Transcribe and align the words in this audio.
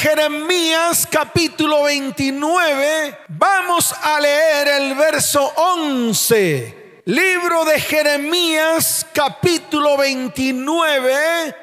Jeremías 0.00 1.06
capítulo 1.10 1.82
29, 1.82 3.18
vamos 3.28 3.92
a 3.92 4.18
leer 4.18 4.68
el 4.68 4.94
verso 4.94 5.52
11. 5.54 7.02
Libro 7.04 7.66
de 7.66 7.78
Jeremías 7.78 9.06
capítulo 9.12 9.98
29, 9.98 11.54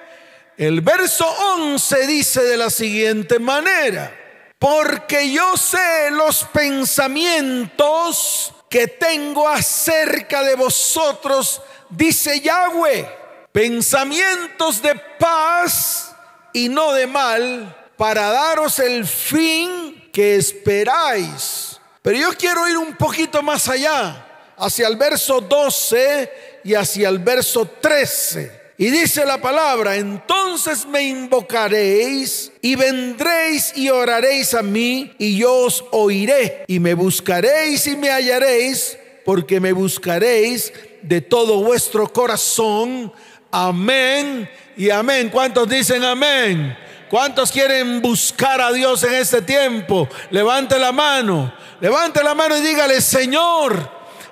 el 0.55 0.81
verso 0.81 1.28
11 1.55 2.05
dice 2.05 2.43
de 2.43 2.57
la 2.57 2.70
siguiente 2.70 3.39
manera, 3.39 4.15
porque 4.59 5.31
yo 5.31 5.57
sé 5.57 6.11
los 6.11 6.43
pensamientos 6.43 8.54
que 8.69 8.88
tengo 8.88 9.49
acerca 9.49 10.43
de 10.43 10.54
vosotros, 10.54 11.63
dice 11.89 12.39
Yahweh, 12.39 13.09
pensamientos 13.51 14.83
de 14.83 14.93
paz 15.17 16.15
y 16.54 16.69
no 16.69 16.93
de 16.93 17.07
mal, 17.07 17.86
para 17.97 18.29
daros 18.29 18.79
el 18.79 19.06
fin 19.06 20.10
que 20.14 20.36
esperáis. 20.36 21.79
Pero 22.01 22.18
yo 22.18 22.29
quiero 22.37 22.68
ir 22.70 22.78
un 22.78 22.96
poquito 22.96 23.43
más 23.43 23.68
allá, 23.68 24.25
hacia 24.56 24.87
el 24.87 24.96
verso 24.96 25.42
12 25.42 26.32
y 26.64 26.73
hacia 26.73 27.10
el 27.10 27.20
verso 27.20 27.70
13. 27.82 28.68
Y 28.79 28.92
dice 28.92 29.25
la 29.25 29.42
palabra, 29.42 29.96
entonces 29.96 30.86
me 30.86 31.01
invocaréis 31.01 32.52
y 32.61 32.75
vendréis 32.75 33.75
y 33.75 33.89
oraréis 33.89 34.53
a 34.53 34.61
mí 34.61 35.16
y 35.17 35.36
yo 35.36 35.52
os 35.52 35.84
oiré 35.92 36.64
y 36.67 36.80
me 36.80 36.94
buscaréis 36.94 37.88
y 37.88 37.95
me 37.95 38.11
hallaréis 38.11 38.95
porque 39.25 39.59
me 39.59 39.72
buscaréis 39.72 40.72
de 41.02 41.22
todo 41.22 41.64
vuestro 41.64 42.14
corazón. 42.14 43.11
Amén 43.52 44.48
y 44.78 44.92
amén. 44.92 45.30
¿Cuántos 45.30 45.67
dicen 45.67 46.03
amén? 46.03 46.78
¿Cuántos 47.09 47.52
quieren 47.52 48.02
buscar 48.02 48.59
a 48.59 48.72
Dios 48.72 49.03
en 49.03 49.14
este 49.14 49.42
tiempo? 49.42 50.09
Levante 50.30 50.78
la 50.78 50.92
mano, 50.92 51.54
levante 51.80 52.22
la 52.22 52.36
mano 52.36 52.58
y 52.58 52.62
dígale, 52.62 53.00
Señor, 53.00 53.90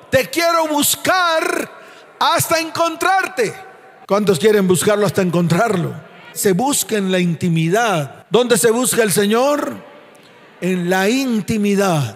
te 0.10 0.30
quiero 0.30 0.68
buscar 0.68 1.72
hasta 2.20 2.60
encontrarte. 2.60 3.54
¿Cuántos 4.08 4.40
quieren 4.40 4.68
buscarlo 4.68 5.06
hasta 5.06 5.22
encontrarlo? 5.22 5.94
Se 6.34 6.52
busca 6.52 6.98
en 6.98 7.12
la 7.12 7.20
intimidad. 7.20 8.26
¿Dónde 8.30 8.58
se 8.58 8.72
busca 8.72 9.04
el 9.04 9.12
Señor? 9.12 9.82
En 10.60 10.90
la 10.90 11.10
intimidad. 11.10 12.16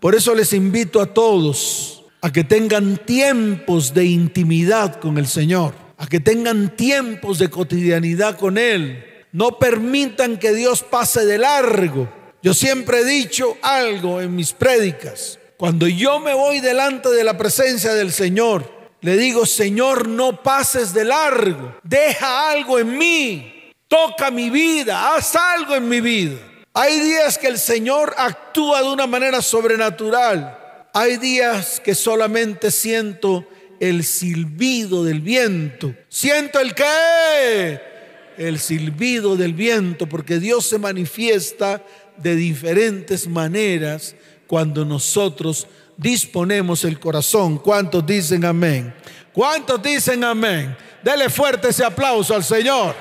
Por 0.00 0.14
eso 0.14 0.34
les 0.34 0.52
invito 0.52 1.00
a 1.00 1.06
todos 1.06 2.04
a 2.20 2.30
que 2.30 2.44
tengan 2.44 2.98
tiempos 2.98 3.94
de 3.94 4.04
intimidad 4.04 5.00
con 5.00 5.16
el 5.16 5.26
Señor, 5.26 5.74
a 5.96 6.06
que 6.06 6.20
tengan 6.20 6.76
tiempos 6.76 7.38
de 7.38 7.48
cotidianidad 7.48 8.38
con 8.38 8.58
Él. 8.58 9.11
No 9.32 9.58
permitan 9.58 10.38
que 10.38 10.52
Dios 10.52 10.82
pase 10.82 11.24
de 11.24 11.38
largo. 11.38 12.08
Yo 12.42 12.54
siempre 12.54 13.00
he 13.00 13.04
dicho 13.04 13.56
algo 13.62 14.20
en 14.20 14.36
mis 14.36 14.52
prédicas. 14.52 15.38
Cuando 15.56 15.86
yo 15.86 16.20
me 16.20 16.34
voy 16.34 16.60
delante 16.60 17.08
de 17.10 17.24
la 17.24 17.38
presencia 17.38 17.94
del 17.94 18.12
Señor, 18.12 18.70
le 19.00 19.16
digo, 19.16 19.46
Señor, 19.46 20.08
no 20.08 20.42
pases 20.42 20.92
de 20.92 21.04
largo, 21.04 21.76
deja 21.82 22.50
algo 22.50 22.78
en 22.78 22.98
mí, 22.98 23.72
toca 23.88 24.30
mi 24.30 24.50
vida, 24.50 25.14
haz 25.14 25.34
algo 25.36 25.74
en 25.74 25.88
mi 25.88 26.00
vida. 26.00 26.36
Hay 26.74 27.00
días 27.00 27.38
que 27.38 27.48
el 27.48 27.58
Señor 27.58 28.14
actúa 28.16 28.82
de 28.82 28.88
una 28.88 29.06
manera 29.06 29.42
sobrenatural. 29.42 30.58
Hay 30.94 31.16
días 31.16 31.80
que 31.80 31.94
solamente 31.94 32.70
siento 32.70 33.46
el 33.78 34.04
silbido 34.04 35.04
del 35.04 35.20
viento. 35.20 35.94
Siento 36.08 36.60
el 36.60 36.74
qué? 36.74 37.91
El 38.38 38.58
silbido 38.58 39.36
del 39.36 39.54
viento, 39.54 40.08
porque 40.08 40.38
Dios 40.38 40.68
se 40.68 40.78
manifiesta 40.78 41.84
de 42.16 42.34
diferentes 42.34 43.26
maneras 43.26 44.14
cuando 44.46 44.84
nosotros 44.84 45.66
disponemos 45.96 46.84
el 46.84 46.98
corazón. 46.98 47.58
¿Cuántos 47.58 48.04
dicen 48.04 48.44
amén? 48.44 48.94
¿Cuántos 49.32 49.82
dicen 49.82 50.24
amén? 50.24 50.76
Dele 51.02 51.30
fuerte 51.30 51.68
ese 51.68 51.84
aplauso 51.84 52.34
al 52.34 52.44
Señor. 52.44 52.94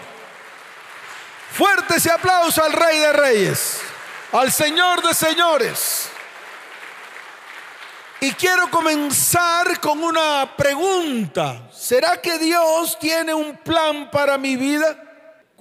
Fuerte 1.51 1.95
ese 1.97 2.09
aplauso 2.09 2.63
al 2.63 2.71
Rey 2.71 2.99
de 2.99 3.13
Reyes, 3.13 3.79
al 4.31 4.51
Señor 4.51 5.05
de 5.05 5.13
Señores. 5.13 6.09
Y 8.21 8.31
quiero 8.31 8.69
comenzar 8.69 9.79
con 9.81 10.01
una 10.01 10.55
pregunta. 10.55 11.67
¿Será 11.73 12.21
que 12.21 12.37
Dios 12.37 12.97
tiene 12.99 13.33
un 13.33 13.57
plan 13.57 14.09
para 14.11 14.37
mi 14.37 14.55
vida? 14.55 15.10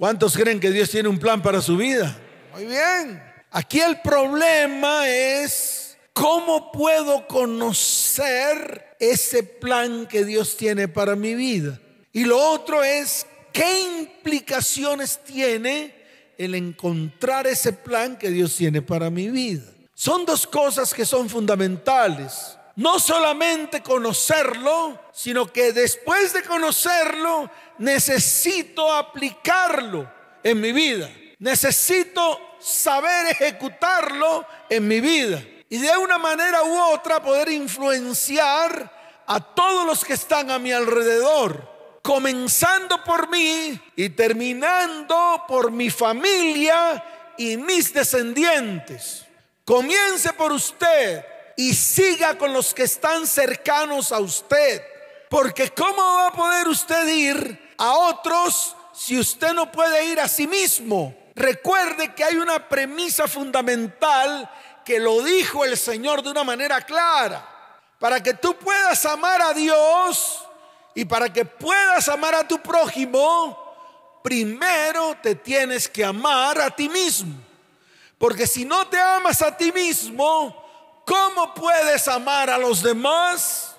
¿Cuántos 0.01 0.35
creen 0.35 0.59
que 0.59 0.71
Dios 0.71 0.89
tiene 0.89 1.09
un 1.09 1.19
plan 1.19 1.43
para 1.43 1.61
su 1.61 1.77
vida? 1.77 2.17
Muy 2.53 2.65
bien. 2.65 3.21
Aquí 3.51 3.79
el 3.79 4.01
problema 4.01 5.07
es 5.07 5.81
¿Cómo 6.11 6.71
puedo 6.71 7.27
conocer 7.27 8.95
ese 8.99 9.43
plan 9.43 10.07
que 10.07 10.25
Dios 10.25 10.57
tiene 10.57 10.87
para 10.87 11.15
mi 11.15 11.35
vida? 11.35 11.79
Y 12.11 12.25
lo 12.25 12.37
otro 12.37 12.83
es, 12.83 13.27
¿qué 13.53 13.81
implicaciones 13.99 15.19
tiene 15.23 15.95
el 16.37 16.55
encontrar 16.55 17.45
ese 17.45 17.71
plan 17.71 18.17
que 18.17 18.29
Dios 18.29 18.55
tiene 18.55 18.81
para 18.81 19.11
mi 19.11 19.29
vida? 19.29 19.63
Son 19.93 20.25
dos 20.25 20.47
cosas 20.47 20.93
que 20.95 21.05
son 21.05 21.29
fundamentales. 21.29 22.57
No 22.75 22.99
solamente 22.99 23.83
conocerlo, 23.83 24.99
sino 25.13 25.51
que 25.51 25.71
después 25.71 26.33
de 26.33 26.41
conocerlo, 26.41 27.49
necesito 27.81 28.93
aplicarlo 28.93 30.09
en 30.43 30.61
mi 30.61 30.71
vida. 30.71 31.09
Necesito 31.39 32.39
saber 32.59 33.27
ejecutarlo 33.27 34.45
en 34.69 34.87
mi 34.87 35.01
vida 35.01 35.43
y 35.67 35.77
de 35.79 35.97
una 35.97 36.17
manera 36.17 36.63
u 36.63 36.79
otra 36.93 37.21
poder 37.21 37.49
influenciar 37.49 39.23
a 39.25 39.39
todos 39.39 39.85
los 39.85 40.05
que 40.05 40.13
están 40.13 40.51
a 40.51 40.59
mi 40.59 40.71
alrededor, 40.71 41.99
comenzando 42.03 43.03
por 43.03 43.29
mí 43.29 43.79
y 43.95 44.09
terminando 44.09 45.43
por 45.47 45.71
mi 45.71 45.89
familia 45.89 47.03
y 47.37 47.57
mis 47.57 47.93
descendientes. 47.93 49.25
Comience 49.65 50.33
por 50.33 50.51
usted 50.51 51.25
y 51.57 51.73
siga 51.73 52.37
con 52.37 52.53
los 52.53 52.73
que 52.73 52.83
están 52.83 53.25
cercanos 53.25 54.11
a 54.11 54.19
usted, 54.19 54.83
porque 55.31 55.73
¿cómo 55.73 56.03
va 56.03 56.27
a 56.27 56.33
poder 56.33 56.67
usted 56.67 57.07
ir 57.07 57.73
a 57.77 57.93
otros 57.93 58.75
si 58.91 59.17
usted 59.17 59.53
no 59.53 59.71
puede 59.71 60.03
ir 60.03 60.19
a 60.19 60.27
sí 60.27 60.45
mismo? 60.45 61.15
Recuerde 61.35 62.13
que 62.13 62.25
hay 62.25 62.35
una 62.35 62.67
premisa 62.67 63.29
fundamental 63.29 64.51
que 64.83 64.99
lo 64.99 65.23
dijo 65.23 65.63
el 65.63 65.77
Señor 65.77 66.21
de 66.21 66.31
una 66.31 66.43
manera 66.43 66.81
clara. 66.81 67.47
Para 67.97 68.21
que 68.21 68.33
tú 68.33 68.57
puedas 68.57 69.05
amar 69.05 69.41
a 69.41 69.53
Dios 69.53 70.43
y 70.95 71.05
para 71.05 71.31
que 71.31 71.45
puedas 71.45 72.09
amar 72.09 72.35
a 72.35 72.45
tu 72.45 72.61
prójimo, 72.61 74.19
primero 74.21 75.15
te 75.23 75.35
tienes 75.35 75.87
que 75.87 76.03
amar 76.03 76.59
a 76.59 76.71
ti 76.71 76.89
mismo. 76.89 77.35
Porque 78.17 78.45
si 78.45 78.65
no 78.65 78.85
te 78.87 78.99
amas 78.99 79.41
a 79.41 79.55
ti 79.55 79.71
mismo, 79.71 81.01
¿cómo 81.05 81.53
puedes 81.53 82.05
amar 82.09 82.49
a 82.49 82.57
los 82.57 82.83
demás? 82.83 83.70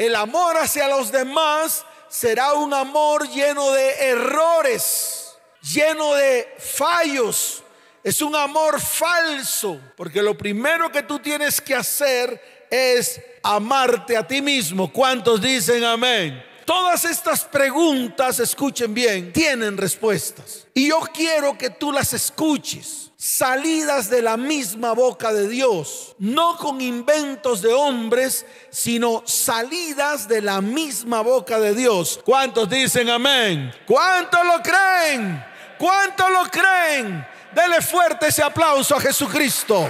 El 0.00 0.16
amor 0.16 0.56
hacia 0.56 0.88
los 0.88 1.12
demás 1.12 1.84
será 2.08 2.54
un 2.54 2.72
amor 2.72 3.28
lleno 3.28 3.70
de 3.70 3.90
errores, 4.08 5.36
lleno 5.60 6.14
de 6.14 6.48
fallos, 6.58 7.62
es 8.02 8.22
un 8.22 8.34
amor 8.34 8.80
falso, 8.80 9.78
porque 9.98 10.22
lo 10.22 10.38
primero 10.38 10.90
que 10.90 11.02
tú 11.02 11.18
tienes 11.18 11.60
que 11.60 11.74
hacer 11.74 12.66
es 12.70 13.20
amarte 13.42 14.16
a 14.16 14.26
ti 14.26 14.40
mismo. 14.40 14.90
¿Cuántos 14.90 15.38
dicen 15.38 15.84
amén? 15.84 16.42
Todas 16.64 17.04
estas 17.04 17.44
preguntas, 17.44 18.40
escuchen 18.40 18.94
bien, 18.94 19.34
tienen 19.34 19.76
respuestas. 19.76 20.66
Y 20.72 20.88
yo 20.88 21.00
quiero 21.12 21.58
que 21.58 21.68
tú 21.68 21.92
las 21.92 22.14
escuches, 22.14 23.09
salidas 23.20 24.08
de 24.08 24.22
la 24.22 24.38
misma 24.38 24.94
boca 24.94 25.30
de 25.30 25.46
Dios, 25.46 26.16
no 26.18 26.56
con 26.56 26.80
inventos 26.80 27.60
de 27.60 27.70
hombres, 27.70 28.46
sino 28.70 29.22
salidas 29.26 30.26
de 30.26 30.40
la 30.40 30.62
misma 30.62 31.20
boca 31.20 31.60
de 31.60 31.74
Dios. 31.74 32.18
¿Cuántos 32.24 32.70
dicen 32.70 33.10
amén? 33.10 33.74
¿Cuántos 33.86 34.40
lo 34.46 34.62
creen? 34.62 35.44
¿Cuántos 35.78 36.30
lo 36.30 36.44
creen? 36.50 37.26
Dele 37.52 37.82
fuerte 37.82 38.28
ese 38.28 38.42
aplauso 38.42 38.96
a 38.96 39.00
Jesucristo. 39.00 39.86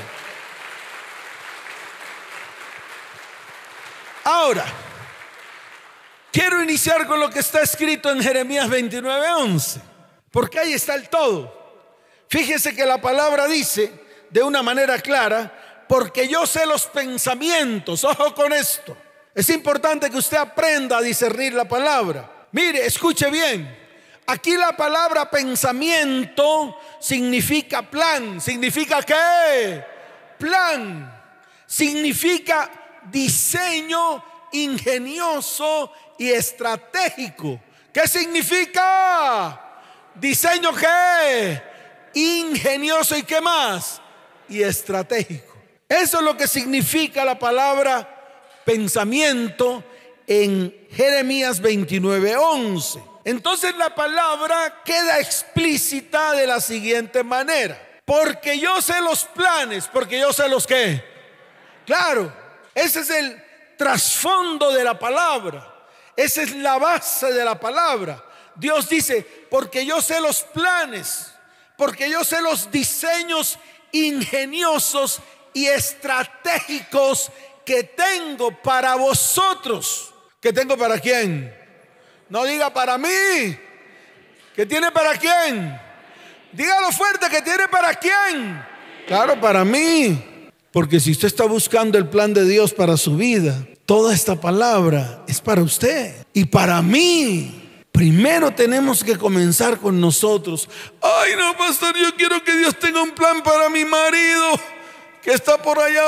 Ahora, 4.25 4.65
quiero 6.32 6.61
iniciar 6.65 7.06
con 7.06 7.21
lo 7.21 7.31
que 7.31 7.38
está 7.38 7.61
escrito 7.61 8.11
en 8.11 8.21
Jeremías 8.21 8.69
29:11, 8.69 9.81
porque 10.32 10.59
ahí 10.59 10.73
está 10.73 10.97
el 10.97 11.09
todo. 11.09 11.60
Fíjese 12.31 12.75
que 12.75 12.87
la 12.87 13.00
palabra 13.00 13.47
dice 13.47 13.93
de 14.31 14.43
una 14.43 14.62
manera 14.62 14.99
clara, 15.00 15.85
porque 15.87 16.29
yo 16.29 16.47
sé 16.47 16.65
los 16.65 16.87
pensamientos, 16.87 18.05
ojo 18.05 18.35
con 18.35 18.53
esto. 18.53 18.97
Es 19.35 19.50
importante 19.50 20.09
que 20.09 20.17
usted 20.17 20.38
aprenda 20.38 20.99
a 20.99 21.03
discernir 21.03 21.53
la 21.53 21.67
palabra. 21.67 22.47
Mire, 22.53 22.87
escuche 22.87 23.29
bien, 23.31 23.79
Aquí 24.31 24.56
la 24.56 24.77
palabra 24.77 25.29
pensamiento 25.29 26.79
significa 27.00 27.82
plan. 27.82 28.41
¿Significa 28.41 29.03
qué? 29.03 29.85
Plan. 30.38 31.21
Significa 31.67 32.71
diseño 33.11 34.23
ingenioso 34.53 35.93
y 36.17 36.31
estratégico. 36.31 37.61
¿Qué 37.93 38.06
significa? 38.06 39.61
Diseño 40.15 40.71
qué? 40.77 41.69
Ingenioso 42.15 43.17
y 43.17 43.23
qué 43.23 43.41
más? 43.41 44.01
Y 44.49 44.62
estratégico. 44.62 45.57
Eso 45.89 46.19
es 46.19 46.25
lo 46.25 46.37
que 46.37 46.47
significa 46.47 47.25
la 47.25 47.39
palabra 47.39 48.17
pensamiento 48.65 49.83
en 50.27 50.89
Jeremías 50.93 51.61
29:11. 51.61 53.03
Entonces 53.25 53.77
la 53.77 53.95
palabra 53.95 54.83
queda 54.85 55.19
explícita 55.19 56.33
de 56.33 56.47
la 56.47 56.61
siguiente 56.61 57.23
manera. 57.23 57.79
Porque 58.05 58.59
yo 58.59 58.81
sé 58.81 59.01
los 59.01 59.25
planes, 59.25 59.89
porque 59.93 60.19
yo 60.19 60.33
sé 60.33 60.49
los 60.49 60.67
que. 60.67 61.05
Claro, 61.87 62.33
ese 62.75 63.01
es 63.01 63.11
el 63.11 63.45
trasfondo 63.77 64.73
de 64.73 64.85
la 64.85 64.99
palabra. 64.99 65.67
Esa 66.17 66.43
es 66.43 66.55
la 66.56 66.79
base 66.79 67.33
de 67.33 67.45
la 67.45 67.59
palabra. 67.59 68.25
Dios 68.55 68.89
dice, 68.89 69.27
porque 69.51 69.87
yo 69.87 70.03
sé 70.03 70.21
los 70.21 70.43
planes, 70.43 71.30
porque 71.81 72.11
yo 72.11 72.23
sé 72.25 72.43
los 72.43 72.71
diseños 72.71 73.59
ingeniosos 73.91 75.19
y 75.55 75.65
estratégicos 75.65 77.32
que 77.65 77.85
tengo 77.85 78.50
para 78.61 78.97
vosotros. 78.97 80.12
¿Que 80.43 80.53
tengo 80.53 80.77
para 80.77 80.99
quién? 80.99 81.56
No 82.29 82.44
diga 82.44 82.71
para 82.71 82.99
mí. 82.99 83.09
¿Que 84.55 84.67
tiene 84.67 84.93
para 84.93 85.17
quién? 85.17 85.81
Dígalo 86.53 86.93
fuerte, 86.93 87.31
¿que 87.31 87.41
tiene 87.41 87.67
para 87.69 87.94
quién? 87.94 88.62
Claro, 89.06 89.41
para 89.41 89.65
mí. 89.65 90.50
Porque 90.73 91.00
si 91.00 91.12
usted 91.12 91.29
está 91.29 91.44
buscando 91.47 91.97
el 91.97 92.11
plan 92.11 92.35
de 92.35 92.44
Dios 92.44 92.75
para 92.75 92.99
su 92.99 93.17
vida, 93.17 93.56
toda 93.87 94.12
esta 94.12 94.38
palabra 94.38 95.25
es 95.27 95.41
para 95.41 95.62
usted 95.62 96.27
y 96.35 96.44
para 96.44 96.82
mí. 96.82 97.60
Primero 98.00 98.50
tenemos 98.50 99.05
que 99.05 99.19
comenzar 99.19 99.76
con 99.76 100.00
nosotros. 100.00 100.67
Ay, 101.02 101.32
no, 101.37 101.55
pastor, 101.55 101.94
yo 101.94 102.14
quiero 102.17 102.43
que 102.43 102.56
Dios 102.56 102.79
tenga 102.79 103.02
un 103.02 103.11
plan 103.11 103.43
para 103.43 103.69
mi 103.69 103.85
marido 103.85 104.58
que 105.23 105.32
está 105.32 105.58
por 105.58 105.79
allá 105.79 106.02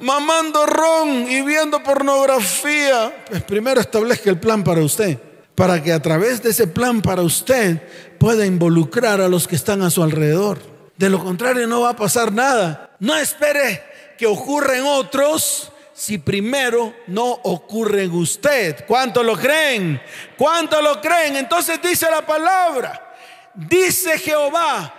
mamando 0.00 0.64
ron 0.64 1.30
y 1.30 1.42
viendo 1.42 1.82
pornografía. 1.82 3.26
Pues 3.28 3.42
primero 3.42 3.82
establezca 3.82 4.30
el 4.30 4.40
plan 4.40 4.64
para 4.64 4.80
usted, 4.80 5.18
para 5.54 5.82
que 5.82 5.92
a 5.92 6.00
través 6.00 6.42
de 6.42 6.48
ese 6.48 6.68
plan 6.68 7.02
para 7.02 7.20
usted 7.20 7.82
pueda 8.18 8.46
involucrar 8.46 9.20
a 9.20 9.28
los 9.28 9.46
que 9.46 9.56
están 9.56 9.82
a 9.82 9.90
su 9.90 10.02
alrededor. 10.02 10.58
De 10.96 11.10
lo 11.10 11.22
contrario 11.22 11.66
no 11.66 11.82
va 11.82 11.90
a 11.90 11.96
pasar 11.96 12.32
nada. 12.32 12.96
No 12.98 13.14
espere 13.14 13.82
que 14.16 14.26
ocurra 14.26 14.78
en 14.78 14.84
otros 14.84 15.70
si 15.94 16.18
primero 16.18 16.92
no 17.06 17.30
ocurre 17.44 18.02
en 18.02 18.12
usted. 18.12 18.84
¿Cuánto 18.84 19.22
lo 19.22 19.36
creen? 19.36 20.02
¿Cuánto 20.36 20.82
lo 20.82 21.00
creen? 21.00 21.36
Entonces 21.36 21.80
dice 21.80 22.10
la 22.10 22.26
palabra, 22.26 23.14
dice 23.54 24.18
Jehová, 24.18 24.92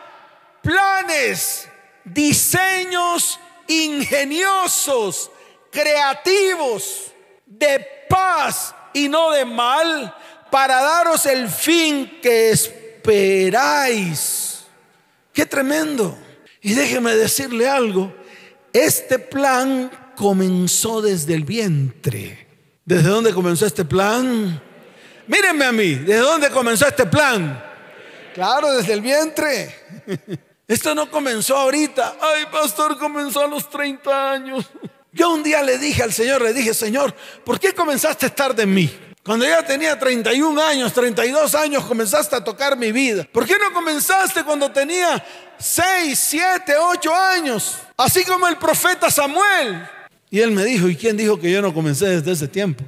planes, 0.62 1.68
diseños 2.06 3.38
ingeniosos, 3.68 5.30
creativos, 5.70 7.12
de 7.46 7.86
paz 8.10 8.74
y 8.94 9.10
no 9.10 9.32
de 9.32 9.44
mal, 9.44 10.16
para 10.50 10.82
daros 10.82 11.26
el 11.26 11.50
fin 11.50 12.20
que 12.22 12.52
esperáis. 12.52 14.64
Qué 15.34 15.46
tremendo. 15.46 16.18
Y 16.62 16.74
déjeme 16.74 17.16
decirle 17.16 17.68
algo, 17.68 18.16
este 18.72 19.20
plan 19.20 19.92
comenzó 20.16 21.02
desde 21.02 21.34
el 21.34 21.44
vientre. 21.44 22.48
¿Desde 22.86 23.10
dónde 23.10 23.34
comenzó 23.34 23.66
este 23.66 23.86
plan? 23.86 24.62
Mírenme 25.28 25.66
a 25.66 25.72
mí, 25.72 25.96
¿desde 25.96 26.20
dónde 26.20 26.50
comenzó 26.50 26.88
este 26.88 27.06
plan? 27.06 27.64
Claro, 28.34 28.72
desde 28.74 28.94
el 28.94 29.02
vientre. 29.02 29.76
Esto 30.68 30.94
no 30.94 31.10
comenzó 31.10 31.58
ahorita. 31.58 32.18
Ay, 32.20 32.46
pastor, 32.52 32.98
comenzó 32.98 33.42
a 33.42 33.48
los 33.48 33.70
30 33.70 34.32
años. 34.32 34.66
Yo 35.12 35.32
un 35.32 35.44
día 35.44 35.64
le 35.64 35.78
dije 35.78 36.04
al 36.04 36.12
Señor, 36.12 36.42
le 36.42 36.54
dije, 36.54 36.74
Señor, 36.74 37.16
¿por 37.44 37.60
qué 37.60 37.74
comenzaste 37.74 38.26
a 38.26 38.30
estar 38.30 38.54
de 38.54 38.66
mí? 38.66 38.92
Cuando 39.24 39.46
ya 39.46 39.66
tenía 39.66 39.98
31 39.98 40.62
años, 40.62 40.94
32 40.94 41.56
años, 41.56 41.86
comenzaste 41.86 42.36
a 42.36 42.44
tocar 42.44 42.78
mi 42.78 42.92
vida. 42.92 43.26
¿Por 43.32 43.46
qué 43.46 43.58
no 43.58 43.74
comenzaste 43.74 44.44
cuando 44.44 44.70
tenía 44.72 45.26
6, 45.58 46.20
7, 46.20 46.76
8 46.78 47.16
años? 47.16 47.78
Así 47.98 48.24
como 48.24 48.48
el 48.48 48.58
profeta 48.58 49.10
Samuel. 49.10 49.90
Y 50.30 50.40
él 50.40 50.52
me 50.52 50.64
dijo, 50.66 50.90
¿y 50.90 50.96
quién 50.96 51.18
dijo 51.18 51.40
que 51.40 51.52
yo 51.52 51.62
no 51.62 51.74
comencé 51.74 52.08
desde 52.08 52.32
ese 52.32 52.48
tiempo? 52.48 52.84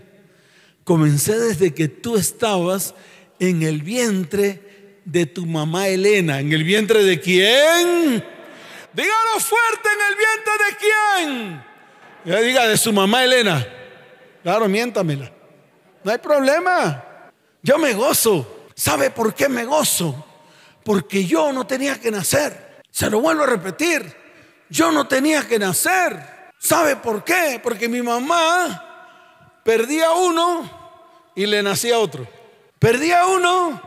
Comencé 0.84 1.38
desde 1.38 1.74
que 1.74 1.88
tú 1.88 2.18
estabas 2.18 2.96
en 3.40 3.64
el 3.64 3.82
vientre 3.82 5.00
de 5.06 5.26
tu 5.26 5.46
mamá 5.46 5.88
Elena. 5.88 6.40
¿En 6.40 6.52
el 6.52 6.64
vientre 6.64 7.04
de 7.04 7.20
quién? 7.20 8.24
Dígalo 8.94 9.40
fuerte, 9.40 9.90
¿en 9.94 10.02
el 10.10 10.18
vientre 10.18 10.54
de 10.66 10.78
quién? 10.80 11.64
Ya 12.26 12.42
diga, 12.42 12.68
de 12.68 12.78
su 12.78 12.92
mamá 12.92 13.24
Elena. 13.24 13.66
Claro, 14.44 14.68
miéntamela. 14.68 15.32
No 16.04 16.12
hay 16.12 16.18
problema. 16.18 17.32
Yo 17.62 17.78
me 17.78 17.94
gozo. 17.94 18.70
¿Sabe 18.76 19.10
por 19.10 19.34
qué 19.34 19.50
me 19.50 19.66
gozo? 19.66 20.26
Porque 20.84 21.26
yo 21.26 21.52
no 21.52 21.66
tenía 21.68 22.00
que 22.00 22.12
nacer. 22.12 22.82
Se 22.92 23.10
lo 23.10 23.22
vuelvo 23.22 23.44
a 23.44 23.48
repetir. 23.48 24.16
Yo 24.70 24.92
no 24.92 25.08
tenía 25.08 25.48
que 25.48 25.60
nacer. 25.60 26.37
¿Sabe 26.60 26.96
por 26.96 27.24
qué? 27.24 27.60
Porque 27.62 27.88
mi 27.88 28.02
mamá 28.02 28.84
perdía 29.64 30.12
uno 30.12 30.70
y 31.36 31.46
le 31.46 31.62
nacía 31.62 32.00
otro. 32.00 32.28
Perdía 32.80 33.26
uno 33.26 33.82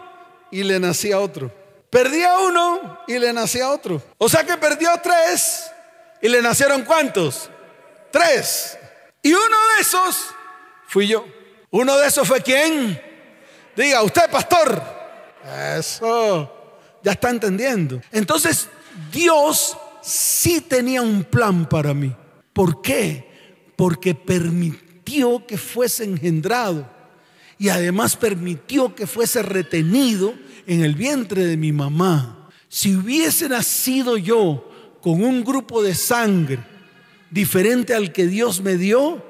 y 0.50 0.62
le 0.62 0.78
nacía 0.78 1.18
otro. 1.18 1.50
Perdía 1.90 2.38
uno 2.38 3.00
y 3.08 3.18
le 3.18 3.32
nacía 3.32 3.70
otro. 3.70 4.02
O 4.18 4.28
sea 4.28 4.44
que 4.44 4.56
perdió 4.56 4.90
tres 5.02 5.70
y 6.22 6.28
le 6.28 6.40
nacieron 6.40 6.82
cuántos? 6.82 7.50
Tres. 8.10 8.78
Y 9.22 9.32
uno 9.32 9.56
de 9.74 9.82
esos 9.82 10.28
fui 10.86 11.08
yo. 11.08 11.24
Uno 11.70 11.96
de 11.96 12.06
esos 12.06 12.26
fue 12.26 12.42
quién? 12.42 13.00
Diga, 13.76 14.02
usted 14.02 14.30
pastor. 14.30 14.82
Eso. 15.76 16.56
Ya 17.02 17.12
está 17.12 17.30
entendiendo. 17.30 18.00
Entonces, 18.12 18.68
Dios 19.10 19.76
sí 20.02 20.60
tenía 20.60 21.02
un 21.02 21.24
plan 21.24 21.68
para 21.68 21.94
mí. 21.94 22.14
¿Por 22.60 22.82
qué? 22.82 23.24
Porque 23.74 24.14
permitió 24.14 25.46
que 25.46 25.56
fuese 25.56 26.04
engendrado 26.04 26.86
y 27.58 27.70
además 27.70 28.16
permitió 28.16 28.94
que 28.94 29.06
fuese 29.06 29.42
retenido 29.42 30.34
en 30.66 30.84
el 30.84 30.94
vientre 30.94 31.46
de 31.46 31.56
mi 31.56 31.72
mamá. 31.72 32.50
Si 32.68 32.94
hubiese 32.94 33.48
nacido 33.48 34.18
yo 34.18 34.70
con 35.00 35.24
un 35.24 35.42
grupo 35.42 35.82
de 35.82 35.94
sangre 35.94 36.58
diferente 37.30 37.94
al 37.94 38.12
que 38.12 38.26
Dios 38.26 38.60
me 38.60 38.76
dio, 38.76 39.24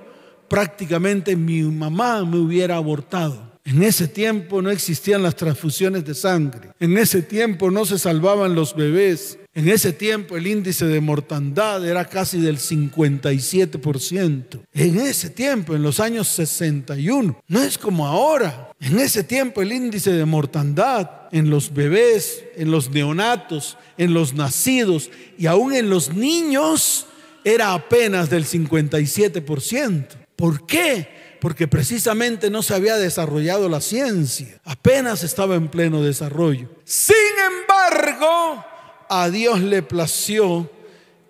prácticamente 0.49 1.37
mi 1.37 1.62
mamá 1.62 2.25
me 2.25 2.38
hubiera 2.38 2.78
abortado. 2.78 3.52
En 3.64 3.84
ese 3.84 4.08
tiempo 4.08 4.60
no 4.60 4.70
existían 4.70 5.22
las 5.22 5.37
transfusiones 5.37 6.04
de 6.04 6.16
sangre. 6.16 6.72
En 6.80 6.99
ese 6.99 7.22
tiempo 7.22 7.70
no 7.70 7.87
se 7.87 7.96
salvaban 7.96 8.56
los 8.56 8.75
bebés. 8.75 9.38
En 9.52 9.69
ese 9.69 9.92
tiempo 9.92 10.37
el 10.37 10.47
índice 10.47 10.87
de 10.87 11.00
mortandad 11.00 11.85
era 11.85 12.04
casi 12.04 12.40
del 12.40 12.59
57%. 12.59 14.61
En 14.73 15.00
ese 15.00 15.30
tiempo, 15.30 15.75
en 15.75 15.83
los 15.83 15.99
años 15.99 16.28
61, 16.28 17.42
no 17.49 17.62
es 17.62 17.76
como 17.76 18.07
ahora. 18.07 18.71
En 18.78 19.00
ese 19.00 19.25
tiempo 19.25 19.61
el 19.61 19.73
índice 19.73 20.12
de 20.12 20.25
mortandad 20.25 21.11
en 21.33 21.50
los 21.50 21.75
bebés, 21.75 22.45
en 22.57 22.71
los 22.71 22.90
neonatos, 22.90 23.76
en 23.99 24.14
los 24.14 24.35
nacidos 24.35 25.11
y 25.37 25.47
aún 25.47 25.73
en 25.73 25.90
los 25.90 26.14
niños 26.14 27.07
era 27.42 27.75
apenas 27.75 28.30
del 28.30 28.45
57%. 28.45 30.07
¿Por 30.37 30.64
qué? 30.64 31.09
Porque 31.40 31.66
precisamente 31.66 32.50
no 32.50 32.62
se 32.62 32.75
había 32.75 32.97
desarrollado 32.97 33.69
la 33.69 33.80
ciencia, 33.80 34.61
apenas 34.62 35.25
estaba 35.25 35.57
en 35.57 35.69
pleno 35.69 36.02
desarrollo. 36.02 36.69
Sin 36.85 37.16
embargo, 37.62 38.64
a 39.10 39.28
Dios 39.28 39.60
le 39.60 39.82
plació 39.82 40.70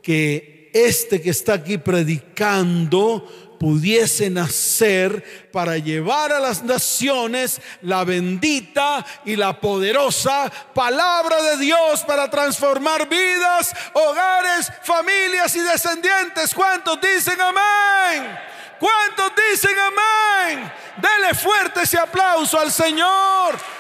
que 0.03 0.71
este 0.75 1.21
que 1.21 1.31
está 1.31 1.55
aquí 1.55 1.79
predicando 1.79 3.27
pudiese 3.59 4.29
nacer 4.29 5.51
para 5.51 5.79
llevar 5.79 6.31
a 6.33 6.41
las 6.41 6.63
naciones 6.63 7.61
la 7.81 8.05
bendita 8.05 9.05
y 9.25 9.35
la 9.35 9.59
poderosa 9.59 10.51
palabra 10.75 11.43
de 11.43 11.57
Dios 11.57 12.03
para 12.07 12.31
transformar 12.31 13.09
vidas, 13.09 13.75
hogares, 13.95 14.71
familias 14.83 15.57
y 15.57 15.61
descendientes. 15.61 16.55
¿Cuántos 16.55 17.01
dicen 17.01 17.41
amén? 17.41 18.39
¿Cuántos 18.79 19.33
dicen 19.51 19.77
amén? 19.79 20.73
Dele 20.99 21.35
fuerte 21.35 21.83
ese 21.83 21.99
aplauso 21.99 22.61
al 22.61 22.71
Señor. 22.71 23.80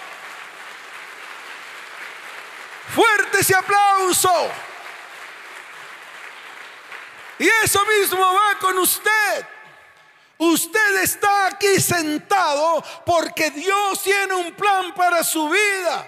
Fuerte 2.94 3.40
ese 3.40 3.54
aplauso. 3.54 4.30
Y 7.38 7.48
eso 7.64 7.80
mismo 7.86 8.20
va 8.20 8.58
con 8.58 8.76
usted. 8.78 9.46
Usted 10.36 11.02
está 11.02 11.46
aquí 11.48 11.80
sentado 11.80 12.82
porque 13.04 13.50
Dios 13.50 14.02
tiene 14.02 14.34
un 14.34 14.52
plan 14.52 14.94
para 14.94 15.22
su 15.22 15.48
vida. 15.48 16.06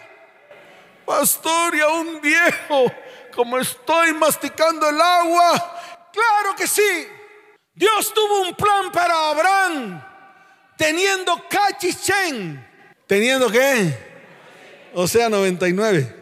Pastor, 1.05 1.75
y 1.75 1.81
a 1.81 1.89
un 1.89 2.21
viejo, 2.21 2.93
como 3.35 3.59
estoy 3.59 4.13
masticando 4.15 4.89
el 4.89 5.01
agua, 5.01 6.09
claro 6.13 6.57
que 6.57 6.67
sí. 6.67 7.09
Dios 7.75 8.13
tuvo 8.13 8.43
un 8.43 8.55
plan 8.55 8.93
para 8.93 9.31
Abraham, 9.31 10.03
teniendo 10.77 11.47
cachichen. 11.49 12.69
¿Teniendo 13.07 13.51
qué? 13.51 14.91
O 14.95 15.07
sea, 15.07 15.29
99. 15.29 16.22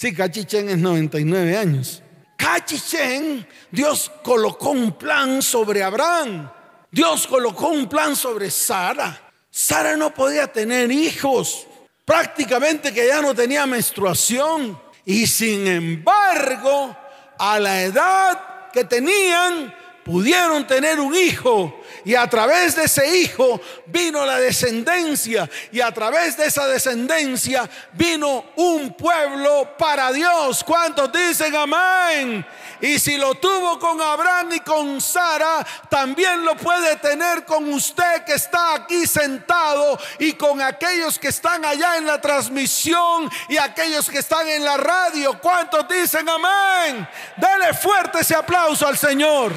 Sí, 0.00 0.14
cachichen 0.14 0.70
es 0.70 0.78
99 0.78 1.58
años. 1.58 2.02
Cachichen, 2.34 3.46
Dios 3.70 4.10
colocó 4.22 4.70
un 4.70 4.92
plan 4.92 5.42
sobre 5.42 5.82
Abraham. 5.82 6.50
Dios 6.90 7.26
colocó 7.26 7.68
un 7.68 7.86
plan 7.86 8.16
sobre 8.16 8.50
Sara. 8.50 9.30
Sara 9.50 9.98
no 9.98 10.14
podía 10.14 10.50
tener 10.50 10.90
hijos. 10.90 11.66
Prácticamente 12.06 12.94
que 12.94 13.08
ya 13.08 13.20
no 13.20 13.34
tenía 13.34 13.66
menstruación. 13.66 14.80
Y 15.04 15.26
sin 15.26 15.66
embargo, 15.66 16.96
a 17.38 17.60
la 17.60 17.82
edad 17.82 18.70
que 18.72 18.84
tenían, 18.84 19.74
pudieron 20.02 20.66
tener 20.66 20.98
un 20.98 21.14
hijo 21.14 21.78
y 22.04 22.14
a 22.14 22.26
través 22.28 22.76
de 22.76 22.84
ese 22.84 23.18
hijo 23.18 23.60
vino 23.86 24.24
la 24.24 24.38
descendencia 24.38 25.48
y 25.72 25.80
a 25.80 25.92
través 25.92 26.36
de 26.36 26.46
esa 26.46 26.66
descendencia 26.66 27.68
vino 27.92 28.44
un 28.56 28.94
pueblo 28.94 29.76
para 29.78 30.12
Dios. 30.12 30.64
¿Cuántos 30.64 31.10
dicen 31.12 31.54
amén? 31.54 32.46
Y 32.80 32.98
si 32.98 33.18
lo 33.18 33.34
tuvo 33.34 33.78
con 33.78 34.00
Abraham 34.00 34.52
y 34.52 34.60
con 34.60 35.00
Sara, 35.00 35.66
también 35.88 36.44
lo 36.44 36.56
puede 36.56 36.96
tener 36.96 37.44
con 37.44 37.70
usted 37.72 38.24
que 38.24 38.34
está 38.34 38.74
aquí 38.74 39.06
sentado 39.06 39.98
y 40.18 40.32
con 40.32 40.62
aquellos 40.62 41.18
que 41.18 41.28
están 41.28 41.64
allá 41.64 41.98
en 41.98 42.06
la 42.06 42.20
transmisión 42.20 43.30
y 43.48 43.58
aquellos 43.58 44.08
que 44.08 44.18
están 44.18 44.48
en 44.48 44.64
la 44.64 44.78
radio. 44.78 45.38
¿Cuántos 45.40 45.86
dicen 45.88 46.26
amén? 46.28 47.06
Dele 47.36 47.74
fuerte 47.74 48.20
ese 48.20 48.34
aplauso 48.34 48.86
al 48.86 48.96
Señor. 48.96 49.52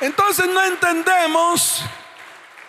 Entonces 0.00 0.46
no 0.46 0.64
entendemos 0.64 1.82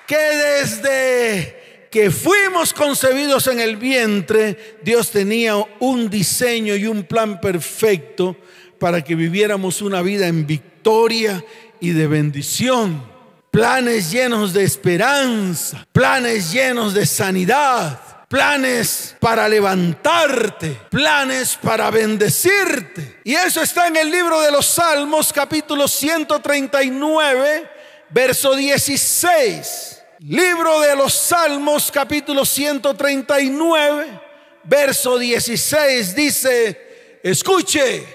que 0.05 0.17
desde 0.17 1.87
que 1.89 2.09
fuimos 2.09 2.73
concebidos 2.73 3.47
en 3.47 3.59
el 3.59 3.75
vientre, 3.75 4.77
Dios 4.81 5.11
tenía 5.11 5.55
un 5.79 6.09
diseño 6.09 6.75
y 6.75 6.87
un 6.87 7.03
plan 7.03 7.39
perfecto 7.39 8.35
para 8.79 9.03
que 9.03 9.15
viviéramos 9.15 9.81
una 9.81 10.01
vida 10.01 10.27
en 10.27 10.47
victoria 10.47 11.43
y 11.79 11.91
de 11.91 12.07
bendición. 12.07 13.03
Planes 13.51 14.11
llenos 14.11 14.53
de 14.53 14.63
esperanza, 14.63 15.85
planes 15.91 16.51
llenos 16.53 16.93
de 16.93 17.05
sanidad, 17.05 17.99
planes 18.31 19.13
para 19.19 19.49
levantarte, 19.49 20.79
planes 20.89 21.59
para 21.61 21.91
bendecirte. 21.91 23.19
Y 23.25 23.35
eso 23.35 23.61
está 23.61 23.87
en 23.87 23.97
el 23.97 24.09
libro 24.09 24.39
de 24.39 24.49
los 24.49 24.65
Salmos 24.67 25.33
capítulo 25.33 25.85
139, 25.85 27.69
verso 28.09 28.55
16. 28.55 30.01
Libro 30.19 30.79
de 30.79 30.95
los 30.95 31.13
Salmos 31.13 31.91
capítulo 31.91 32.45
139, 32.45 34.21
verso 34.63 35.17
16 35.17 36.15
dice, 36.15 37.19
escuche, 37.23 38.05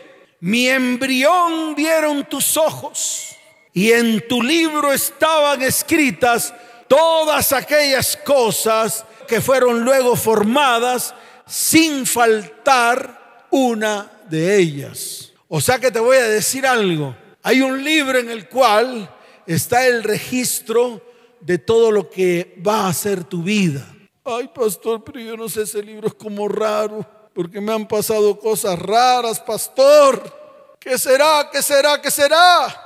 mi 0.40 0.66
embrión 0.66 1.75
vieron 1.75 2.25
tus 2.25 2.56
ojos 2.56 3.37
y 3.75 3.92
en 3.92 4.26
tu 4.26 4.42
libro 4.42 4.94
estaban 4.94 5.61
escritas 5.61 6.54
todas 6.88 7.52
aquellas 7.52 8.16
cosas 8.16 9.04
que 9.26 9.40
fueron 9.40 9.85
luego 9.85 10.16
formadas 10.16 11.14
sin 11.47 12.06
faltar 12.06 13.47
una 13.50 14.11
de 14.28 14.56
ellas. 14.56 15.33
O 15.49 15.61
sea 15.61 15.78
que 15.78 15.90
te 15.90 16.00
voy 16.00 16.16
a 16.16 16.28
decir 16.28 16.66
algo. 16.66 17.14
Hay 17.42 17.62
un 17.62 17.83
libro 17.83 18.18
en 18.18 18.30
el 18.30 18.49
cual 18.49 19.09
está 19.47 19.87
el 19.87 20.02
registro 20.02 21.00
de 21.40 21.59
todo 21.59 21.92
lo 21.92 22.11
que 22.11 22.61
va 22.66 22.88
a 22.88 22.92
ser 22.92 23.23
tu 23.25 23.42
vida. 23.42 23.87
Ay, 24.25 24.49
pastor, 24.52 25.04
pero 25.04 25.21
yo 25.21 25.37
no 25.37 25.49
sé, 25.49 25.62
ese 25.62 25.83
libro 25.83 26.09
es 26.09 26.14
como 26.14 26.49
raro, 26.49 27.06
porque 27.33 27.61
me 27.61 27.73
han 27.73 27.87
pasado 27.87 28.37
cosas 28.40 28.76
raras, 28.76 29.38
pastor. 29.38 30.76
¿Qué 30.80 30.99
será? 30.99 31.49
¿Qué 31.52 31.62
será? 31.62 32.00
¿Qué 32.02 32.11
será? 32.11 32.83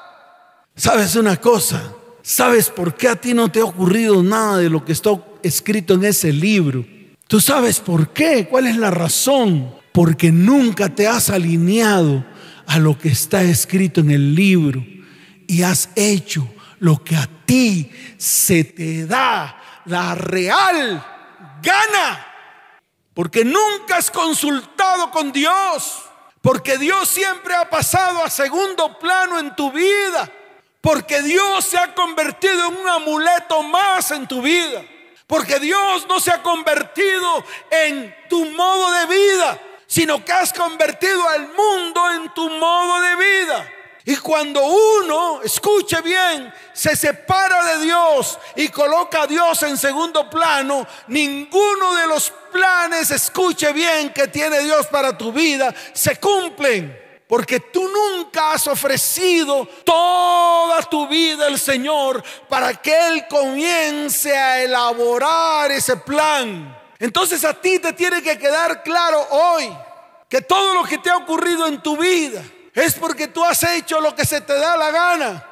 ¿Sabes 0.77 1.17
una 1.17 1.41
cosa? 1.41 1.95
¿Sabes 2.23 2.69
por 2.69 2.95
qué 2.95 3.09
a 3.09 3.17
ti 3.17 3.33
no 3.33 3.51
te 3.51 3.61
ha 3.61 3.65
ocurrido 3.65 4.23
nada 4.23 4.59
de 4.59 4.69
lo 4.69 4.85
que 4.85 4.93
está 4.93 5.11
escrito 5.43 5.95
en 5.95 6.05
ese 6.05 6.33
libro? 6.33 6.85
¿Tú 7.27 7.41
sabes 7.41 7.81
por 7.81 8.13
qué? 8.13 8.47
¿Cuál 8.49 8.67
es 8.67 8.77
la 8.77 8.91
razón? 8.91 9.75
Porque 9.93 10.33
nunca 10.33 10.89
te 10.89 11.07
has 11.07 11.31
alineado 11.31 12.25
a 12.67 12.79
lo 12.79 12.99
que 12.99 13.09
está 13.09 13.43
escrito 13.43 14.01
en 14.01 14.11
el 14.11 14.35
libro 14.35 14.85
y 15.47 15.63
has 15.63 15.91
hecho 15.97 16.49
lo 16.79 17.03
que 17.03 17.17
a 17.17 17.29
ti 17.45 17.91
se 18.17 18.65
te 18.65 19.07
da 19.07 19.83
la 19.85 20.15
real 20.15 21.05
gana. 21.63 22.27
Porque 23.15 23.45
nunca 23.45 23.97
has 23.97 24.11
consultado 24.11 25.11
con 25.11 25.33
Dios. 25.33 26.03
Porque 26.41 26.79
Dios 26.79 27.09
siempre 27.09 27.55
ha 27.55 27.69
pasado 27.69 28.25
a 28.25 28.31
segundo 28.31 28.99
plano 28.99 29.39
en 29.39 29.55
tu 29.55 29.71
vida. 29.71 30.31
Porque 30.81 31.21
Dios 31.23 31.65
se 31.65 31.77
ha 31.77 31.95
convertido 31.95 32.69
en 32.69 32.77
un 32.77 32.89
amuleto 32.89 33.63
más 33.63 34.11
en 34.11 34.27
tu 34.27 34.41
vida. 34.41 34.83
Porque 35.31 35.61
Dios 35.61 36.09
no 36.09 36.19
se 36.19 36.33
ha 36.33 36.43
convertido 36.43 37.45
en 37.71 38.13
tu 38.29 38.47
modo 38.47 38.91
de 38.91 39.07
vida, 39.07 39.61
sino 39.87 40.25
que 40.25 40.33
has 40.33 40.53
convertido 40.53 41.29
al 41.29 41.53
mundo 41.53 42.11
en 42.11 42.35
tu 42.35 42.51
modo 42.51 43.01
de 43.01 43.15
vida. 43.15 43.73
Y 44.07 44.17
cuando 44.17 44.61
uno, 44.61 45.41
escuche 45.43 46.03
bien, 46.03 46.53
se 46.73 46.97
separa 46.97 47.65
de 47.65 47.85
Dios 47.85 48.41
y 48.57 48.71
coloca 48.71 49.23
a 49.23 49.27
Dios 49.29 49.63
en 49.63 49.79
segundo 49.79 50.29
plano, 50.29 50.85
ninguno 51.07 51.95
de 51.95 52.09
los 52.09 52.33
planes, 52.51 53.13
escuche 53.13 53.73
bien, 53.73 54.13
que 54.13 54.27
tiene 54.27 54.59
Dios 54.65 54.89
para 54.89 55.17
tu 55.17 55.33
vida, 55.33 55.73
se 55.93 56.17
cumplen. 56.17 57.10
Porque 57.31 57.61
tú 57.61 57.89
nunca 57.89 58.55
has 58.55 58.67
ofrecido 58.67 59.65
toda 59.85 60.83
tu 60.83 61.07
vida 61.07 61.47
al 61.47 61.61
Señor 61.61 62.25
para 62.49 62.75
que 62.75 62.93
Él 63.07 63.25
comience 63.29 64.37
a 64.37 64.61
elaborar 64.61 65.71
ese 65.71 65.97
plan. 65.99 66.77
Entonces 66.99 67.45
a 67.45 67.55
ti 67.55 67.79
te 67.79 67.93
tiene 67.93 68.21
que 68.21 68.37
quedar 68.37 68.83
claro 68.83 69.25
hoy 69.31 69.73
que 70.29 70.43
todo 70.43 70.75
lo 70.75 70.83
que 70.83 70.99
te 70.99 71.09
ha 71.09 71.19
ocurrido 71.19 71.69
en 71.69 71.81
tu 71.81 71.97
vida 71.97 72.43
es 72.75 72.95
porque 72.95 73.29
tú 73.29 73.45
has 73.45 73.63
hecho 73.63 74.01
lo 74.01 74.13
que 74.13 74.25
se 74.25 74.41
te 74.41 74.55
da 74.55 74.77
la 74.77 74.91
gana, 74.91 75.47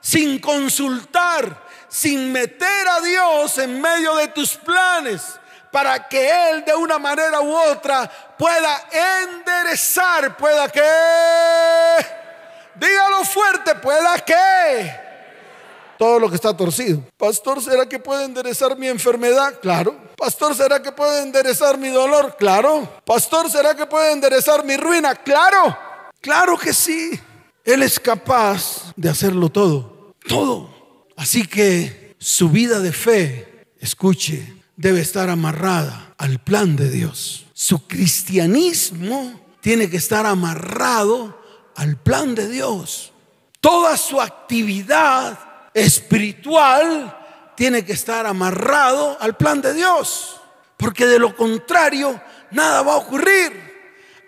sin 0.00 0.38
consultar, 0.38 1.68
sin 1.90 2.32
meter 2.32 2.88
a 2.88 2.98
Dios 3.02 3.58
en 3.58 3.78
medio 3.78 4.16
de 4.16 4.28
tus 4.28 4.56
planes 4.56 5.38
para 5.70 6.08
que 6.08 6.50
Él 6.50 6.64
de 6.64 6.74
una 6.74 6.98
manera 6.98 7.40
u 7.40 7.54
otra 7.54 8.10
pueda 8.38 8.88
enderezar, 9.22 10.36
pueda 10.36 10.68
que, 10.68 10.82
dígalo 12.76 13.24
fuerte, 13.24 13.74
pueda 13.76 14.18
que 14.20 15.10
todo 16.00 16.18
lo 16.18 16.30
que 16.30 16.36
está 16.36 16.56
torcido. 16.56 17.02
Pastor, 17.18 17.62
¿será 17.62 17.86
que 17.86 17.98
puede 17.98 18.24
enderezar 18.24 18.74
mi 18.74 18.88
enfermedad? 18.88 19.60
Claro. 19.60 19.94
Pastor, 20.16 20.54
¿será 20.54 20.80
que 20.80 20.92
puede 20.92 21.22
enderezar 21.22 21.76
mi 21.76 21.90
dolor? 21.90 22.36
Claro. 22.38 22.88
Pastor, 23.04 23.50
¿será 23.50 23.74
que 23.74 23.84
puede 23.84 24.12
enderezar 24.12 24.64
mi 24.64 24.78
ruina? 24.78 25.14
Claro. 25.14 25.76
Claro 26.22 26.56
que 26.56 26.72
sí. 26.72 27.20
Él 27.66 27.82
es 27.82 28.00
capaz 28.00 28.94
de 28.96 29.10
hacerlo 29.10 29.50
todo. 29.50 30.14
Todo. 30.26 30.70
Así 31.18 31.46
que 31.46 32.16
su 32.18 32.48
vida 32.48 32.80
de 32.80 32.92
fe, 32.92 33.66
escuche, 33.78 34.54
debe 34.80 35.00
estar 35.00 35.28
amarrada 35.28 36.14
al 36.16 36.38
plan 36.38 36.74
de 36.74 36.88
Dios. 36.90 37.44
Su 37.52 37.86
cristianismo 37.86 39.38
tiene 39.60 39.90
que 39.90 39.98
estar 39.98 40.24
amarrado 40.24 41.38
al 41.76 41.98
plan 41.98 42.34
de 42.34 42.48
Dios. 42.48 43.12
Toda 43.60 43.98
su 43.98 44.18
actividad 44.22 45.38
espiritual 45.74 47.14
tiene 47.56 47.84
que 47.84 47.92
estar 47.92 48.24
amarrado 48.24 49.18
al 49.20 49.36
plan 49.36 49.60
de 49.60 49.74
Dios. 49.74 50.40
Porque 50.78 51.04
de 51.04 51.18
lo 51.18 51.36
contrario, 51.36 52.18
nada 52.50 52.80
va 52.80 52.94
a 52.94 52.98
ocurrir. 52.98 53.52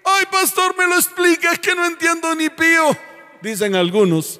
Ay, 0.04 0.26
pastor, 0.30 0.76
me 0.76 0.86
lo 0.86 0.96
explica, 0.96 1.52
es 1.52 1.60
que 1.60 1.74
no 1.74 1.86
entiendo 1.86 2.34
ni 2.34 2.50
pío, 2.50 2.94
dicen 3.40 3.74
algunos. 3.74 4.38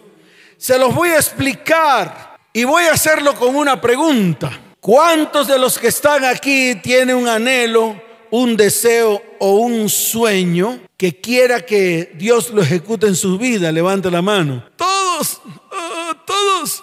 Se 0.58 0.78
los 0.78 0.94
voy 0.94 1.08
a 1.08 1.16
explicar 1.16 2.38
y 2.52 2.64
voy 2.64 2.84
a 2.84 2.92
hacerlo 2.92 3.34
con 3.34 3.56
una 3.56 3.80
pregunta. 3.80 4.71
¿Cuántos 4.82 5.46
de 5.46 5.60
los 5.60 5.78
que 5.78 5.86
están 5.86 6.24
aquí 6.24 6.74
tienen 6.82 7.14
un 7.14 7.28
anhelo, 7.28 8.02
un 8.32 8.56
deseo 8.56 9.22
o 9.38 9.58
un 9.58 9.88
sueño 9.88 10.80
que 10.96 11.20
quiera 11.20 11.64
que 11.64 12.10
Dios 12.16 12.50
lo 12.50 12.62
ejecute 12.62 13.06
en 13.06 13.14
su 13.14 13.38
vida? 13.38 13.70
Levante 13.70 14.10
la 14.10 14.20
mano. 14.20 14.64
Todos, 14.74 15.40
ah, 15.70 16.20
todos. 16.26 16.82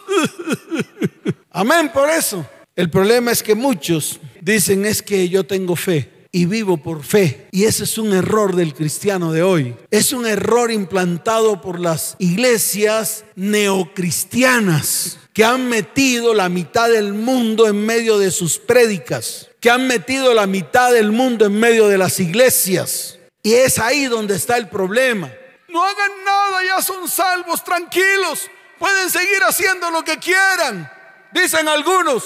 Amén 1.52 1.92
por 1.94 2.10
eso. 2.10 2.46
El 2.74 2.90
problema 2.90 3.32
es 3.32 3.44
que 3.44 3.54
muchos 3.54 4.18
dicen 4.40 4.86
es 4.86 5.02
que 5.02 5.28
yo 5.28 5.46
tengo 5.46 5.76
fe 5.76 6.19
y 6.32 6.46
vivo 6.46 6.78
por 6.78 7.04
fe. 7.04 7.48
Y 7.52 7.66
ese 7.66 7.84
es 7.84 7.98
un 7.98 8.14
error 8.14 8.56
del 8.56 8.74
cristiano 8.74 9.32
de 9.32 9.44
hoy. 9.44 9.76
Es 9.90 10.14
un 10.14 10.28
error 10.28 10.72
implantado 10.72 11.62
por 11.62 11.80
las 11.80 12.16
iglesias 12.20 13.26
neocristianas 13.36 15.18
que 15.34 15.44
han 15.44 15.70
metido 15.70 16.34
la 16.34 16.50
mitad 16.50 16.90
del 16.90 17.14
mundo 17.14 17.68
en 17.68 17.86
medio 17.86 18.18
de 18.18 18.32
sus 18.32 18.58
prédicas, 18.58 19.48
que 19.60 19.70
han 19.70 19.88
metido 19.88 20.34
la 20.34 20.48
mitad 20.48 20.92
del 20.92 21.12
mundo 21.12 21.46
en 21.46 21.60
medio 21.60 21.88
de 21.88 21.98
las 21.98 22.20
iglesias. 22.20 23.18
Y 23.42 23.54
es 23.54 23.80
ahí 23.80 24.06
donde 24.06 24.36
está 24.36 24.58
el 24.58 24.68
problema. 24.68 25.32
No 25.70 25.84
hagan 25.84 26.12
nada, 26.26 26.64
ya 26.66 26.82
son 26.82 27.08
salvos, 27.08 27.64
tranquilos. 27.64 28.50
Pueden 28.78 29.10
seguir 29.10 29.42
haciendo 29.48 29.92
lo 29.92 30.04
que 30.04 30.18
quieran, 30.18 30.92
dicen 31.32 31.68
algunos. 31.68 32.24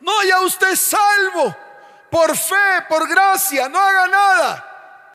No, 0.00 0.12
ya 0.24 0.40
usted 0.40 0.74
salvo 0.76 1.54
por 2.10 2.36
fe, 2.36 2.84
por 2.88 3.08
gracia, 3.08 3.68
no 3.68 3.78
haga 3.78 4.08
nada. 4.08 4.66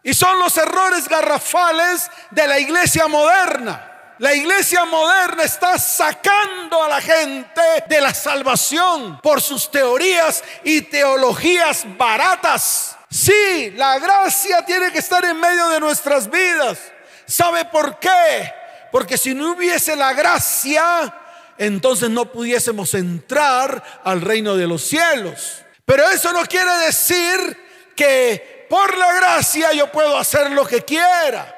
Y 0.04 0.14
son 0.14 0.38
los 0.40 0.56
errores 0.58 1.08
garrafales 1.08 2.10
de 2.32 2.48
la 2.48 2.60
iglesia 2.60 3.08
moderna. 3.08 3.92
La 4.20 4.34
iglesia 4.34 4.86
moderna 4.86 5.44
está 5.44 5.78
sacando 5.78 6.82
a 6.82 6.88
la 6.88 7.02
gente 7.02 7.62
de 7.90 8.00
la 8.00 8.14
salvación 8.14 9.20
por 9.22 9.42
sus 9.42 9.70
teorías 9.70 10.42
y 10.64 10.82
teologías 10.84 11.86
baratas. 11.98 12.96
Sí, 13.10 13.72
la 13.76 14.00
gracia 14.00 14.66
tiene 14.66 14.92
que 14.92 15.00
estar 15.00 15.26
en 15.26 15.38
medio 15.38 15.68
de 15.70 15.82
nuestras 15.82 16.30
vidas. 16.30 16.80
¿Sabe 17.26 17.66
por 17.66 18.00
qué? 18.00 18.54
Porque 18.92 19.18
si 19.18 19.34
no 19.34 19.52
hubiese 19.52 19.96
la 19.98 20.14
gracia, 20.14 21.14
entonces 21.58 22.10
no 22.10 22.32
pudiésemos 22.32 22.94
entrar 22.94 23.84
al 24.04 24.22
reino 24.22 24.56
de 24.56 24.68
los 24.68 24.84
cielos. 24.84 25.65
Pero 25.86 26.10
eso 26.10 26.34
no 26.34 26.44
quiere 26.46 26.72
decir 26.86 27.94
que 27.96 28.66
por 28.70 28.98
la 28.98 29.14
gracia 29.14 29.72
yo 29.74 29.92
puedo 29.92 30.18
hacer 30.18 30.52
lo 30.52 30.66
que 30.66 30.84
quiera. 30.84 31.52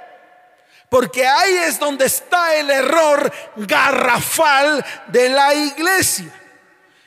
Porque 0.89 1.25
ahí 1.25 1.53
es 1.53 1.79
donde 1.79 2.05
está 2.05 2.55
el 2.55 2.69
error 2.69 3.31
garrafal 3.55 4.85
de 5.07 5.29
la 5.29 5.53
iglesia. 5.53 6.33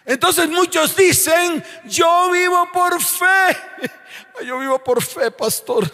Entonces 0.05 0.49
muchos 0.49 0.97
dicen, 0.97 1.65
yo 1.85 2.31
vivo 2.31 2.69
por 2.73 3.00
fe. 3.03 3.57
Yo 4.45 4.59
vivo 4.59 4.83
por 4.83 5.03
fe, 5.03 5.31
pastor. 5.31 5.85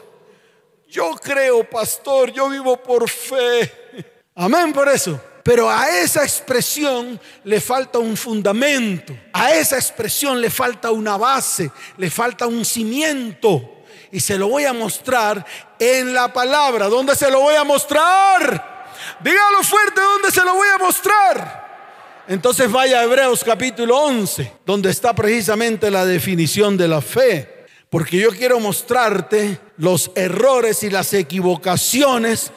Yo 0.86 1.16
creo, 1.16 1.68
pastor, 1.68 2.30
yo 2.30 2.48
vivo 2.48 2.76
por 2.76 3.08
fe. 3.10 4.22
Amén 4.36 4.72
por 4.72 4.88
eso. 4.88 5.20
Pero 5.46 5.70
a 5.70 5.88
esa 6.00 6.24
expresión 6.24 7.20
le 7.44 7.60
falta 7.60 8.00
un 8.00 8.16
fundamento, 8.16 9.16
a 9.32 9.52
esa 9.52 9.76
expresión 9.76 10.40
le 10.40 10.50
falta 10.50 10.90
una 10.90 11.16
base, 11.16 11.70
le 11.98 12.10
falta 12.10 12.48
un 12.48 12.64
cimiento. 12.64 13.84
Y 14.10 14.18
se 14.18 14.36
lo 14.36 14.48
voy 14.48 14.64
a 14.64 14.72
mostrar 14.72 15.46
en 15.78 16.12
la 16.12 16.32
palabra. 16.32 16.88
¿Dónde 16.88 17.14
se 17.14 17.30
lo 17.30 17.42
voy 17.42 17.54
a 17.54 17.62
mostrar? 17.62 18.88
Dígalo 19.20 19.62
fuerte, 19.62 20.00
¿dónde 20.00 20.32
se 20.32 20.44
lo 20.44 20.52
voy 20.52 20.66
a 20.66 20.78
mostrar? 20.78 22.24
Entonces 22.26 22.68
vaya 22.68 22.98
a 22.98 23.04
Hebreos 23.04 23.44
capítulo 23.44 23.96
11, 23.98 24.52
donde 24.66 24.90
está 24.90 25.14
precisamente 25.14 25.92
la 25.92 26.04
definición 26.04 26.76
de 26.76 26.88
la 26.88 27.00
fe. 27.00 27.66
Porque 27.88 28.16
yo 28.16 28.30
quiero 28.30 28.58
mostrarte 28.58 29.60
los 29.76 30.10
errores 30.16 30.82
y 30.82 30.90
las 30.90 31.14
equivocaciones 31.14 32.50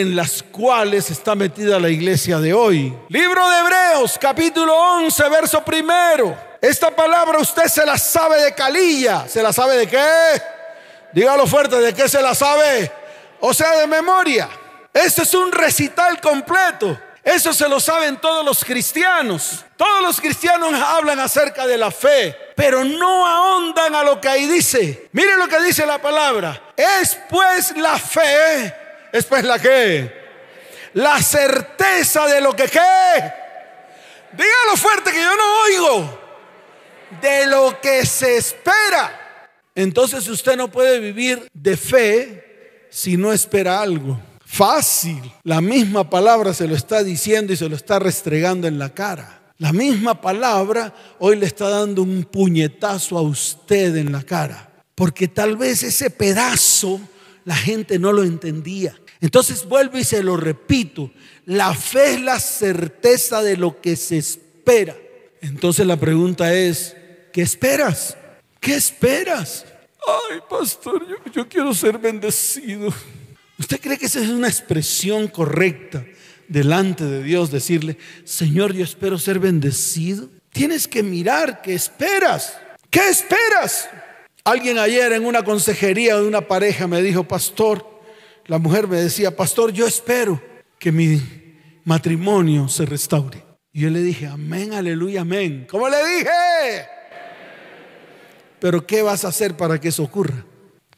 en 0.00 0.16
las 0.16 0.42
cuales 0.42 1.10
está 1.10 1.34
metida 1.34 1.78
la 1.78 1.88
iglesia 1.88 2.38
de 2.38 2.52
hoy. 2.52 2.96
Libro 3.08 3.48
de 3.48 3.58
Hebreos, 3.58 4.18
capítulo 4.20 4.74
11, 4.76 5.28
verso 5.28 5.64
primero. 5.64 6.36
Esta 6.60 6.90
palabra 6.90 7.38
usted 7.38 7.66
se 7.66 7.86
la 7.86 7.96
sabe 7.96 8.42
de 8.42 8.54
calilla. 8.54 9.28
¿Se 9.28 9.42
la 9.42 9.52
sabe 9.52 9.76
de 9.76 9.86
qué? 9.86 10.42
Dígalo 11.12 11.46
fuerte, 11.46 11.76
¿de 11.76 11.94
qué 11.94 12.08
se 12.08 12.20
la 12.20 12.34
sabe? 12.34 12.90
O 13.40 13.54
sea, 13.54 13.78
de 13.78 13.86
memoria. 13.86 14.48
Este 14.92 15.22
es 15.22 15.34
un 15.34 15.52
recital 15.52 16.20
completo. 16.20 16.98
Eso 17.22 17.54
se 17.54 17.68
lo 17.68 17.78
saben 17.78 18.16
todos 18.16 18.44
los 18.44 18.64
cristianos. 18.64 19.64
Todos 19.76 20.02
los 20.02 20.20
cristianos 20.20 20.74
hablan 20.74 21.20
acerca 21.20 21.66
de 21.66 21.78
la 21.78 21.90
fe, 21.90 22.36
pero 22.56 22.84
no 22.84 23.26
ahondan 23.26 23.94
a 23.94 24.02
lo 24.02 24.20
que 24.20 24.28
ahí 24.28 24.46
dice. 24.46 25.08
Mire 25.12 25.36
lo 25.36 25.46
que 25.46 25.60
dice 25.62 25.86
la 25.86 25.98
palabra. 25.98 26.60
Es 26.76 27.16
pues 27.30 27.76
la 27.76 27.96
fe 27.96 28.83
es 29.14 29.26
pues 29.26 29.44
la 29.44 29.60
que, 29.60 30.12
la 30.94 31.22
certeza 31.22 32.26
de 32.26 32.40
lo 32.40 32.56
que 32.56 32.64
qué. 32.64 32.80
Dígalo 34.32 34.76
fuerte 34.76 35.12
que 35.12 35.22
yo 35.22 35.36
no 35.36 35.62
oigo. 35.62 36.20
De 37.22 37.46
lo 37.46 37.80
que 37.80 38.04
se 38.04 38.38
espera. 38.38 39.48
Entonces 39.76 40.26
usted 40.26 40.56
no 40.56 40.68
puede 40.68 40.98
vivir 40.98 41.48
de 41.52 41.76
fe 41.76 42.88
si 42.90 43.16
no 43.16 43.32
espera 43.32 43.80
algo. 43.80 44.18
Fácil. 44.44 45.22
La 45.44 45.60
misma 45.60 46.10
palabra 46.10 46.52
se 46.52 46.66
lo 46.66 46.74
está 46.74 47.04
diciendo 47.04 47.52
y 47.52 47.56
se 47.56 47.68
lo 47.68 47.76
está 47.76 48.00
restregando 48.00 48.66
en 48.66 48.80
la 48.80 48.94
cara. 48.94 49.42
La 49.58 49.72
misma 49.72 50.20
palabra 50.20 50.92
hoy 51.20 51.36
le 51.36 51.46
está 51.46 51.68
dando 51.68 52.02
un 52.02 52.24
puñetazo 52.24 53.16
a 53.16 53.22
usted 53.22 53.94
en 53.94 54.10
la 54.10 54.24
cara. 54.24 54.72
Porque 54.96 55.28
tal 55.28 55.56
vez 55.56 55.84
ese 55.84 56.10
pedazo 56.10 57.00
la 57.44 57.54
gente 57.54 57.98
no 57.98 58.12
lo 58.12 58.24
entendía. 58.24 58.96
Entonces 59.24 59.64
vuelvo 59.64 59.96
y 59.96 60.04
se 60.04 60.22
lo 60.22 60.36
repito, 60.36 61.10
la 61.46 61.72
fe 61.72 62.12
es 62.12 62.20
la 62.20 62.38
certeza 62.38 63.42
de 63.42 63.56
lo 63.56 63.80
que 63.80 63.96
se 63.96 64.18
espera. 64.18 64.94
Entonces 65.40 65.86
la 65.86 65.96
pregunta 65.96 66.52
es, 66.52 66.94
¿qué 67.32 67.40
esperas? 67.40 68.18
¿Qué 68.60 68.74
esperas? 68.74 69.64
Ay, 70.30 70.40
pastor, 70.46 71.06
yo, 71.32 71.48
quiero 71.48 71.72
ser 71.72 71.96
bendecido. 71.96 72.92
¿Usted 73.58 73.80
cree 73.80 73.96
que 73.96 74.04
esa 74.04 74.20
es 74.20 74.28
una 74.28 74.48
expresión 74.48 75.28
correcta 75.28 76.04
delante 76.46 77.04
de 77.04 77.22
Dios? 77.22 77.50
Decirle, 77.50 77.96
Señor, 78.24 78.74
yo 78.74 78.84
espero 78.84 79.16
ser 79.16 79.38
bendecido. 79.38 80.28
Tienes 80.52 80.86
que 80.86 81.02
mirar 81.02 81.62
qué 81.62 81.72
esperas. 81.72 82.58
¿Qué 82.90 83.08
esperas? 83.08 83.88
Alguien 84.44 84.76
ayer 84.76 85.12
en 85.12 85.24
una 85.24 85.42
consejería 85.42 86.16
de 86.16 86.28
una 86.28 86.42
pareja 86.42 86.86
me 86.86 87.00
dijo, 87.00 87.24
pastor, 87.24 87.93
la 88.46 88.58
mujer 88.58 88.88
me 88.88 88.96
decía, 88.96 89.34
pastor, 89.34 89.72
yo 89.72 89.86
espero 89.86 90.40
que 90.78 90.92
mi 90.92 91.20
matrimonio 91.84 92.68
se 92.68 92.84
restaure. 92.84 93.42
Y 93.72 93.80
yo 93.80 93.90
le 93.90 94.00
dije, 94.00 94.26
amén, 94.26 94.72
aleluya, 94.72 95.22
amén. 95.22 95.66
¿Cómo 95.68 95.88
le 95.88 95.96
dije? 95.96 96.88
Pero 98.60 98.86
¿qué 98.86 99.02
vas 99.02 99.24
a 99.24 99.28
hacer 99.28 99.56
para 99.56 99.80
que 99.80 99.88
eso 99.88 100.02
ocurra? 100.02 100.44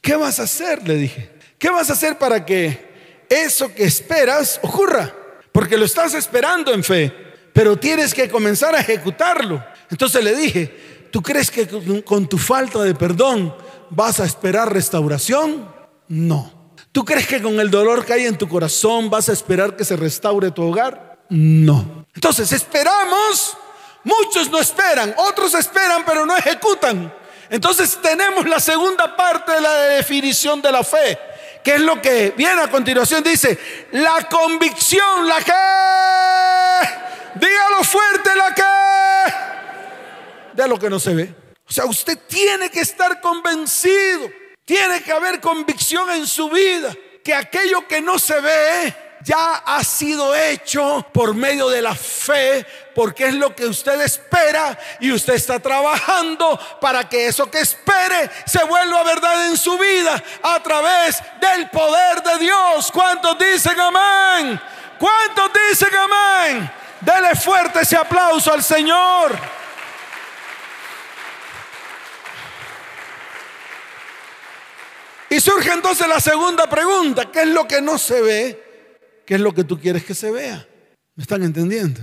¿Qué 0.01 0.15
vas 0.15 0.39
a 0.41 0.45
hacer? 0.45 0.87
Le 0.87 0.97
dije. 0.97 1.31
¿Qué 1.59 1.71
vas 1.71 1.89
a 1.91 1.95
hacer 1.95 2.19
para 2.19 2.45
que 2.45 3.25
eso 3.29 3.75
que 3.75 3.85
esperas 3.85 4.61
ocurra? 4.63 5.15
Porque 5.53 5.77
lo 5.77 5.87
estás 5.87 6.15
esperando 6.15 6.73
en 6.75 6.85
fe, 6.85 7.13
pero 7.53 7.79
tienes 7.79 8.13
que 8.13 8.29
comenzar 8.29 8.75
a 8.75 8.81
ejecutarlo. 8.81 9.65
Entonces 9.91 10.23
le 10.23 10.37
dije, 10.37 11.09
¿tú 11.11 11.23
crees 11.23 11.51
que 11.51 11.67
con 12.05 12.29
tu 12.29 12.37
falta 12.37 12.83
de 12.83 12.95
perdón 12.95 13.55
vas 13.89 14.21
a 14.21 14.27
esperar 14.27 14.73
restauración? 14.73 15.67
No. 16.09 16.56
¿Tú 16.97 17.05
crees 17.05 17.27
que 17.27 17.43
con 17.43 17.61
el 17.61 17.71
dolor 17.71 18.07
que 18.07 18.15
hay 18.15 18.25
en 18.25 18.39
tu 18.39 18.49
corazón 18.49 19.11
vas 19.11 19.29
a 19.29 19.35
esperar 19.35 19.77
que 19.77 19.85
se 19.85 19.97
restaure 19.97 20.51
tu 20.51 20.63
hogar? 20.63 21.19
No. 21.29 22.07
Entonces 22.15 22.51
esperamos, 22.53 23.55
muchos 24.03 24.49
no 24.51 24.59
esperan, 24.59 25.15
otros 25.19 25.53
esperan 25.53 26.07
pero 26.07 26.25
no 26.25 26.35
ejecutan. 26.35 27.15
Entonces 27.51 27.99
tenemos 28.01 28.49
la 28.49 28.59
segunda 28.59 29.15
parte 29.15 29.53
de 29.53 29.61
la 29.61 29.75
definición 29.75 30.63
de 30.63 30.73
la 30.73 30.83
fe, 30.83 31.19
que 31.63 31.75
es 31.75 31.83
lo 31.83 32.01
que 32.01 32.33
viene 32.35 32.63
a 32.63 32.71
continuación. 32.71 33.23
Dice, 33.23 33.59
la 33.93 34.27
convicción, 34.31 35.29
la 35.29 35.43
que, 35.43 35.53
dígalo 37.35 37.85
fuerte, 37.85 38.31
la 38.35 38.55
que, 40.55 40.63
de 40.63 40.67
lo 40.67 40.79
que 40.79 40.89
no 40.89 40.99
se 40.99 41.15
ve. 41.15 41.35
O 41.69 41.71
sea, 41.71 41.85
usted 41.85 42.19
tiene 42.27 42.71
que 42.71 42.81
estar 42.81 43.21
convencido 43.21 44.46
tiene 44.67 45.01
que 45.03 45.13
haber 45.13 45.41
convicción 45.41 46.11
en 46.11 46.27
su 46.27 46.51
vida 46.51 46.93
que 47.25 47.33
aquello 47.35 47.89
que 47.89 48.01
no 48.03 48.19
se 48.19 48.39
ve 48.41 48.95
ya 49.23 49.63
ha 49.65 49.83
sido 49.83 50.35
hecho 50.35 51.05
por 51.13 51.35
medio 51.35 51.69
de 51.69 51.83
la 51.83 51.95
fe, 51.95 52.65
porque 52.95 53.27
es 53.27 53.35
lo 53.35 53.55
que 53.55 53.67
usted 53.67 54.01
espera 54.01 54.79
y 55.01 55.11
usted 55.11 55.35
está 55.35 55.59
trabajando 55.59 56.59
para 56.81 57.09
que 57.09 57.27
eso 57.27 57.51
que 57.51 57.61
espere 57.61 58.31
se 58.45 58.63
vuelva 58.65 59.03
verdad 59.03 59.49
en 59.49 59.57
su 59.57 59.77
vida 59.79 60.23
a 60.43 60.63
través 60.63 61.21
del 61.41 61.69
poder 61.71 62.23
de 62.23 62.39
Dios. 62.39 62.91
¿Cuántos 62.93 63.37
dicen 63.39 63.79
amén? 63.81 64.61
¿Cuántos 64.99 65.51
dicen 65.69 65.95
amén? 65.95 66.71
Dele 67.01 67.35
fuerte 67.35 67.81
ese 67.81 67.97
aplauso 67.97 68.53
al 68.53 68.63
Señor. 68.63 69.66
Y 75.29 75.41
surge 75.41 75.73
entonces 75.73 76.07
la 76.07 76.21
segunda 76.21 76.69
pregunta, 76.69 77.31
¿qué 77.31 77.43
es 77.43 77.49
lo 77.49 77.67
que 77.67 77.81
no 77.81 77.99
se 77.99 78.21
ve? 78.23 78.63
¿Qué 79.27 79.35
es 79.35 79.41
lo 79.41 79.53
que 79.53 79.65
tú 79.65 79.79
quieres 79.79 80.05
que 80.05 80.15
se 80.15 80.31
vea? 80.31 80.67
¿Me 81.17 81.23
están 81.23 81.43
entendiendo? 81.43 82.01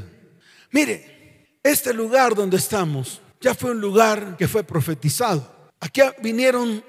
Mire, 0.71 1.57
este 1.63 1.93
lugar 1.93 2.35
donde 2.35 2.57
estamos 2.57 3.21
ya 3.39 3.55
fue 3.55 3.71
un 3.71 3.79
lugar 3.79 4.35
que 4.37 4.47
fue 4.47 4.63
profetizado. 4.63 5.71
Aquí 5.79 6.01
vinieron 6.21 6.83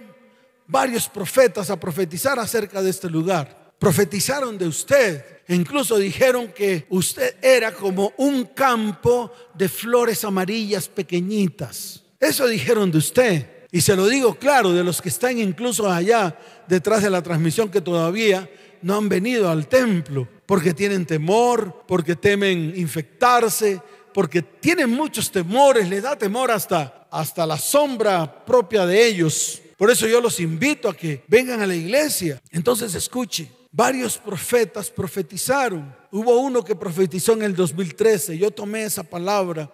varios 0.66 1.08
profetas 1.08 1.70
a 1.70 1.78
profetizar 1.78 2.38
acerca 2.38 2.82
de 2.82 2.90
este 2.90 3.08
lugar. 3.08 3.72
Profetizaron 3.78 4.56
de 4.58 4.66
usted. 4.66 5.24
E 5.46 5.54
incluso 5.54 5.98
dijeron 5.98 6.52
que 6.52 6.86
usted 6.88 7.36
era 7.42 7.72
como 7.72 8.12
un 8.16 8.44
campo 8.46 9.32
de 9.52 9.68
flores 9.68 10.24
amarillas 10.24 10.88
pequeñitas. 10.88 12.02
Eso 12.18 12.46
dijeron 12.46 12.90
de 12.90 12.98
usted. 12.98 13.53
Y 13.74 13.80
se 13.80 13.96
lo 13.96 14.06
digo 14.06 14.36
claro, 14.36 14.72
de 14.72 14.84
los 14.84 15.02
que 15.02 15.08
están 15.08 15.36
incluso 15.36 15.90
allá 15.90 16.38
detrás 16.68 17.02
de 17.02 17.10
la 17.10 17.24
transmisión 17.24 17.72
que 17.72 17.80
todavía 17.80 18.48
no 18.82 18.94
han 18.94 19.08
venido 19.08 19.50
al 19.50 19.66
templo, 19.66 20.28
porque 20.46 20.72
tienen 20.72 21.04
temor, 21.04 21.82
porque 21.88 22.14
temen 22.14 22.72
infectarse, 22.76 23.82
porque 24.12 24.42
tienen 24.42 24.90
muchos 24.90 25.28
temores, 25.32 25.88
les 25.88 26.04
da 26.04 26.16
temor 26.16 26.52
hasta, 26.52 27.08
hasta 27.10 27.44
la 27.44 27.58
sombra 27.58 28.44
propia 28.44 28.86
de 28.86 29.08
ellos. 29.08 29.60
Por 29.76 29.90
eso 29.90 30.06
yo 30.06 30.20
los 30.20 30.38
invito 30.38 30.88
a 30.88 30.96
que 30.96 31.24
vengan 31.26 31.60
a 31.60 31.66
la 31.66 31.74
iglesia. 31.74 32.40
Entonces 32.52 32.94
escuche, 32.94 33.50
varios 33.72 34.18
profetas 34.18 34.88
profetizaron. 34.88 35.92
Hubo 36.12 36.38
uno 36.38 36.62
que 36.62 36.76
profetizó 36.76 37.32
en 37.32 37.42
el 37.42 37.56
2013. 37.56 38.38
Yo 38.38 38.52
tomé 38.52 38.84
esa 38.84 39.02
palabra 39.02 39.68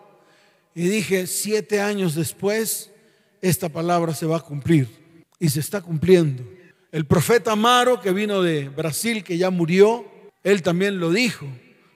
y 0.75 0.89
dije, 0.89 1.27
siete 1.27 1.83
años 1.83 2.15
después, 2.15 2.91
esta 3.41 3.69
palabra 3.69 4.15
se 4.15 4.27
va 4.27 4.39
a 4.39 4.41
cumplir 4.41 4.89
y 5.39 5.49
se 5.49 5.61
está 5.61 5.81
cumpliendo. 5.81 6.45
El 6.93 7.07
profeta 7.07 7.53
Amaro, 7.53 8.01
que 8.01 8.13
vino 8.13 8.43
de 8.43 8.69
Brasil, 8.69 9.23
que 9.23 9.39
ya 9.39 9.51
murió, 9.51 10.05
él 10.43 10.63
también 10.63 10.99
lo 10.99 11.11
dijo. 11.11 11.47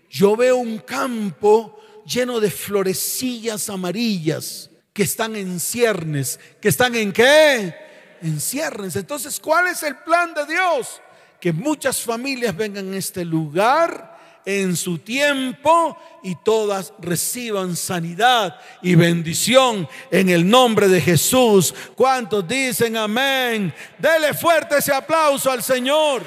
Yo 0.09 0.37
veo 0.37 0.57
un 0.57 0.79
campo 0.79 1.79
lleno 2.07 2.41
de 2.41 2.51
florecillas 2.51 3.69
amarillas 3.69 4.71
que 4.93 5.03
están 5.03 5.35
en 5.37 5.59
ciernes. 5.59 6.39
¿Que 6.61 6.69
están 6.69 6.95
en 6.95 7.13
qué? 7.13 7.75
En 8.23 8.41
ciernes. 8.41 8.97
Entonces, 8.97 9.41
¿cuál 9.41 9.67
es 9.67 9.83
el 9.83 9.97
plan 9.97 10.33
de 10.33 10.47
Dios? 10.47 11.01
Que 11.41 11.53
muchas 11.53 12.01
familias 12.01 12.57
vengan 12.57 12.93
a 12.93 12.97
este 12.97 13.25
lugar 13.25 14.14
en 14.45 14.77
su 14.77 14.99
tiempo 14.99 15.97
y 16.23 16.35
todas 16.37 16.93
reciban 16.99 17.77
sanidad 17.77 18.61
y 18.83 18.95
bendición 18.95 19.89
en 20.11 20.29
el 20.29 20.49
nombre 20.49 20.89
de 20.89 21.01
Jesús. 21.01 21.75
¿Cuántos 21.95 22.47
dicen 22.47 22.97
amén? 22.97 23.73
Dele 23.99 24.35
fuerte 24.35 24.79
ese 24.79 24.93
aplauso 24.93 25.51
al 25.51 25.63
Señor. 25.63 26.23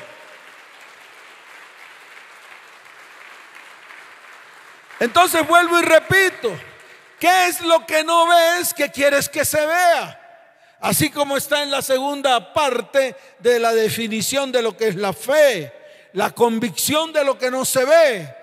Entonces 4.99 5.47
vuelvo 5.47 5.79
y 5.79 5.83
repito, 5.83 6.57
¿qué 7.19 7.47
es 7.47 7.61
lo 7.61 7.85
que 7.85 8.03
no 8.03 8.27
ves 8.27 8.73
que 8.73 8.89
quieres 8.89 9.29
que 9.29 9.45
se 9.45 9.63
vea? 9.63 10.23
Así 10.79 11.09
como 11.09 11.37
está 11.37 11.61
en 11.63 11.71
la 11.71 11.81
segunda 11.81 12.53
parte 12.53 13.15
de 13.39 13.59
la 13.59 13.73
definición 13.73 14.51
de 14.51 14.61
lo 14.61 14.75
que 14.75 14.87
es 14.87 14.95
la 14.95 15.13
fe 15.13 15.71
la 16.17 16.31
convicción 16.31 17.13
de 17.13 17.23
lo 17.23 17.37
que 17.37 17.51
no 17.51 17.63
se 17.63 17.85
ve. 17.85 18.35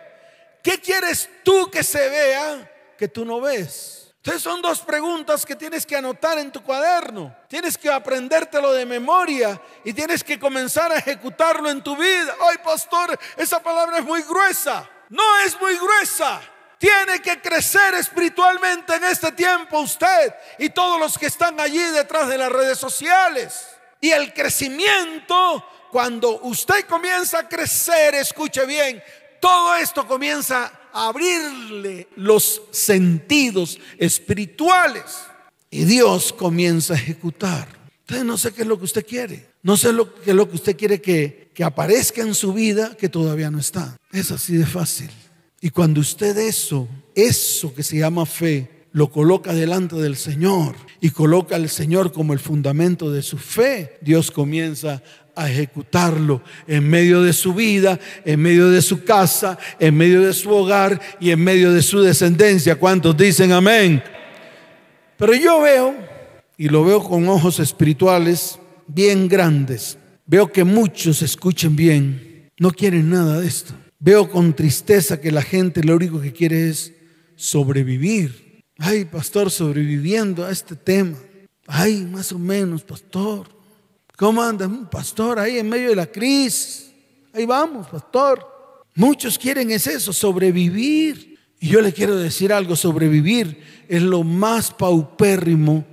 ¿Qué 0.62 0.80
quieres 0.80 1.28
tú 1.42 1.68
que 1.68 1.82
se 1.82 2.08
vea 2.08 2.70
que 2.96 3.08
tú 3.08 3.24
no 3.24 3.40
ves? 3.40 4.14
Entonces 4.18 4.42
son 4.44 4.62
dos 4.62 4.78
preguntas 4.78 5.44
que 5.44 5.56
tienes 5.56 5.84
que 5.84 5.96
anotar 5.96 6.38
en 6.38 6.52
tu 6.52 6.62
cuaderno. 6.62 7.34
Tienes 7.48 7.76
que 7.76 7.90
aprendértelo 7.90 8.72
de 8.72 8.86
memoria 8.86 9.60
y 9.82 9.92
tienes 9.92 10.22
que 10.22 10.38
comenzar 10.38 10.92
a 10.92 10.98
ejecutarlo 10.98 11.68
en 11.68 11.82
tu 11.82 11.96
vida. 11.96 12.36
Ay, 12.48 12.58
pastor, 12.62 13.18
esa 13.36 13.60
palabra 13.60 13.98
es 13.98 14.04
muy 14.04 14.22
gruesa. 14.22 14.88
No 15.08 15.24
es 15.44 15.60
muy 15.60 15.76
gruesa. 15.76 16.40
Tiene 16.78 17.20
que 17.20 17.40
crecer 17.40 17.94
espiritualmente 17.94 18.94
en 18.94 19.02
este 19.02 19.32
tiempo 19.32 19.80
usted 19.80 20.32
y 20.60 20.70
todos 20.70 21.00
los 21.00 21.18
que 21.18 21.26
están 21.26 21.58
allí 21.58 21.82
detrás 21.82 22.28
de 22.28 22.38
las 22.38 22.52
redes 22.52 22.78
sociales. 22.78 23.66
Y 24.00 24.12
el 24.12 24.32
crecimiento 24.32 25.66
cuando 25.94 26.40
usted 26.40 26.86
comienza 26.88 27.38
a 27.38 27.48
crecer, 27.48 28.16
escuche 28.16 28.66
bien, 28.66 29.00
todo 29.40 29.76
esto 29.76 30.04
comienza 30.08 30.88
a 30.92 31.06
abrirle 31.06 32.08
los 32.16 32.62
sentidos 32.72 33.78
espirituales 33.96 35.04
y 35.70 35.84
Dios 35.84 36.32
comienza 36.32 36.94
a 36.94 36.96
ejecutar. 36.96 37.68
Entonces 38.00 38.26
no 38.26 38.36
sé 38.36 38.52
qué 38.52 38.62
es 38.62 38.66
lo 38.66 38.76
que 38.76 38.86
usted 38.86 39.06
quiere. 39.06 39.46
No 39.62 39.76
sé 39.76 39.92
lo, 39.92 40.12
qué 40.20 40.30
es 40.30 40.36
lo 40.36 40.50
que 40.50 40.56
usted 40.56 40.76
quiere 40.76 41.00
que, 41.00 41.52
que 41.54 41.62
aparezca 41.62 42.22
en 42.22 42.34
su 42.34 42.52
vida 42.52 42.96
que 42.96 43.08
todavía 43.08 43.52
no 43.52 43.60
está. 43.60 43.96
Es 44.10 44.32
así 44.32 44.56
de 44.56 44.66
fácil. 44.66 45.10
Y 45.60 45.70
cuando 45.70 46.00
usted 46.00 46.36
eso, 46.38 46.88
eso 47.14 47.72
que 47.72 47.84
se 47.84 47.98
llama 47.98 48.26
fe, 48.26 48.68
lo 48.94 49.10
coloca 49.10 49.52
delante 49.52 49.96
del 49.96 50.14
Señor 50.14 50.76
y 51.00 51.10
coloca 51.10 51.56
al 51.56 51.68
Señor 51.68 52.12
como 52.12 52.32
el 52.32 52.38
fundamento 52.38 53.10
de 53.10 53.22
su 53.22 53.38
fe, 53.38 53.98
Dios 54.00 54.30
comienza 54.30 55.02
a 55.34 55.50
ejecutarlo 55.50 56.42
en 56.68 56.88
medio 56.88 57.20
de 57.20 57.32
su 57.32 57.54
vida, 57.54 57.98
en 58.24 58.40
medio 58.40 58.70
de 58.70 58.80
su 58.80 59.02
casa, 59.02 59.58
en 59.80 59.96
medio 59.96 60.22
de 60.22 60.32
su 60.32 60.48
hogar 60.48 61.00
y 61.18 61.32
en 61.32 61.42
medio 61.42 61.72
de 61.72 61.82
su 61.82 62.02
descendencia. 62.02 62.76
¿Cuántos 62.76 63.16
dicen 63.16 63.50
amén? 63.50 64.00
Pero 65.16 65.34
yo 65.34 65.60
veo, 65.60 65.96
y 66.56 66.68
lo 66.68 66.84
veo 66.84 67.02
con 67.02 67.28
ojos 67.28 67.58
espirituales 67.58 68.60
bien 68.86 69.26
grandes, 69.26 69.98
veo 70.24 70.52
que 70.52 70.62
muchos 70.62 71.20
escuchen 71.20 71.74
bien, 71.74 72.48
no 72.60 72.70
quieren 72.70 73.10
nada 73.10 73.40
de 73.40 73.48
esto. 73.48 73.74
Veo 73.98 74.30
con 74.30 74.54
tristeza 74.54 75.20
que 75.20 75.32
la 75.32 75.42
gente 75.42 75.82
lo 75.82 75.96
único 75.96 76.20
que 76.20 76.32
quiere 76.32 76.68
es 76.68 76.92
sobrevivir. 77.34 78.43
Ay, 78.78 79.04
pastor, 79.04 79.50
sobreviviendo 79.50 80.44
a 80.44 80.50
este 80.50 80.74
tema. 80.74 81.16
Ay, 81.66 82.04
más 82.04 82.32
o 82.32 82.38
menos, 82.38 82.82
pastor. 82.82 83.48
¿Cómo 84.16 84.42
anda 84.42 84.68
pastor 84.90 85.38
ahí 85.38 85.58
en 85.58 85.68
medio 85.68 85.90
de 85.90 85.96
la 85.96 86.06
crisis? 86.06 86.92
Ahí 87.32 87.46
vamos, 87.46 87.88
pastor. 87.88 88.46
Muchos 88.94 89.38
quieren 89.38 89.70
es 89.70 89.86
eso, 89.86 90.12
sobrevivir. 90.12 91.38
Y 91.60 91.68
yo 91.68 91.80
le 91.80 91.92
quiero 91.92 92.16
decir 92.16 92.52
algo, 92.52 92.76
sobrevivir 92.76 93.62
es 93.88 94.02
lo 94.02 94.22
más 94.22 94.70
paupérrimo 94.70 95.84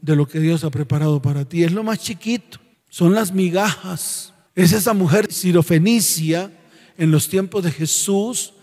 de 0.00 0.16
lo 0.16 0.26
que 0.26 0.40
Dios 0.40 0.64
ha 0.64 0.70
preparado 0.70 1.20
para 1.22 1.44
ti. 1.44 1.64
Es 1.64 1.72
lo 1.72 1.82
más 1.82 1.98
chiquito, 1.98 2.58
son 2.88 3.14
las 3.14 3.32
migajas. 3.32 4.32
Es 4.54 4.72
esa 4.72 4.94
mujer 4.94 5.32
sirofenicia 5.32 6.50
en 6.96 7.10
los 7.10 7.28
tiempos 7.28 7.62
de 7.62 7.70
Jesús 7.70 8.54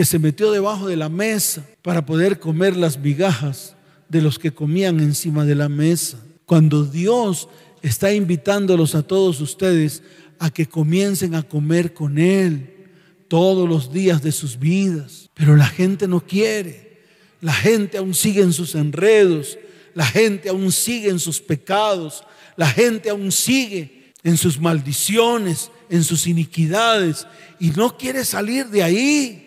que 0.00 0.06
se 0.06 0.18
metió 0.18 0.50
debajo 0.50 0.88
de 0.88 0.96
la 0.96 1.10
mesa 1.10 1.62
para 1.82 2.06
poder 2.06 2.40
comer 2.40 2.74
las 2.74 2.98
migajas 2.98 3.76
de 4.08 4.22
los 4.22 4.38
que 4.38 4.50
comían 4.50 4.98
encima 4.98 5.44
de 5.44 5.54
la 5.54 5.68
mesa. 5.68 6.16
Cuando 6.46 6.84
Dios 6.84 7.50
está 7.82 8.10
invitándolos 8.10 8.94
a 8.94 9.02
todos 9.02 9.42
ustedes 9.42 10.02
a 10.38 10.48
que 10.48 10.64
comiencen 10.64 11.34
a 11.34 11.42
comer 11.42 11.92
con 11.92 12.16
Él 12.16 12.88
todos 13.28 13.68
los 13.68 13.92
días 13.92 14.22
de 14.22 14.32
sus 14.32 14.58
vidas. 14.58 15.28
Pero 15.34 15.54
la 15.54 15.66
gente 15.66 16.08
no 16.08 16.24
quiere. 16.24 17.02
La 17.42 17.52
gente 17.52 17.98
aún 17.98 18.14
sigue 18.14 18.40
en 18.40 18.54
sus 18.54 18.74
enredos. 18.74 19.58
La 19.92 20.06
gente 20.06 20.48
aún 20.48 20.72
sigue 20.72 21.10
en 21.10 21.18
sus 21.18 21.42
pecados. 21.42 22.24
La 22.56 22.70
gente 22.70 23.10
aún 23.10 23.30
sigue 23.30 24.14
en 24.22 24.38
sus 24.38 24.58
maldiciones, 24.58 25.70
en 25.90 26.04
sus 26.04 26.26
iniquidades. 26.26 27.26
Y 27.58 27.68
no 27.72 27.98
quiere 27.98 28.24
salir 28.24 28.68
de 28.68 28.82
ahí. 28.82 29.46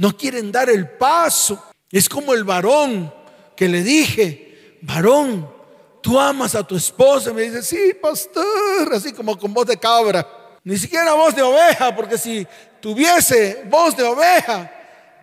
No 0.00 0.16
quieren 0.16 0.50
dar 0.50 0.70
el 0.70 0.88
paso. 0.88 1.62
Es 1.90 2.08
como 2.08 2.32
el 2.32 2.42
varón 2.42 3.12
que 3.54 3.68
le 3.68 3.82
dije, 3.82 4.78
varón, 4.80 5.46
tú 6.00 6.18
amas 6.18 6.54
a 6.54 6.66
tu 6.66 6.74
esposa. 6.74 7.28
Y 7.28 7.34
me 7.34 7.42
dice, 7.42 7.62
sí, 7.62 7.92
pastor, 8.00 8.94
así 8.94 9.12
como 9.12 9.38
con 9.38 9.52
voz 9.52 9.66
de 9.66 9.76
cabra. 9.76 10.26
Ni 10.64 10.78
siquiera 10.78 11.12
voz 11.12 11.36
de 11.36 11.42
oveja, 11.42 11.94
porque 11.94 12.16
si 12.16 12.46
tuviese 12.80 13.62
voz 13.68 13.94
de 13.94 14.04
oveja, 14.04 14.72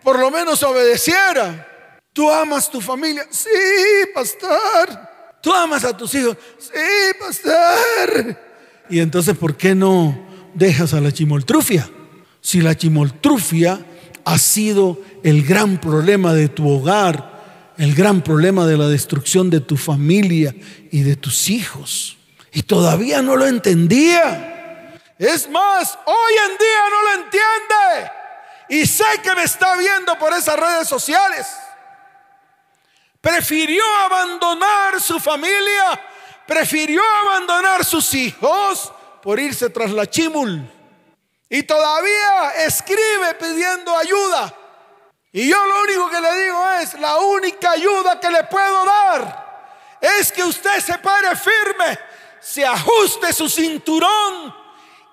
por 0.04 0.16
lo 0.16 0.30
menos 0.30 0.62
obedeciera. 0.62 1.98
Tú 2.12 2.30
amas 2.30 2.70
tu 2.70 2.80
familia. 2.80 3.26
Sí, 3.30 3.48
pastor. 4.14 4.96
Tú 5.42 5.52
amas 5.52 5.84
a 5.84 5.96
tus 5.96 6.14
hijos. 6.14 6.36
Sí, 6.56 7.16
pastor. 7.18 8.38
Y 8.88 9.00
entonces, 9.00 9.36
¿por 9.36 9.56
qué 9.56 9.74
no 9.74 10.16
dejas 10.54 10.94
a 10.94 11.00
la 11.00 11.10
chimoltrufia? 11.10 11.90
Si 12.40 12.60
la 12.60 12.76
chimoltrufia 12.76 13.84
ha 14.28 14.36
sido 14.36 14.98
el 15.24 15.42
gran 15.42 15.80
problema 15.80 16.34
de 16.34 16.50
tu 16.50 16.68
hogar, 16.68 17.72
el 17.78 17.94
gran 17.94 18.20
problema 18.20 18.66
de 18.66 18.76
la 18.76 18.86
destrucción 18.86 19.48
de 19.48 19.60
tu 19.60 19.78
familia 19.78 20.54
y 20.92 21.00
de 21.00 21.16
tus 21.16 21.48
hijos. 21.48 22.18
Y 22.52 22.62
todavía 22.62 23.22
no 23.22 23.36
lo 23.36 23.46
entendía. 23.46 25.00
Es 25.18 25.48
más, 25.48 25.98
hoy 26.04 26.32
en 26.44 26.58
día 26.58 26.80
no 26.90 27.02
lo 27.02 27.24
entiende. 27.24 28.10
Y 28.68 28.86
sé 28.86 29.06
que 29.22 29.34
me 29.34 29.44
está 29.44 29.74
viendo 29.76 30.18
por 30.18 30.34
esas 30.34 30.60
redes 30.60 30.86
sociales. 30.86 31.46
Prefirió 33.22 33.82
abandonar 34.04 35.00
su 35.00 35.18
familia, 35.18 35.98
prefirió 36.46 37.00
abandonar 37.22 37.82
sus 37.82 38.12
hijos 38.12 38.92
por 39.22 39.40
irse 39.40 39.70
tras 39.70 39.90
la 39.90 40.06
chimul. 40.06 40.70
Y 41.48 41.62
todavía 41.62 42.52
escribe 42.58 43.34
pidiendo 43.38 43.96
ayuda. 43.96 44.54
Y 45.32 45.48
yo 45.48 45.66
lo 45.66 45.82
único 45.82 46.10
que 46.10 46.20
le 46.20 46.44
digo 46.44 46.68
es, 46.80 46.94
la 46.94 47.18
única 47.18 47.72
ayuda 47.72 48.18
que 48.20 48.30
le 48.30 48.44
puedo 48.44 48.84
dar 48.84 49.48
es 50.00 50.32
que 50.32 50.42
usted 50.42 50.80
se 50.80 50.98
pare 50.98 51.34
firme, 51.36 51.98
se 52.40 52.64
ajuste 52.64 53.32
su 53.32 53.48
cinturón 53.48 54.54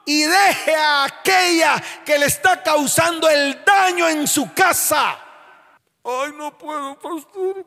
y 0.06 0.24
deje 0.24 0.76
a 0.76 1.06
aquella 1.06 1.82
que 2.06 2.18
le 2.18 2.28
está 2.28 2.62
causando 2.62 3.30
el 3.30 3.64
daño 3.66 4.08
en 4.08 4.28
su 4.28 4.54
casa. 4.54 5.20
Ay, 6.04 6.32
no 6.36 6.56
puedo, 6.56 6.96
pastor. 7.00 7.66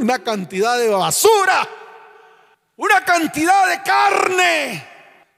Una 0.00 0.18
cantidad 0.18 0.76
de 0.76 0.88
basura. 0.88 1.68
Una 2.76 3.04
cantidad 3.04 3.68
de 3.68 3.82
carne. 3.82 4.95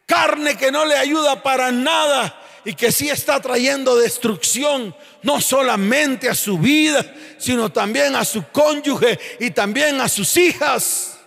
Carne 0.08 0.56
que 0.56 0.72
no 0.72 0.86
le 0.86 0.96
ayuda 0.96 1.42
para 1.42 1.70
nada 1.70 2.34
y 2.64 2.72
que 2.72 2.90
sí 2.90 3.10
está 3.10 3.40
trayendo 3.40 3.94
destrucción, 3.94 4.96
no 5.22 5.38
solamente 5.38 6.30
a 6.30 6.34
su 6.34 6.58
vida, 6.58 7.04
sino 7.36 7.70
también 7.70 8.16
a 8.16 8.24
su 8.24 8.42
cónyuge 8.48 9.18
y 9.38 9.50
también 9.50 10.00
a 10.00 10.08
sus 10.08 10.34
hijas. 10.38 11.18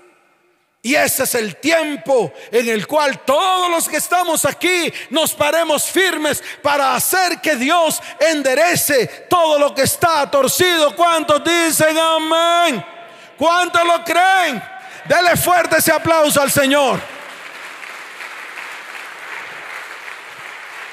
Y 0.81 0.95
ese 0.95 1.25
es 1.25 1.35
el 1.35 1.57
tiempo 1.57 2.33
en 2.51 2.69
el 2.69 2.87
cual 2.87 3.23
todos 3.23 3.69
los 3.69 3.87
que 3.87 3.97
estamos 3.97 4.45
aquí 4.45 4.91
nos 5.11 5.35
paremos 5.35 5.83
firmes 5.83 6.43
para 6.63 6.95
hacer 6.95 7.39
que 7.39 7.55
Dios 7.57 8.01
enderece 8.19 9.05
todo 9.29 9.59
lo 9.59 9.75
que 9.75 9.83
está 9.83 10.29
torcido. 10.31 10.95
¿Cuántos 10.95 11.43
dicen 11.43 11.95
amén? 11.99 12.83
¿Cuántos 13.37 13.85
lo 13.85 14.03
creen? 14.03 14.59
Dele 15.05 15.37
fuerte 15.37 15.77
ese 15.77 15.91
aplauso 15.91 16.41
al 16.41 16.49
Señor. 16.49 17.20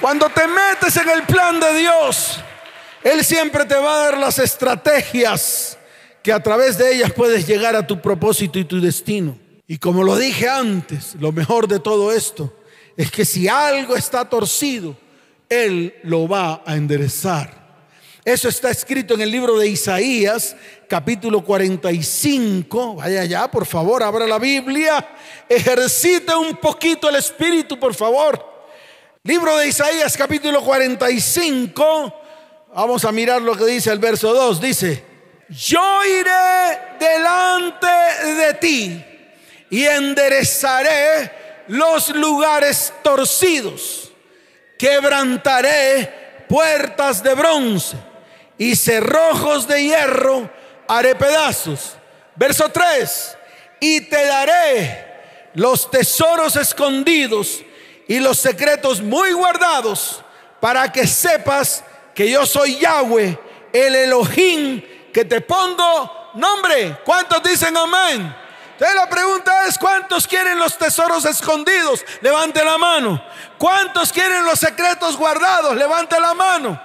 Cuando 0.00 0.28
te 0.28 0.46
metes 0.46 0.96
en 0.96 1.08
el 1.08 1.24
plan 1.24 1.58
de 1.58 1.74
Dios, 1.74 2.38
Él 3.02 3.24
siempre 3.24 3.64
te 3.64 3.74
va 3.74 3.94
a 3.94 4.04
dar 4.04 4.18
las 4.18 4.38
estrategias 4.38 5.76
que 6.22 6.32
a 6.32 6.40
través 6.40 6.78
de 6.78 6.94
ellas 6.94 7.12
puedes 7.12 7.46
llegar 7.46 7.74
a 7.74 7.86
tu 7.86 8.00
propósito 8.00 8.60
y 8.60 8.64
tu 8.64 8.80
destino. 8.80 9.36
Y 9.66 9.78
como 9.78 10.04
lo 10.04 10.16
dije 10.16 10.48
antes, 10.48 11.16
lo 11.18 11.32
mejor 11.32 11.66
de 11.66 11.80
todo 11.80 12.12
esto 12.12 12.54
es 12.96 13.10
que 13.10 13.24
si 13.24 13.48
algo 13.48 13.96
está 13.96 14.28
torcido, 14.28 14.96
Él 15.48 15.94
lo 16.04 16.28
va 16.28 16.62
a 16.64 16.76
enderezar. 16.76 17.58
Eso 18.24 18.48
está 18.48 18.70
escrito 18.70 19.14
en 19.14 19.22
el 19.22 19.30
libro 19.32 19.58
de 19.58 19.66
Isaías, 19.66 20.54
capítulo 20.88 21.42
45. 21.42 22.96
Vaya 22.96 23.22
allá, 23.22 23.50
por 23.50 23.66
favor, 23.66 24.02
abra 24.02 24.26
la 24.26 24.38
Biblia. 24.38 25.08
Ejercite 25.48 26.34
un 26.36 26.56
poquito 26.56 27.08
el 27.08 27.16
espíritu, 27.16 27.80
por 27.80 27.94
favor. 27.94 28.57
Libro 29.24 29.56
de 29.56 29.66
Isaías, 29.66 30.16
capítulo 30.16 30.62
45. 30.64 32.22
Vamos 32.74 33.04
a 33.04 33.10
mirar 33.10 33.42
lo 33.42 33.56
que 33.56 33.64
dice 33.64 33.90
el 33.90 33.98
verso 33.98 34.32
2. 34.32 34.60
Dice, 34.60 35.04
yo 35.48 36.04
iré 36.04 36.78
delante 37.00 37.86
de 38.36 38.54
ti 38.54 39.04
y 39.70 39.84
enderezaré 39.84 41.64
los 41.66 42.10
lugares 42.10 42.92
torcidos, 43.02 44.12
quebrantaré 44.78 46.44
puertas 46.48 47.22
de 47.22 47.34
bronce 47.34 47.96
y 48.56 48.76
cerrojos 48.76 49.66
de 49.66 49.82
hierro 49.82 50.48
haré 50.86 51.16
pedazos. 51.16 51.96
Verso 52.36 52.70
3, 52.70 53.36
y 53.80 54.00
te 54.02 54.24
daré 54.26 55.06
los 55.54 55.90
tesoros 55.90 56.54
escondidos 56.54 57.62
y 58.08 58.18
los 58.18 58.38
secretos 58.38 59.02
muy 59.02 59.32
guardados 59.32 60.24
para 60.60 60.90
que 60.90 61.06
sepas 61.06 61.84
que 62.14 62.28
yo 62.28 62.44
soy 62.46 62.78
Yahweh, 62.80 63.38
el 63.72 63.94
Elohim, 63.94 64.82
que 65.12 65.24
te 65.24 65.40
pongo 65.42 66.30
nombre. 66.34 66.98
¿Cuántos 67.04 67.42
dicen 67.42 67.76
amén? 67.76 68.34
Entonces 68.72 68.96
la 68.96 69.08
pregunta 69.08 69.66
es, 69.66 69.76
¿cuántos 69.76 70.26
quieren 70.26 70.58
los 70.58 70.78
tesoros 70.78 71.24
escondidos? 71.24 72.04
Levante 72.20 72.64
la 72.64 72.78
mano. 72.78 73.22
¿Cuántos 73.58 74.12
quieren 74.12 74.44
los 74.44 74.58
secretos 74.58 75.16
guardados? 75.16 75.76
Levante 75.76 76.18
la 76.18 76.32
mano. 76.32 76.80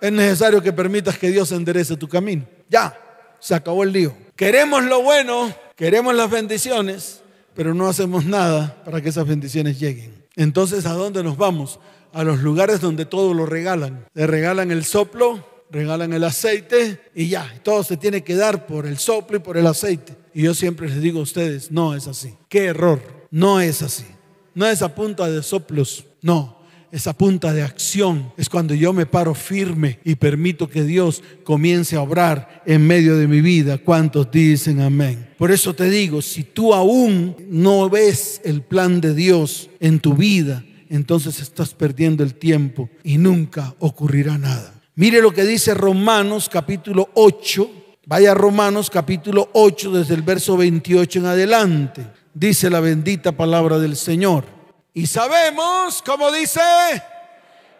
Es 0.00 0.12
necesario 0.12 0.62
que 0.62 0.72
permitas 0.72 1.18
que 1.18 1.30
Dios 1.30 1.50
enderece 1.50 1.96
tu 1.96 2.08
camino. 2.08 2.44
Ya, 2.68 2.96
se 3.40 3.54
acabó 3.54 3.82
el 3.84 3.92
lío. 3.92 4.14
Queremos 4.36 4.84
lo 4.84 5.02
bueno, 5.02 5.52
queremos 5.76 6.14
las 6.14 6.30
bendiciones, 6.30 7.22
pero 7.54 7.72
no 7.72 7.88
hacemos 7.88 8.24
nada 8.24 8.76
para 8.84 9.00
que 9.00 9.08
esas 9.08 9.26
bendiciones 9.26 9.80
lleguen. 9.80 10.13
Entonces, 10.36 10.86
¿a 10.86 10.92
dónde 10.92 11.22
nos 11.22 11.36
vamos? 11.36 11.80
A 12.12 12.24
los 12.24 12.40
lugares 12.40 12.80
donde 12.80 13.06
todo 13.06 13.34
lo 13.34 13.46
regalan. 13.46 14.06
Le 14.14 14.26
regalan 14.26 14.70
el 14.70 14.84
soplo, 14.84 15.44
regalan 15.70 16.12
el 16.12 16.24
aceite 16.24 17.00
y 17.14 17.28
ya, 17.28 17.60
todo 17.62 17.82
se 17.82 17.96
tiene 17.96 18.22
que 18.22 18.36
dar 18.36 18.66
por 18.66 18.86
el 18.86 18.98
soplo 18.98 19.36
y 19.36 19.40
por 19.40 19.56
el 19.56 19.66
aceite. 19.66 20.16
Y 20.32 20.42
yo 20.42 20.54
siempre 20.54 20.88
les 20.88 21.00
digo 21.00 21.20
a 21.20 21.22
ustedes, 21.22 21.70
no 21.70 21.94
es 21.94 22.06
así. 22.06 22.34
Qué 22.48 22.66
error. 22.66 23.00
No 23.30 23.60
es 23.60 23.82
así. 23.82 24.06
No 24.54 24.66
es 24.66 24.82
a 24.82 24.94
punta 24.94 25.28
de 25.28 25.42
soplos. 25.42 26.04
No. 26.22 26.63
Es 26.94 27.08
a 27.08 27.12
punta 27.12 27.52
de 27.52 27.64
acción. 27.64 28.32
Es 28.36 28.48
cuando 28.48 28.72
yo 28.72 28.92
me 28.92 29.04
paro 29.04 29.34
firme 29.34 29.98
y 30.04 30.14
permito 30.14 30.68
que 30.68 30.84
Dios 30.84 31.24
comience 31.42 31.96
a 31.96 32.02
obrar 32.02 32.62
en 32.66 32.86
medio 32.86 33.16
de 33.16 33.26
mi 33.26 33.40
vida. 33.40 33.78
¿Cuántos 33.78 34.30
dicen 34.30 34.80
amén? 34.80 35.28
Por 35.36 35.50
eso 35.50 35.74
te 35.74 35.90
digo, 35.90 36.22
si 36.22 36.44
tú 36.44 36.72
aún 36.72 37.34
no 37.50 37.90
ves 37.90 38.40
el 38.44 38.62
plan 38.62 39.00
de 39.00 39.12
Dios 39.12 39.70
en 39.80 39.98
tu 39.98 40.14
vida, 40.14 40.64
entonces 40.88 41.40
estás 41.40 41.74
perdiendo 41.74 42.22
el 42.22 42.36
tiempo 42.36 42.88
y 43.02 43.18
nunca 43.18 43.74
ocurrirá 43.80 44.38
nada. 44.38 44.80
Mire 44.94 45.20
lo 45.20 45.34
que 45.34 45.44
dice 45.44 45.74
Romanos 45.74 46.48
capítulo 46.48 47.10
8, 47.14 47.72
Vaya 48.06 48.34
Romanos 48.34 48.88
capítulo 48.88 49.50
8 49.52 49.90
desde 49.90 50.14
el 50.14 50.22
verso 50.22 50.56
28 50.56 51.18
en 51.18 51.26
adelante. 51.26 52.06
Dice 52.32 52.70
la 52.70 52.78
bendita 52.78 53.32
palabra 53.32 53.80
del 53.80 53.96
Señor. 53.96 54.54
Y 54.94 55.06
sabemos, 55.06 56.00
como 56.00 56.32
dice, 56.32 56.60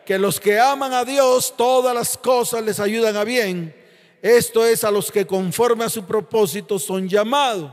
que 0.05 0.19
los 0.19 0.39
que 0.39 0.59
aman 0.59 0.93
a 0.93 1.05
Dios, 1.05 1.55
todas 1.57 1.95
las 1.95 2.19
cosas 2.19 2.63
les 2.63 2.81
ayudan 2.81 3.17
a 3.17 3.25
bien. 3.25 3.75
Esto 4.21 4.67
es 4.67 4.85
a 4.85 4.91
los 4.91 5.11
que 5.11 5.27
conforme 5.27 5.85
a 5.85 5.89
su 5.89 6.05
propósito 6.05 6.79
son 6.79 7.09
llamados. 7.09 7.73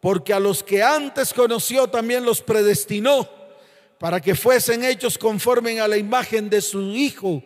Porque 0.00 0.32
a 0.32 0.40
los 0.40 0.62
que 0.62 0.82
antes 0.82 1.34
conoció 1.34 1.88
también 1.88 2.24
los 2.24 2.40
predestinó 2.40 3.28
para 3.98 4.20
que 4.20 4.34
fuesen 4.34 4.84
hechos 4.84 5.18
conforme 5.18 5.80
a 5.80 5.88
la 5.88 5.96
imagen 5.96 6.48
de 6.48 6.60
su 6.60 6.80
Hijo 6.92 7.42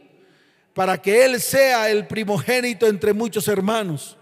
para 0.75 1.01
que 1.01 1.25
Él 1.25 1.41
sea 1.41 1.91
el 1.91 2.07
primogénito 2.07 2.87
entre 2.87 3.13
muchos 3.13 3.49
hermanos. 3.49 4.17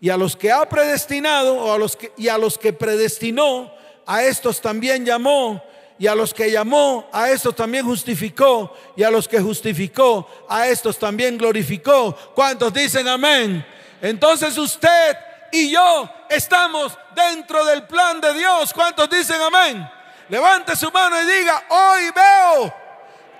Y 0.00 0.10
a 0.10 0.16
los 0.16 0.36
que 0.36 0.50
ha 0.50 0.68
predestinado, 0.68 1.56
o 1.56 1.72
a 1.72 1.78
los 1.78 1.96
que, 1.96 2.12
y 2.16 2.28
a 2.28 2.38
los 2.38 2.58
que 2.58 2.72
predestinó, 2.72 3.72
a 4.04 4.24
estos 4.24 4.60
también 4.60 5.04
llamó, 5.06 5.62
y 5.98 6.06
a 6.06 6.14
los 6.14 6.34
que 6.34 6.50
llamó, 6.50 7.08
a 7.12 7.30
estos 7.30 7.54
también 7.54 7.84
justificó, 7.84 8.76
y 8.96 9.02
a 9.02 9.10
los 9.10 9.28
que 9.28 9.40
justificó, 9.40 10.28
a 10.48 10.66
estos 10.68 10.98
también 10.98 11.38
glorificó. 11.38 12.14
¿Cuántos 12.34 12.72
dicen 12.72 13.06
amén? 13.08 13.64
Entonces 14.00 14.56
usted 14.58 15.16
y 15.52 15.70
yo 15.70 16.10
estamos 16.28 16.98
dentro 17.14 17.64
del 17.64 17.84
plan 17.84 18.20
de 18.20 18.34
Dios. 18.34 18.72
¿Cuántos 18.72 19.08
dicen 19.10 19.40
amén? 19.40 19.88
Levante 20.28 20.74
su 20.74 20.90
mano 20.90 21.20
y 21.22 21.26
diga, 21.26 21.62
hoy 21.68 22.02
veo 22.14 22.74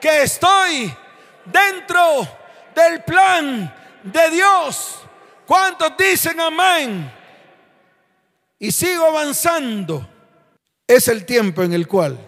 que 0.00 0.22
estoy 0.22 0.94
dentro 1.44 2.28
del 2.74 3.02
plan 3.02 3.74
de 4.02 4.30
Dios. 4.30 5.00
¿Cuántos 5.46 5.96
dicen 5.96 6.38
amén? 6.38 7.10
Y 8.58 8.70
sigo 8.70 9.06
avanzando. 9.06 10.08
Es 10.86 11.08
el 11.08 11.24
tiempo 11.24 11.62
en 11.62 11.72
el 11.72 11.88
cual 11.88 12.18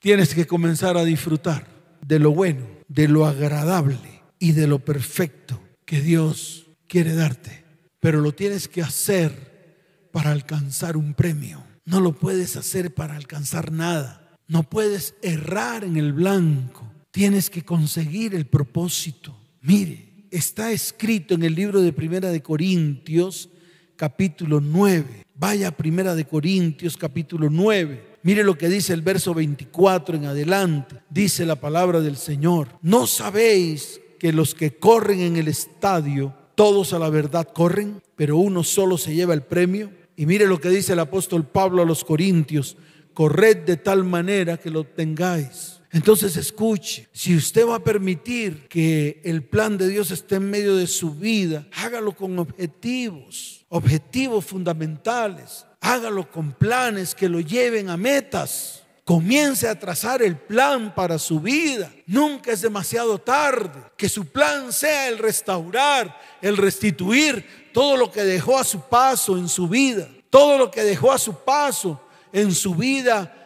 tienes 0.00 0.34
que 0.34 0.46
comenzar 0.46 0.96
a 0.96 1.04
disfrutar 1.04 1.66
de 2.04 2.18
lo 2.18 2.32
bueno, 2.32 2.66
de 2.88 3.06
lo 3.06 3.26
agradable 3.26 4.22
y 4.38 4.52
de 4.52 4.66
lo 4.66 4.80
perfecto 4.80 5.60
que 5.84 6.00
Dios 6.00 6.66
quiere 6.88 7.14
darte. 7.14 7.64
Pero 8.00 8.20
lo 8.20 8.32
tienes 8.32 8.66
que 8.66 8.82
hacer 8.82 10.08
para 10.10 10.32
alcanzar 10.32 10.96
un 10.96 11.14
premio. 11.14 11.62
No 11.84 12.00
lo 12.00 12.12
puedes 12.12 12.56
hacer 12.56 12.94
para 12.94 13.14
alcanzar 13.14 13.70
nada. 13.70 14.36
No 14.48 14.64
puedes 14.64 15.14
errar 15.22 15.84
en 15.84 15.96
el 15.96 16.12
blanco. 16.12 16.90
Tienes 17.10 17.50
que 17.50 17.62
conseguir 17.62 18.34
el 18.34 18.46
propósito. 18.46 19.36
Mire, 19.60 20.26
está 20.30 20.72
escrito 20.72 21.34
en 21.34 21.42
el 21.42 21.54
libro 21.54 21.82
de 21.82 21.92
Primera 21.92 22.30
de 22.30 22.42
Corintios, 22.42 23.50
capítulo 23.96 24.60
9. 24.60 25.24
Vaya 25.34 25.68
a 25.68 25.76
Primera 25.76 26.14
de 26.14 26.24
Corintios, 26.24 26.96
capítulo 26.96 27.50
9. 27.50 28.09
Mire 28.22 28.44
lo 28.44 28.58
que 28.58 28.68
dice 28.68 28.92
el 28.92 29.02
verso 29.02 29.34
24 29.34 30.16
en 30.16 30.26
adelante. 30.26 30.96
Dice 31.08 31.46
la 31.46 31.56
palabra 31.56 32.00
del 32.00 32.16
Señor. 32.16 32.68
¿No 32.82 33.06
sabéis 33.06 34.00
que 34.18 34.32
los 34.32 34.54
que 34.54 34.76
corren 34.76 35.20
en 35.20 35.36
el 35.36 35.48
estadio, 35.48 36.34
todos 36.54 36.92
a 36.92 36.98
la 36.98 37.08
verdad 37.08 37.48
corren, 37.52 38.02
pero 38.16 38.36
uno 38.36 38.62
solo 38.62 38.98
se 38.98 39.14
lleva 39.14 39.34
el 39.34 39.42
premio? 39.42 39.90
Y 40.16 40.26
mire 40.26 40.46
lo 40.46 40.60
que 40.60 40.68
dice 40.68 40.92
el 40.92 40.98
apóstol 40.98 41.46
Pablo 41.46 41.82
a 41.82 41.86
los 41.86 42.04
Corintios 42.04 42.76
corred 43.14 43.58
de 43.58 43.76
tal 43.76 44.04
manera 44.04 44.56
que 44.56 44.70
lo 44.70 44.80
obtengáis. 44.80 45.79
Entonces 45.92 46.36
escuche, 46.36 47.08
si 47.12 47.36
usted 47.36 47.66
va 47.66 47.76
a 47.76 47.84
permitir 47.84 48.68
que 48.68 49.20
el 49.24 49.42
plan 49.42 49.76
de 49.76 49.88
Dios 49.88 50.10
esté 50.10 50.36
en 50.36 50.48
medio 50.48 50.76
de 50.76 50.86
su 50.86 51.14
vida, 51.14 51.66
hágalo 51.72 52.12
con 52.12 52.38
objetivos, 52.38 53.66
objetivos 53.68 54.44
fundamentales. 54.44 55.66
Hágalo 55.80 56.30
con 56.30 56.52
planes 56.52 57.14
que 57.14 57.28
lo 57.28 57.40
lleven 57.40 57.88
a 57.88 57.96
metas. 57.96 58.82
Comience 59.04 59.66
a 59.66 59.78
trazar 59.78 60.22
el 60.22 60.36
plan 60.36 60.94
para 60.94 61.18
su 61.18 61.40
vida. 61.40 61.90
Nunca 62.06 62.52
es 62.52 62.60
demasiado 62.60 63.18
tarde. 63.18 63.82
Que 63.96 64.08
su 64.08 64.26
plan 64.26 64.72
sea 64.72 65.08
el 65.08 65.18
restaurar, 65.18 66.20
el 66.42 66.56
restituir 66.56 67.70
todo 67.72 67.96
lo 67.96 68.10
que 68.10 68.22
dejó 68.22 68.58
a 68.58 68.64
su 68.64 68.82
paso 68.82 69.38
en 69.38 69.48
su 69.48 69.68
vida. 69.68 70.06
Todo 70.28 70.58
lo 70.58 70.70
que 70.70 70.84
dejó 70.84 71.10
a 71.10 71.18
su 71.18 71.34
paso 71.34 72.00
en 72.32 72.54
su 72.54 72.74
vida 72.74 73.39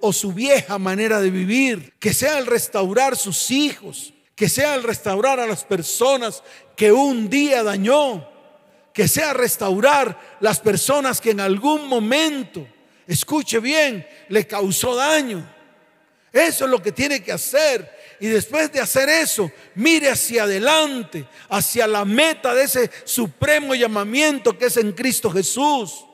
o 0.00 0.12
su 0.12 0.32
vieja 0.32 0.78
manera 0.78 1.20
de 1.20 1.30
vivir, 1.30 1.94
que 1.98 2.12
sea 2.12 2.38
el 2.38 2.46
restaurar 2.46 3.16
sus 3.16 3.50
hijos, 3.50 4.12
que 4.34 4.48
sea 4.48 4.74
el 4.74 4.82
restaurar 4.82 5.40
a 5.40 5.46
las 5.46 5.64
personas 5.64 6.42
que 6.76 6.92
un 6.92 7.28
día 7.28 7.62
dañó, 7.62 8.28
que 8.92 9.08
sea 9.08 9.32
restaurar 9.32 10.36
las 10.40 10.60
personas 10.60 11.20
que 11.20 11.30
en 11.30 11.40
algún 11.40 11.86
momento, 11.88 12.66
escuche 13.06 13.58
bien, 13.60 14.06
le 14.28 14.46
causó 14.46 14.94
daño. 14.96 15.46
Eso 16.32 16.64
es 16.64 16.70
lo 16.70 16.80
que 16.80 16.92
tiene 16.92 17.22
que 17.22 17.32
hacer. 17.32 17.98
Y 18.20 18.28
después 18.28 18.70
de 18.72 18.80
hacer 18.80 19.08
eso, 19.08 19.50
mire 19.74 20.10
hacia 20.10 20.44
adelante, 20.44 21.26
hacia 21.48 21.86
la 21.86 22.04
meta 22.04 22.54
de 22.54 22.64
ese 22.64 22.90
supremo 23.04 23.74
llamamiento 23.74 24.56
que 24.56 24.66
es 24.66 24.76
en 24.76 24.92
Cristo 24.92 25.30
Jesús. 25.30 26.04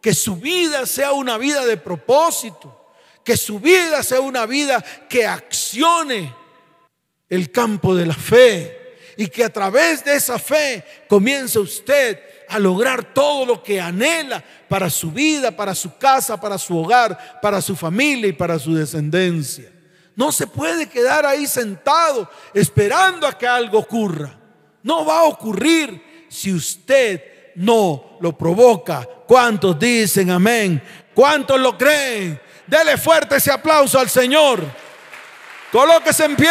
Que 0.00 0.14
su 0.14 0.36
vida 0.36 0.84
sea 0.84 1.12
una 1.12 1.38
vida 1.38 1.64
de 1.64 1.76
propósito 1.76 2.81
que 3.24 3.36
su 3.36 3.60
vida 3.60 4.02
sea 4.02 4.20
una 4.20 4.46
vida 4.46 4.82
que 5.08 5.26
accione 5.26 6.34
el 7.28 7.50
campo 7.50 7.94
de 7.94 8.06
la 8.06 8.14
fe 8.14 8.96
y 9.16 9.26
que 9.28 9.44
a 9.44 9.52
través 9.52 10.04
de 10.04 10.14
esa 10.14 10.38
fe 10.38 10.84
comience 11.08 11.58
usted 11.58 12.18
a 12.48 12.58
lograr 12.58 13.14
todo 13.14 13.46
lo 13.46 13.62
que 13.62 13.80
anhela 13.80 14.42
para 14.68 14.90
su 14.90 15.10
vida, 15.10 15.50
para 15.50 15.74
su 15.74 15.96
casa, 15.96 16.40
para 16.40 16.58
su 16.58 16.76
hogar, 16.76 17.40
para 17.40 17.62
su 17.62 17.74
familia 17.74 18.28
y 18.28 18.32
para 18.32 18.58
su 18.58 18.74
descendencia. 18.74 19.70
No 20.14 20.30
se 20.30 20.46
puede 20.46 20.88
quedar 20.88 21.24
ahí 21.24 21.46
sentado 21.46 22.28
esperando 22.52 23.26
a 23.26 23.38
que 23.38 23.46
algo 23.46 23.78
ocurra. 23.78 24.38
No 24.82 25.06
va 25.06 25.20
a 25.20 25.24
ocurrir 25.24 26.26
si 26.28 26.52
usted 26.52 27.22
no 27.54 28.18
lo 28.20 28.36
provoca. 28.36 29.08
¿Cuántos 29.26 29.78
dicen 29.78 30.30
amén? 30.30 30.82
¿Cuántos 31.14 31.58
lo 31.58 31.78
creen? 31.78 32.40
Dele 32.72 32.96
fuerte 32.96 33.36
ese 33.36 33.52
aplauso 33.52 33.98
al 33.98 34.08
Señor. 34.08 34.64
Colóquese 35.70 36.24
en 36.24 36.36
pie. 36.36 36.48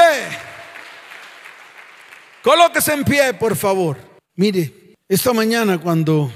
Colóquese 2.44 2.94
en 2.94 3.04
pie, 3.04 3.34
por 3.34 3.56
favor. 3.56 3.98
Mire, 4.36 4.96
esta 5.10 5.34
mañana 5.34 5.80
cuando 5.80 6.32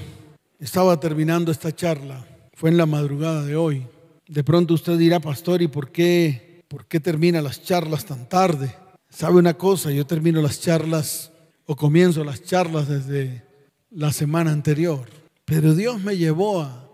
estaba 0.58 0.98
terminando 0.98 1.52
esta 1.52 1.72
charla, 1.72 2.26
fue 2.54 2.70
en 2.70 2.78
la 2.78 2.86
madrugada 2.86 3.44
de 3.44 3.54
hoy. 3.54 3.86
De 4.26 4.42
pronto 4.42 4.74
usted 4.74 4.98
dirá, 4.98 5.20
pastor, 5.20 5.62
¿y 5.62 5.68
por 5.68 5.92
qué, 5.92 6.64
por 6.66 6.86
qué 6.86 6.98
termina 6.98 7.40
las 7.40 7.62
charlas 7.62 8.04
tan 8.04 8.28
tarde? 8.28 8.74
¿Sabe 9.08 9.36
una 9.36 9.54
cosa? 9.54 9.92
Yo 9.92 10.04
termino 10.04 10.42
las 10.42 10.60
charlas 10.60 11.30
o 11.64 11.76
comienzo 11.76 12.24
las 12.24 12.42
charlas 12.42 12.88
desde 12.88 13.44
la 13.92 14.12
semana 14.12 14.50
anterior. 14.50 15.08
Pero 15.44 15.74
Dios 15.74 16.00
me 16.00 16.16
llevó 16.16 16.62
a, 16.62 16.88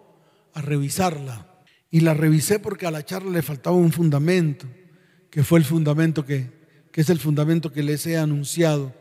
a 0.53 0.61
revisarla 0.61 1.47
y 1.93 2.01
la 2.01 2.15
revisé 2.15 2.59
porque 2.59 2.87
a 2.87 2.91
la 2.91 3.05
charla 3.05 3.31
le 3.31 3.43
faltaba 3.43 3.77
un 3.77 3.93
fundamento, 3.93 4.67
que 5.31 5.45
fue 5.45 5.59
el 5.59 5.65
fundamento 5.67 6.25
que, 6.25 6.51
es 6.95 7.11
el 7.11 7.19
fundamento 7.19 7.71
que 7.71 7.83
les 7.83 8.07
he 8.07 8.17
anunciado 8.17 8.95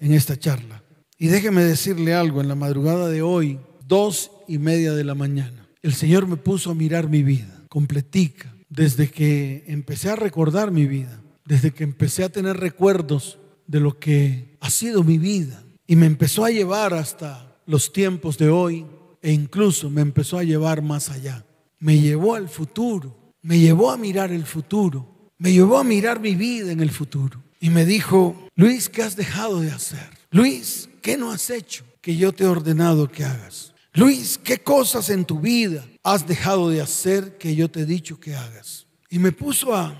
en 0.00 0.14
esta 0.14 0.38
charla. 0.38 0.82
Y 1.18 1.28
déjeme 1.28 1.62
decirle 1.62 2.14
algo, 2.14 2.40
en 2.40 2.48
la 2.48 2.54
madrugada 2.54 3.10
de 3.10 3.20
hoy, 3.20 3.60
dos 3.86 4.32
y 4.48 4.56
media 4.56 4.94
de 4.94 5.04
la 5.04 5.14
mañana, 5.14 5.68
el 5.82 5.92
Señor 5.92 6.26
me 6.26 6.38
puso 6.38 6.70
a 6.70 6.74
mirar 6.74 7.10
mi 7.10 7.22
vida, 7.22 7.66
completica, 7.68 8.54
desde 8.70 9.10
que 9.10 9.64
empecé 9.66 10.08
a 10.08 10.16
recordar 10.16 10.70
mi 10.70 10.86
vida, 10.86 11.20
desde 11.44 11.72
que 11.72 11.84
empecé 11.84 12.24
a 12.24 12.30
tener 12.30 12.56
recuerdos 12.56 13.38
de 13.66 13.80
lo 13.80 13.98
que 13.98 14.56
ha 14.60 14.70
sido 14.70 15.04
mi 15.04 15.18
vida, 15.18 15.62
y 15.86 15.94
me 15.94 16.06
empezó 16.06 16.46
a 16.46 16.50
llevar 16.50 16.94
hasta 16.94 17.60
los 17.66 17.92
tiempos 17.92 18.38
de 18.38 18.48
hoy, 18.48 18.86
e 19.20 19.30
incluso 19.30 19.90
me 19.90 20.00
empezó 20.00 20.38
a 20.38 20.44
llevar 20.44 20.80
más 20.80 21.10
allá 21.10 21.44
me 21.80 21.98
llevó 21.98 22.34
al 22.34 22.48
futuro, 22.48 23.34
me 23.42 23.58
llevó 23.58 23.90
a 23.90 23.96
mirar 23.96 24.30
el 24.30 24.46
futuro, 24.46 25.32
me 25.38 25.52
llevó 25.52 25.78
a 25.78 25.84
mirar 25.84 26.20
mi 26.20 26.34
vida 26.34 26.70
en 26.70 26.80
el 26.80 26.90
futuro. 26.90 27.42
Y 27.58 27.70
me 27.70 27.84
dijo, 27.84 28.48
Luis, 28.54 28.88
¿qué 28.88 29.02
has 29.02 29.16
dejado 29.16 29.60
de 29.60 29.70
hacer? 29.70 30.08
Luis, 30.30 30.88
¿qué 31.02 31.16
no 31.16 31.32
has 31.32 31.50
hecho 31.50 31.84
que 32.00 32.16
yo 32.16 32.32
te 32.32 32.44
he 32.44 32.46
ordenado 32.46 33.10
que 33.10 33.24
hagas? 33.24 33.74
Luis, 33.92 34.38
¿qué 34.38 34.58
cosas 34.58 35.10
en 35.10 35.24
tu 35.24 35.40
vida 35.40 35.84
has 36.04 36.26
dejado 36.26 36.70
de 36.70 36.80
hacer 36.80 37.36
que 37.38 37.56
yo 37.56 37.70
te 37.70 37.80
he 37.80 37.86
dicho 37.86 38.20
que 38.20 38.36
hagas? 38.36 38.86
Y 39.08 39.18
me 39.18 39.32
puso 39.32 39.74
a, 39.74 39.94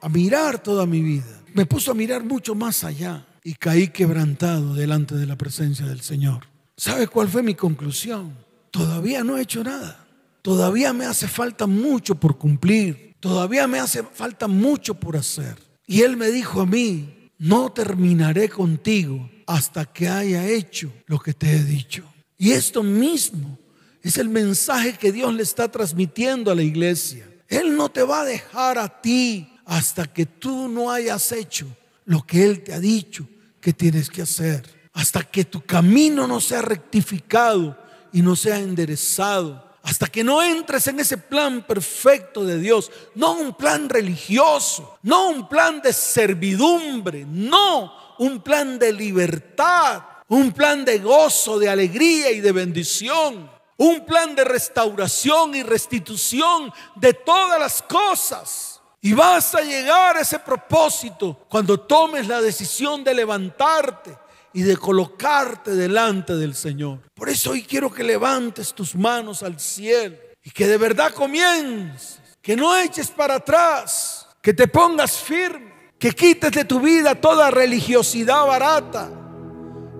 a 0.00 0.08
mirar 0.08 0.62
toda 0.62 0.86
mi 0.86 1.02
vida, 1.02 1.42
me 1.52 1.66
puso 1.66 1.90
a 1.90 1.94
mirar 1.94 2.24
mucho 2.24 2.54
más 2.54 2.84
allá 2.84 3.26
y 3.44 3.54
caí 3.54 3.88
quebrantado 3.88 4.74
delante 4.74 5.14
de 5.14 5.26
la 5.26 5.36
presencia 5.36 5.86
del 5.86 6.00
Señor. 6.00 6.46
¿Sabe 6.76 7.06
cuál 7.06 7.28
fue 7.28 7.42
mi 7.42 7.54
conclusión? 7.54 8.34
Todavía 8.70 9.24
no 9.24 9.36
he 9.36 9.42
hecho 9.42 9.62
nada. 9.62 10.07
Todavía 10.42 10.92
me 10.92 11.04
hace 11.04 11.28
falta 11.28 11.66
mucho 11.66 12.14
por 12.14 12.38
cumplir. 12.38 13.16
Todavía 13.20 13.66
me 13.66 13.80
hace 13.80 14.02
falta 14.02 14.46
mucho 14.46 14.94
por 14.94 15.16
hacer. 15.16 15.56
Y 15.86 16.02
él 16.02 16.16
me 16.16 16.30
dijo 16.30 16.60
a 16.60 16.66
mí, 16.66 17.30
no 17.38 17.72
terminaré 17.72 18.48
contigo 18.48 19.30
hasta 19.46 19.86
que 19.86 20.08
haya 20.08 20.46
hecho 20.46 20.92
lo 21.06 21.18
que 21.18 21.32
te 21.32 21.52
he 21.52 21.64
dicho. 21.64 22.04
Y 22.36 22.52
esto 22.52 22.82
mismo 22.82 23.58
es 24.02 24.18
el 24.18 24.28
mensaje 24.28 24.92
que 24.92 25.12
Dios 25.12 25.34
le 25.34 25.42
está 25.42 25.68
transmitiendo 25.68 26.50
a 26.50 26.54
la 26.54 26.62
iglesia. 26.62 27.28
Él 27.48 27.76
no 27.76 27.88
te 27.88 28.02
va 28.02 28.20
a 28.20 28.24
dejar 28.24 28.78
a 28.78 29.00
ti 29.00 29.52
hasta 29.64 30.06
que 30.06 30.26
tú 30.26 30.68
no 30.68 30.90
hayas 30.90 31.32
hecho 31.32 31.66
lo 32.04 32.24
que 32.24 32.44
Él 32.44 32.62
te 32.62 32.74
ha 32.74 32.80
dicho 32.80 33.26
que 33.60 33.72
tienes 33.72 34.08
que 34.10 34.22
hacer. 34.22 34.64
Hasta 34.92 35.22
que 35.22 35.44
tu 35.44 35.60
camino 35.62 36.26
no 36.26 36.40
sea 36.40 36.62
rectificado 36.62 37.78
y 38.12 38.22
no 38.22 38.36
sea 38.36 38.58
enderezado 38.58 39.67
hasta 39.88 40.06
que 40.06 40.22
no 40.22 40.42
entres 40.42 40.86
en 40.88 41.00
ese 41.00 41.16
plan 41.16 41.62
perfecto 41.62 42.44
de 42.44 42.58
Dios, 42.58 42.92
no 43.14 43.32
un 43.32 43.54
plan 43.54 43.88
religioso, 43.88 44.98
no 45.02 45.30
un 45.30 45.48
plan 45.48 45.80
de 45.80 45.94
servidumbre, 45.94 47.24
no 47.26 48.16
un 48.18 48.42
plan 48.42 48.78
de 48.78 48.92
libertad, 48.92 50.02
un 50.28 50.52
plan 50.52 50.84
de 50.84 50.98
gozo, 50.98 51.58
de 51.58 51.70
alegría 51.70 52.30
y 52.30 52.40
de 52.40 52.52
bendición, 52.52 53.50
un 53.78 54.04
plan 54.04 54.34
de 54.34 54.44
restauración 54.44 55.54
y 55.54 55.62
restitución 55.62 56.70
de 56.94 57.14
todas 57.14 57.58
las 57.58 57.80
cosas. 57.80 58.82
Y 59.00 59.14
vas 59.14 59.54
a 59.54 59.62
llegar 59.62 60.18
a 60.18 60.20
ese 60.20 60.38
propósito 60.38 61.46
cuando 61.48 61.80
tomes 61.80 62.28
la 62.28 62.42
decisión 62.42 63.02
de 63.02 63.14
levantarte 63.14 64.27
y 64.58 64.62
de 64.62 64.76
colocarte 64.76 65.76
delante 65.76 66.34
del 66.34 66.52
Señor. 66.52 66.98
Por 67.14 67.28
eso 67.28 67.52
hoy 67.52 67.62
quiero 67.62 67.92
que 67.92 68.02
levantes 68.02 68.74
tus 68.74 68.96
manos 68.96 69.44
al 69.44 69.60
cielo 69.60 70.16
y 70.42 70.50
que 70.50 70.66
de 70.66 70.76
verdad 70.76 71.12
comiences, 71.12 72.20
que 72.42 72.56
no 72.56 72.76
eches 72.76 73.08
para 73.08 73.36
atrás, 73.36 74.26
que 74.42 74.52
te 74.52 74.66
pongas 74.66 75.12
firme, 75.12 75.92
que 75.96 76.10
quites 76.10 76.50
de 76.50 76.64
tu 76.64 76.80
vida 76.80 77.14
toda 77.14 77.52
religiosidad 77.52 78.48
barata, 78.48 79.08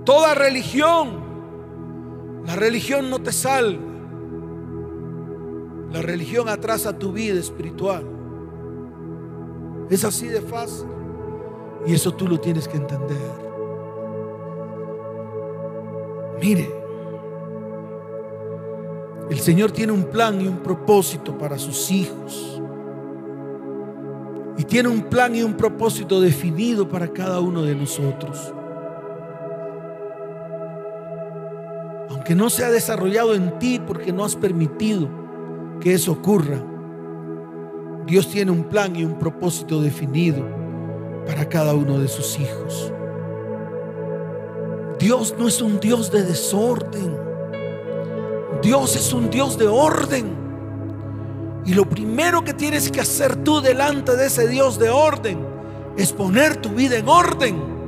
toda 0.05 0.35
religión. 0.35 2.43
La 2.45 2.57
religión 2.57 3.11
no 3.11 3.23
te 3.23 3.31
salva. 3.31 3.87
La 5.93 6.03
religión 6.03 6.49
atrasa 6.49 6.99
tu 6.99 7.13
vida 7.13 7.39
espiritual. 7.39 8.05
Es 9.89 10.03
así 10.03 10.27
de 10.27 10.41
fácil. 10.41 10.89
Y 11.87 11.95
eso 11.95 12.13
tú 12.13 12.27
lo 12.27 12.41
tienes 12.41 12.67
que 12.67 12.77
entender. 12.77 13.48
Mire, 16.41 16.71
el 19.31 19.39
Señor 19.41 19.73
tiene 19.73 19.93
un 19.93 20.05
plan 20.05 20.41
y 20.41 20.47
un 20.47 20.59
propósito 20.59 21.37
para 21.37 21.59
sus 21.59 21.91
hijos. 21.91 22.63
Y 24.57 24.65
tiene 24.65 24.89
un 24.89 25.03
plan 25.03 25.35
y 25.35 25.43
un 25.43 25.55
propósito 25.55 26.21
definido 26.21 26.89
para 26.89 27.09
cada 27.09 27.41
uno 27.41 27.63
de 27.63 27.75
nosotros. 27.75 28.53
Aunque 32.11 32.35
no 32.35 32.51
se 32.51 32.65
ha 32.65 32.71
desarrollado 32.71 33.35
en 33.35 33.59
ti 33.59 33.81
porque 33.85 34.13
no 34.13 34.25
has 34.25 34.35
permitido 34.35 35.09
que 35.81 35.95
eso 35.95 36.13
ocurra, 36.13 36.65
Dios 38.07 38.29
tiene 38.29 38.51
un 38.51 38.65
plan 38.65 38.97
y 38.97 39.05
un 39.05 39.19
propósito 39.19 39.83
definido 39.83 40.43
para 41.27 41.49
cada 41.49 41.75
uno 41.75 41.99
de 41.99 42.09
sus 42.09 42.41
hijos. 42.41 42.93
Dios 44.99 45.35
no 45.39 45.47
es 45.47 45.61
un 45.61 45.79
Dios 45.79 46.11
de 46.11 46.25
desorden. 46.25 47.17
Dios 48.63 48.97
es 48.97 49.13
un 49.13 49.31
Dios 49.31 49.57
de 49.57 49.69
orden. 49.69 50.37
Y 51.65 51.75
lo 51.75 51.89
primero 51.89 52.43
que 52.43 52.55
tienes 52.55 52.91
que 52.91 53.01
hacer 53.01 53.37
tú 53.45 53.61
delante 53.61 54.17
de 54.17 54.27
ese 54.27 54.49
Dios 54.49 54.79
de 54.79 54.89
orden 54.89 55.47
es 55.97 56.13
poner 56.13 56.57
tu 56.57 56.71
vida 56.71 56.97
en 56.97 57.09
orden. 57.09 57.79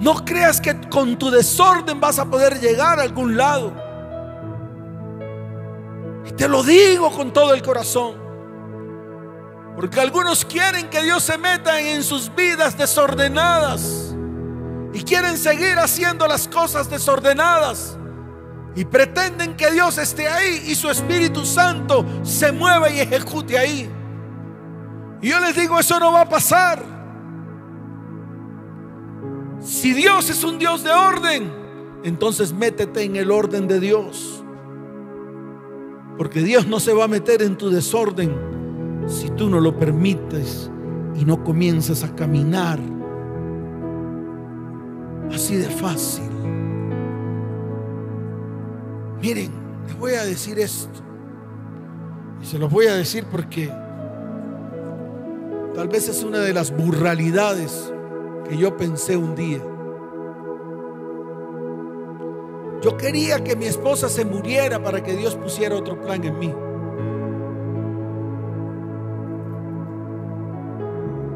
No 0.00 0.24
creas 0.24 0.60
que 0.60 0.88
con 0.88 1.18
tu 1.18 1.30
desorden 1.30 2.00
vas 2.00 2.18
a 2.18 2.24
poder 2.24 2.60
llegar 2.60 2.98
a 2.98 3.02
algún 3.02 3.36
lado. 3.36 3.72
Y 6.26 6.32
te 6.32 6.48
lo 6.48 6.62
digo 6.62 7.10
con 7.10 7.32
todo 7.32 7.52
el 7.52 7.62
corazón. 7.62 8.14
Porque 9.76 10.00
algunos 10.00 10.44
quieren 10.44 10.88
que 10.88 11.02
Dios 11.02 11.22
se 11.22 11.36
meta 11.36 11.80
en 11.80 12.02
sus 12.02 12.34
vidas 12.34 12.78
desordenadas. 12.78 14.03
Y 14.94 15.02
quieren 15.02 15.36
seguir 15.36 15.76
haciendo 15.78 16.26
las 16.26 16.48
cosas 16.48 16.88
desordenadas. 16.88 17.98
Y 18.76 18.84
pretenden 18.84 19.56
que 19.56 19.70
Dios 19.70 19.98
esté 19.98 20.28
ahí 20.28 20.64
y 20.68 20.74
su 20.74 20.88
Espíritu 20.88 21.44
Santo 21.44 22.04
se 22.22 22.52
mueva 22.52 22.88
y 22.90 23.00
ejecute 23.00 23.58
ahí. 23.58 23.90
Y 25.20 25.28
yo 25.28 25.40
les 25.40 25.56
digo, 25.56 25.78
eso 25.78 25.98
no 26.00 26.12
va 26.12 26.22
a 26.22 26.28
pasar. 26.28 26.82
Si 29.60 29.92
Dios 29.92 30.30
es 30.30 30.44
un 30.44 30.58
Dios 30.58 30.84
de 30.84 30.90
orden, 30.90 31.52
entonces 32.04 32.52
métete 32.52 33.02
en 33.02 33.16
el 33.16 33.30
orden 33.30 33.66
de 33.66 33.80
Dios. 33.80 34.44
Porque 36.18 36.40
Dios 36.40 36.66
no 36.66 36.78
se 36.78 36.92
va 36.92 37.04
a 37.04 37.08
meter 37.08 37.42
en 37.42 37.56
tu 37.56 37.70
desorden 37.70 39.04
si 39.06 39.30
tú 39.30 39.48
no 39.48 39.60
lo 39.60 39.76
permites 39.76 40.70
y 41.16 41.24
no 41.24 41.42
comienzas 41.42 42.04
a 42.04 42.14
caminar. 42.14 42.78
Así 45.32 45.56
de 45.56 45.68
fácil. 45.68 46.30
Miren, 49.20 49.50
les 49.86 49.98
voy 49.98 50.12
a 50.12 50.24
decir 50.24 50.58
esto. 50.58 51.00
Y 52.42 52.46
se 52.46 52.58
los 52.58 52.70
voy 52.70 52.86
a 52.86 52.94
decir 52.94 53.24
porque 53.30 53.72
tal 55.74 55.88
vez 55.88 56.08
es 56.08 56.22
una 56.22 56.40
de 56.40 56.52
las 56.52 56.76
burralidades 56.76 57.92
que 58.48 58.56
yo 58.56 58.76
pensé 58.76 59.16
un 59.16 59.34
día. 59.34 59.62
Yo 62.82 62.98
quería 62.98 63.42
que 63.42 63.56
mi 63.56 63.64
esposa 63.64 64.10
se 64.10 64.26
muriera 64.26 64.82
para 64.82 65.02
que 65.02 65.14
Dios 65.16 65.36
pusiera 65.36 65.74
otro 65.74 65.98
plan 65.98 66.22
en 66.22 66.38
mí. 66.38 66.54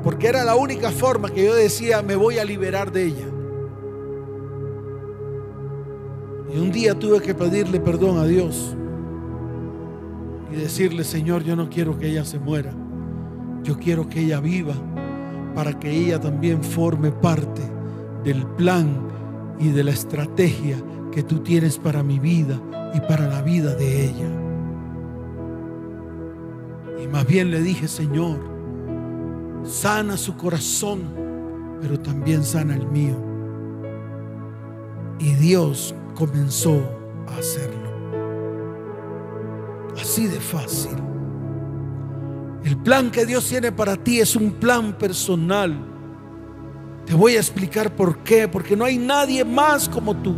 Porque 0.05 0.28
era 0.28 0.45
la 0.45 0.57
única 0.57 0.91
forma 0.91 1.30
que 1.30 1.47
yo 1.47 1.55
decía, 1.55 2.03
me 2.03 2.16
voy 2.16 2.39
a 2.39 2.45
liberar 2.45 2.93
de 2.93 3.05
ella. 3.05 3.38
Y 6.53 6.59
un 6.59 6.72
día 6.72 6.99
tuve 6.99 7.20
que 7.20 7.34
pedirle 7.34 7.78
perdón 7.78 8.18
a 8.18 8.24
Dios 8.24 8.74
y 10.51 10.57
decirle, 10.57 11.05
Señor, 11.05 11.44
yo 11.44 11.55
no 11.57 11.68
quiero 11.68 11.99
que 11.99 12.09
ella 12.09 12.24
se 12.24 12.38
muera. 12.38 12.72
Yo 13.62 13.78
quiero 13.78 14.09
que 14.09 14.20
ella 14.20 14.40
viva 14.40 14.74
para 15.55 15.78
que 15.78 15.90
ella 15.90 16.20
también 16.20 16.62
forme 16.62 17.11
parte 17.11 17.62
del 18.24 18.46
plan 18.46 19.09
y 19.59 19.68
de 19.68 19.84
la 19.84 19.90
estrategia 19.90 20.76
que 21.12 21.22
tú 21.22 21.40
tienes 21.40 21.78
para 21.78 22.03
mi 22.03 22.18
vida 22.18 22.61
y 22.94 23.01
para 23.01 23.28
la 23.28 23.42
vida 23.42 23.74
de 23.74 24.05
ella. 24.07 24.30
Y 27.03 27.07
más 27.09 27.26
bien 27.26 27.51
le 27.51 27.61
dije, 27.62 27.88
Señor, 27.88 28.38
sana 29.64 30.16
su 30.16 30.36
corazón, 30.36 31.03
pero 31.80 31.99
también 32.01 32.42
sana 32.42 32.74
el 32.74 32.86
mío. 32.86 33.16
Y 35.18 35.34
Dios 35.34 35.94
comenzó 36.18 36.82
a 37.28 37.38
hacerlo. 37.38 37.88
Así 40.00 40.26
de 40.26 40.40
fácil. 40.40 40.96
El 42.64 42.76
plan 42.78 43.12
que 43.12 43.24
Dios 43.24 43.48
tiene 43.48 43.70
para 43.70 43.96
ti 43.96 44.18
es 44.18 44.34
un 44.34 44.50
plan 44.50 44.98
personal. 44.98 45.78
Te 47.06 47.14
voy 47.14 47.36
a 47.36 47.38
explicar 47.38 47.94
por 47.94 48.18
qué. 48.18 48.48
Porque 48.48 48.76
no 48.76 48.84
hay 48.84 48.98
nadie 48.98 49.44
más 49.44 49.88
como 49.88 50.16
tú. 50.16 50.34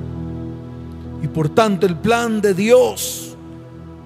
Y 1.22 1.28
por 1.28 1.48
tanto 1.48 1.86
el 1.86 1.96
plan 1.96 2.42
de 2.42 2.52
Dios 2.52 3.34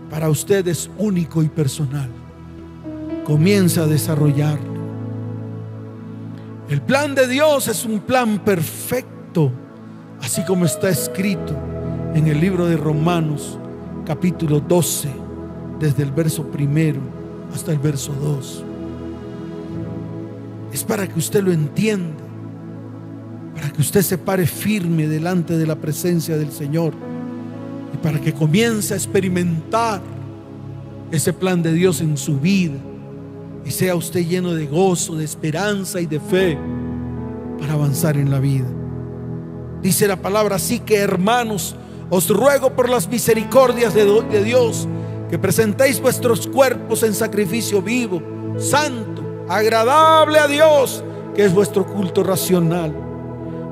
para 0.08 0.30
usted 0.30 0.68
es 0.68 0.88
único 0.96 1.42
y 1.42 1.48
personal. 1.48 2.08
Comienza 3.24 3.82
a 3.82 3.86
desarrollarlo. 3.86 4.74
El 6.68 6.80
plan 6.82 7.16
de 7.16 7.26
Dios 7.26 7.66
es 7.66 7.84
un 7.84 7.98
plan 7.98 8.38
perfecto 8.38 9.13
así 10.24 10.42
como 10.44 10.64
está 10.64 10.88
escrito 10.88 11.54
en 12.14 12.26
el 12.28 12.40
libro 12.40 12.66
de 12.66 12.78
Romanos 12.78 13.58
capítulo 14.06 14.58
12, 14.58 15.08
desde 15.78 16.02
el 16.02 16.12
verso 16.12 16.44
primero 16.44 16.98
hasta 17.54 17.72
el 17.72 17.78
verso 17.78 18.10
2. 18.14 18.64
Es 20.72 20.82
para 20.82 21.06
que 21.06 21.18
usted 21.18 21.42
lo 21.42 21.52
entienda, 21.52 22.24
para 23.54 23.70
que 23.70 23.82
usted 23.82 24.00
se 24.00 24.16
pare 24.16 24.46
firme 24.46 25.06
delante 25.06 25.58
de 25.58 25.66
la 25.66 25.76
presencia 25.76 26.38
del 26.38 26.50
Señor 26.50 26.94
y 27.92 27.98
para 27.98 28.18
que 28.18 28.32
comience 28.32 28.94
a 28.94 28.96
experimentar 28.96 30.00
ese 31.10 31.34
plan 31.34 31.62
de 31.62 31.74
Dios 31.74 32.00
en 32.00 32.16
su 32.16 32.40
vida 32.40 32.78
y 33.64 33.70
sea 33.70 33.94
usted 33.94 34.26
lleno 34.26 34.54
de 34.54 34.66
gozo, 34.66 35.16
de 35.16 35.24
esperanza 35.24 36.00
y 36.00 36.06
de 36.06 36.18
fe 36.18 36.58
para 37.60 37.74
avanzar 37.74 38.16
en 38.16 38.30
la 38.30 38.40
vida. 38.40 38.83
Dice 39.84 40.08
la 40.08 40.16
palabra 40.16 40.56
así 40.56 40.80
que 40.80 40.96
hermanos, 40.96 41.76
os 42.08 42.30
ruego 42.30 42.70
por 42.70 42.88
las 42.88 43.06
misericordias 43.06 43.92
de, 43.92 44.42
Dios 44.42 44.88
que 45.28 45.38
presentéis 45.38 46.00
vuestros 46.00 46.46
cuerpos 46.46 47.02
en 47.02 47.12
sacrificio 47.12 47.82
vivo, 47.82 48.22
santo, 48.56 49.22
agradable 49.46 50.38
a 50.38 50.46
Dios, 50.46 51.04
que 51.34 51.44
es 51.44 51.52
vuestro 51.52 51.84
culto 51.86 52.24
racional. 52.24 52.94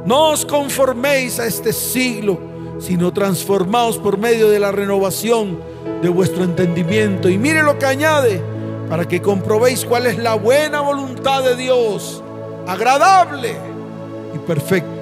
No 0.05 0.33
os 0.33 0.45
conforméis 0.45 1.41
a 1.41 1.47
este 1.47 1.73
siglo, 1.73 2.39
sino 2.79 3.11
transformaos 3.11 3.97
por 3.97 4.19
medio 4.19 4.51
de 4.51 4.61
la 4.61 4.71
renovación 4.71 5.61
de 6.03 6.11
vuestro 6.11 6.45
entendimiento. 6.45 7.31
Y 7.31 7.39
mire 7.39 7.63
lo 7.63 7.79
que 7.79 7.87
añade, 7.87 8.43
para 8.91 9.09
que 9.09 9.23
comprobéis 9.23 9.87
cuál 9.87 10.05
es 10.05 10.19
la 10.19 10.35
buena 10.35 10.83
voluntad 10.83 11.43
de 11.43 11.57
Dios, 11.57 12.23
agradable 12.67 13.57
y 14.35 14.39
perfecta. 14.41 15.02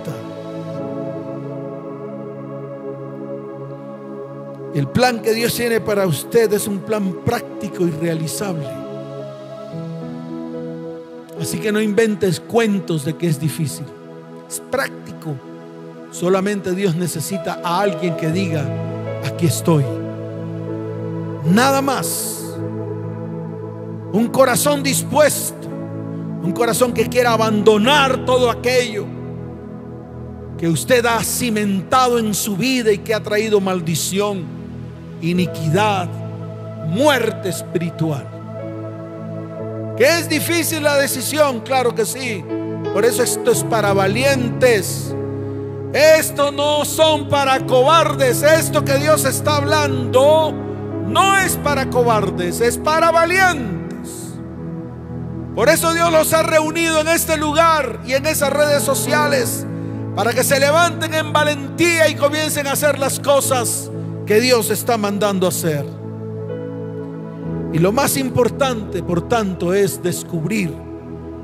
El 4.75 4.87
plan 4.87 5.21
que 5.21 5.35
Dios 5.35 5.55
tiene 5.55 5.81
para 5.81 6.07
usted 6.07 6.53
es 6.53 6.69
un 6.69 6.79
plan 6.79 7.13
práctico 7.25 7.87
y 7.87 7.91
realizable. 7.91 8.69
Así 11.41 11.59
que 11.59 11.73
no 11.73 11.81
inventes 11.81 12.39
cuentos 12.39 13.05
de 13.05 13.17
que 13.17 13.27
es 13.27 13.41
difícil. 13.41 13.87
Es 14.49 14.61
práctico. 14.71 15.35
Solamente 16.13 16.73
Dios 16.73 16.95
necesita 16.95 17.61
a 17.65 17.81
alguien 17.81 18.17
que 18.17 18.31
diga, 18.31 18.65
aquí 19.27 19.47
estoy. 19.47 19.85
Nada 21.47 21.83
más. 21.83 22.55
Un 24.13 24.29
corazón 24.29 24.85
dispuesto. 24.85 25.67
Un 26.45 26.53
corazón 26.53 26.93
que 26.93 27.09
quiera 27.09 27.33
abandonar 27.33 28.25
todo 28.25 28.49
aquello 28.49 29.05
que 30.57 30.69
usted 30.69 31.05
ha 31.07 31.25
cimentado 31.25 32.19
en 32.19 32.35
su 32.35 32.57
vida 32.57 32.93
y 32.93 32.99
que 32.99 33.15
ha 33.15 33.23
traído 33.23 33.61
maldición 33.61 34.60
iniquidad, 35.23 36.09
muerte 36.87 37.49
espiritual. 37.49 38.27
¿Que 39.97 40.19
es 40.19 40.29
difícil 40.29 40.83
la 40.83 40.97
decisión? 40.97 41.61
Claro 41.61 41.95
que 41.95 42.07
sí. 42.07 42.45
Por 42.93 43.05
eso 43.05 43.23
esto 43.23 43.51
es 43.51 43.63
para 43.65 43.93
valientes. 43.93 45.15
Esto 45.93 46.53
no 46.53 46.85
son 46.85 47.29
para 47.29 47.67
cobardes. 47.67 48.43
Esto 48.43 48.85
que 48.85 48.99
Dios 48.99 49.25
está 49.25 49.57
hablando 49.57 50.55
no 51.07 51.37
es 51.37 51.57
para 51.57 51.91
cobardes, 51.91 52.61
es 52.61 52.79
para 52.79 53.11
valientes. 53.11 53.81
Por 55.55 55.69
eso 55.69 55.93
Dios 55.93 56.13
los 56.13 56.33
ha 56.33 56.43
reunido 56.43 57.01
en 57.01 57.09
este 57.09 57.37
lugar 57.37 58.01
y 58.07 58.15
en 58.15 58.27
esas 58.27 58.53
redes 58.53 58.85
sociales 58.85 59.67
para 60.15 60.33
que 60.33 60.45
se 60.45 60.61
levanten 60.61 61.13
en 61.13 61.33
valentía 61.33 62.09
y 62.09 62.15
comiencen 62.15 62.69
a 62.69 62.73
hacer 62.73 62.99
las 62.99 63.19
cosas 63.19 63.91
que 64.27 64.41
Dios 64.41 64.71
está 64.71 64.97
mandando 64.97 65.47
hacer. 65.47 65.85
Y 67.73 67.79
lo 67.79 67.93
más 67.93 68.17
importante, 68.17 69.03
por 69.03 69.29
tanto, 69.29 69.75
es 69.75 70.03
descubrir 70.03 70.73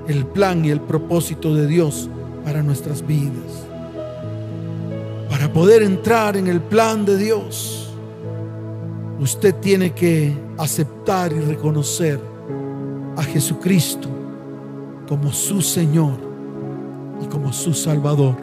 el 0.09 0.27
plan 0.27 0.64
y 0.64 0.70
el 0.70 0.81
propósito 0.81 1.55
de 1.55 1.66
Dios 1.66 2.09
para 2.45 2.62
nuestras 2.62 3.07
vidas. 3.07 3.66
Para 5.31 5.53
poder 5.53 5.83
entrar 5.83 6.37
en 6.37 6.47
el 6.47 6.61
plan 6.61 7.05
de 7.05 7.16
Dios, 7.16 7.93
usted 9.20 9.55
tiene 9.57 9.93
que 9.93 10.37
aceptar 10.59 11.33
y 11.33 11.41
reconocer 11.41 12.20
a 13.16 13.22
Jesucristo 13.22 14.09
como 15.09 15.33
su 15.33 15.62
Señor 15.62 16.14
y 17.22 17.27
como 17.27 17.53
su 17.53 17.72
Salvador. 17.72 18.37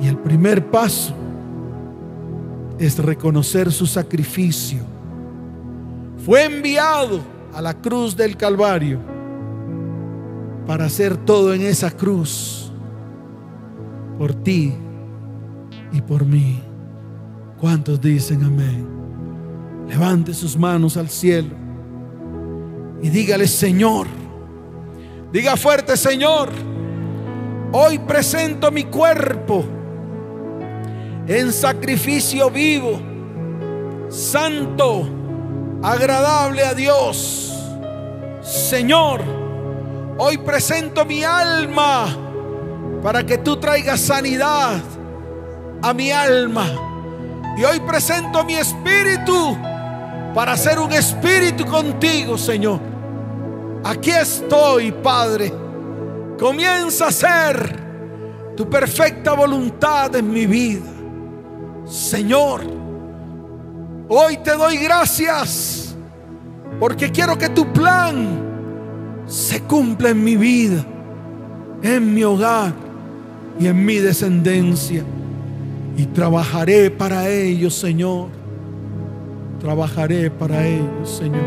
Y 0.00 0.08
el 0.08 0.18
primer 0.18 0.70
paso 0.70 1.14
es 2.78 2.98
reconocer 2.98 3.70
su 3.72 3.86
sacrificio 3.86 4.92
fue 6.24 6.44
enviado 6.44 7.20
a 7.52 7.60
la 7.60 7.74
cruz 7.74 8.16
del 8.16 8.36
Calvario 8.36 9.00
para 10.66 10.84
hacer 10.84 11.16
todo 11.16 11.52
en 11.52 11.62
esa 11.62 11.90
cruz 11.90 12.72
por 14.18 14.32
ti 14.32 14.72
y 15.92 16.00
por 16.00 16.24
mí. 16.24 16.62
¿Cuántos 17.58 18.00
dicen 18.00 18.44
amén? 18.44 18.86
Levante 19.88 20.32
sus 20.32 20.56
manos 20.56 20.96
al 20.96 21.08
cielo 21.08 21.56
y 23.02 23.08
dígale, 23.08 23.48
Señor, 23.48 24.06
diga 25.32 25.56
fuerte, 25.56 25.96
Señor, 25.96 26.50
hoy 27.72 27.98
presento 27.98 28.70
mi 28.70 28.84
cuerpo 28.84 29.64
en 31.26 31.52
sacrificio 31.52 32.50
vivo, 32.50 33.00
santo, 34.08 35.08
agradable 35.82 36.62
a 36.64 36.74
Dios. 36.74 37.52
Señor, 38.42 39.20
hoy 40.18 40.38
presento 40.38 41.04
mi 41.04 41.22
alma 41.22 42.06
para 43.02 43.24
que 43.24 43.38
tú 43.38 43.56
traigas 43.56 44.00
sanidad 44.00 44.80
a 45.82 45.94
mi 45.94 46.10
alma. 46.10 46.66
Y 47.56 47.64
hoy 47.64 47.80
presento 47.80 48.44
mi 48.44 48.54
espíritu 48.54 49.56
para 50.34 50.56
ser 50.56 50.78
un 50.78 50.92
espíritu 50.92 51.66
contigo, 51.66 52.38
Señor. 52.38 52.80
Aquí 53.84 54.10
estoy, 54.10 54.92
Padre. 54.92 55.52
Comienza 56.38 57.08
a 57.08 57.12
ser 57.12 57.82
tu 58.56 58.68
perfecta 58.68 59.34
voluntad 59.34 60.14
en 60.16 60.32
mi 60.32 60.46
vida. 60.46 60.91
Señor, 61.84 62.62
hoy 64.08 64.38
te 64.38 64.56
doy 64.56 64.76
gracias 64.78 65.94
porque 66.80 67.10
quiero 67.10 67.36
que 67.36 67.48
tu 67.48 67.72
plan 67.72 68.40
se 69.26 69.60
cumpla 69.62 70.10
en 70.10 70.24
mi 70.24 70.36
vida, 70.36 70.84
en 71.82 72.14
mi 72.14 72.24
hogar 72.24 72.72
y 73.58 73.66
en 73.66 73.84
mi 73.84 73.96
descendencia. 73.96 75.04
Y 75.96 76.06
trabajaré 76.06 76.90
para 76.90 77.28
ellos, 77.28 77.74
Señor. 77.74 78.28
Trabajaré 79.60 80.30
para 80.30 80.66
ellos, 80.66 81.08
Señor. 81.18 81.44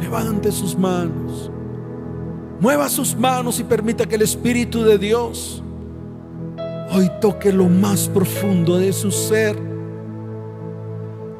Levante 0.00 0.52
sus 0.52 0.78
manos. 0.78 1.50
Mueva 2.60 2.88
sus 2.88 3.16
manos 3.16 3.58
y 3.58 3.64
permita 3.64 4.06
que 4.06 4.14
el 4.14 4.22
Espíritu 4.22 4.84
de 4.84 4.98
Dios 4.98 5.63
hoy 6.94 7.10
toque 7.20 7.52
lo 7.52 7.68
más 7.68 8.08
profundo 8.08 8.78
de 8.78 8.92
su 8.92 9.10
ser. 9.10 9.56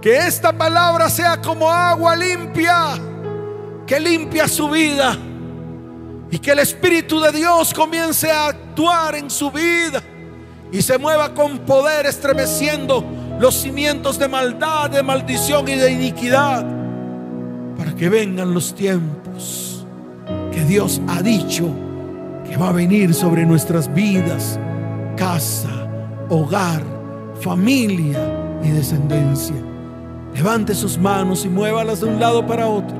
Que 0.01 0.19
esta 0.19 0.53
palabra 0.53 1.09
sea 1.09 1.41
como 1.41 1.71
agua 1.71 2.17
limpia, 2.17 2.95
que 3.87 4.01
limpia 4.01 4.49
su 4.49 4.69
vida. 4.69 5.17
Y 6.31 6.39
que 6.39 6.51
el 6.51 6.59
Espíritu 6.59 7.21
de 7.21 7.31
Dios 7.31 7.73
comience 7.73 8.31
a 8.31 8.49
actuar 8.49 9.15
en 9.15 9.31
su 9.31 9.51
vida 9.51 10.03
y 10.73 10.83
se 10.83 10.99
mueva 10.99 11.33
con 11.33 11.61
poder 11.61 12.07
estremeciendo 12.07 13.05
los 13.39 13.55
cimientos 13.55 14.19
de 14.19 14.27
maldad, 14.27 14.91
de 14.91 15.03
maldición 15.03 15.69
y 15.69 15.77
de 15.77 15.93
iniquidad. 15.93 16.67
Para 17.79 17.95
que 17.95 18.09
vengan 18.09 18.53
los 18.53 18.75
tiempos 18.75 19.87
que 20.53 20.65
Dios 20.65 21.01
ha 21.07 21.23
dicho 21.23 21.69
que 22.49 22.57
va 22.57 22.71
a 22.71 22.73
venir 22.73 23.15
sobre 23.15 23.47
nuestras 23.47 23.93
vidas 23.95 24.59
casa, 25.17 25.89
hogar, 26.29 26.83
familia 27.41 28.61
y 28.62 28.71
descendencia. 28.71 29.57
Levante 30.35 30.75
sus 30.75 30.99
manos 30.99 31.45
y 31.45 31.49
muévalas 31.49 32.01
de 32.01 32.07
un 32.07 32.19
lado 32.19 32.47
para 32.47 32.67
otro. 32.67 32.97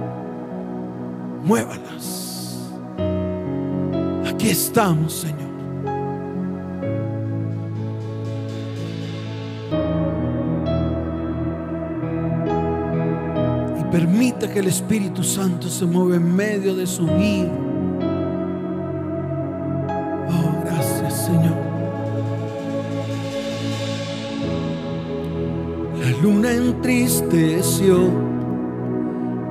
Muévalas. 1.45 2.71
Aquí 4.27 4.51
estamos, 4.51 5.13
Señor. 5.13 5.41
Y 13.81 13.85
permita 13.91 14.51
que 14.53 14.61
el 14.61 14.69
Espíritu 14.69 15.25
Santo 15.25 15.69
se 15.69 15.85
mueva 15.87 16.17
en 16.17 16.35
medio 16.35 16.75
de 16.75 16.87
su 16.87 17.07
vida. 17.07 17.64
Luna 26.25 26.53
entristeció, 26.53 27.99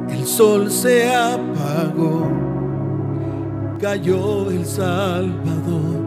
el 0.09 0.25
sol 0.25 0.71
se 0.71 1.07
apagó, 1.13 2.27
cayó 3.79 4.49
el 4.49 4.65
Salvador 4.65 6.01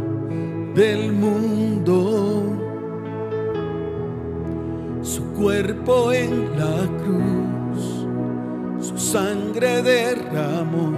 del 0.74 1.12
mundo. 1.12 2.42
Su 5.02 5.22
cuerpo 5.34 6.10
en 6.10 6.58
la 6.58 6.88
cruz, 6.98 8.08
su 8.80 8.98
sangre 8.98 9.82
derramó 9.82 10.90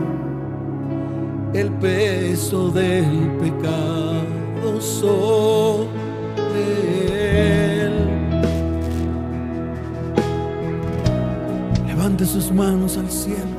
el 1.53 1.71
peso 1.73 2.71
del 2.71 3.33
pecado 3.39 4.81
sobre 4.81 6.09
Levante 12.19 12.35
sus 12.35 12.51
manos 12.51 12.97
al 12.97 13.09
cielo. 13.13 13.58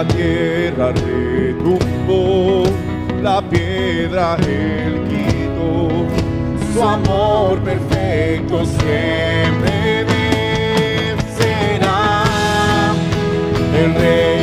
La 0.00 0.08
tierra 0.08 0.92
retumbó, 0.92 2.62
la 3.22 3.42
piedra 3.42 4.36
él 4.36 5.04
quitó, 5.10 5.90
su 6.72 6.82
amor 6.82 7.58
perfecto 7.60 8.64
siempre 8.64 10.06
vencerá. 11.18 12.24
El 13.76 13.94
rey 13.94 14.39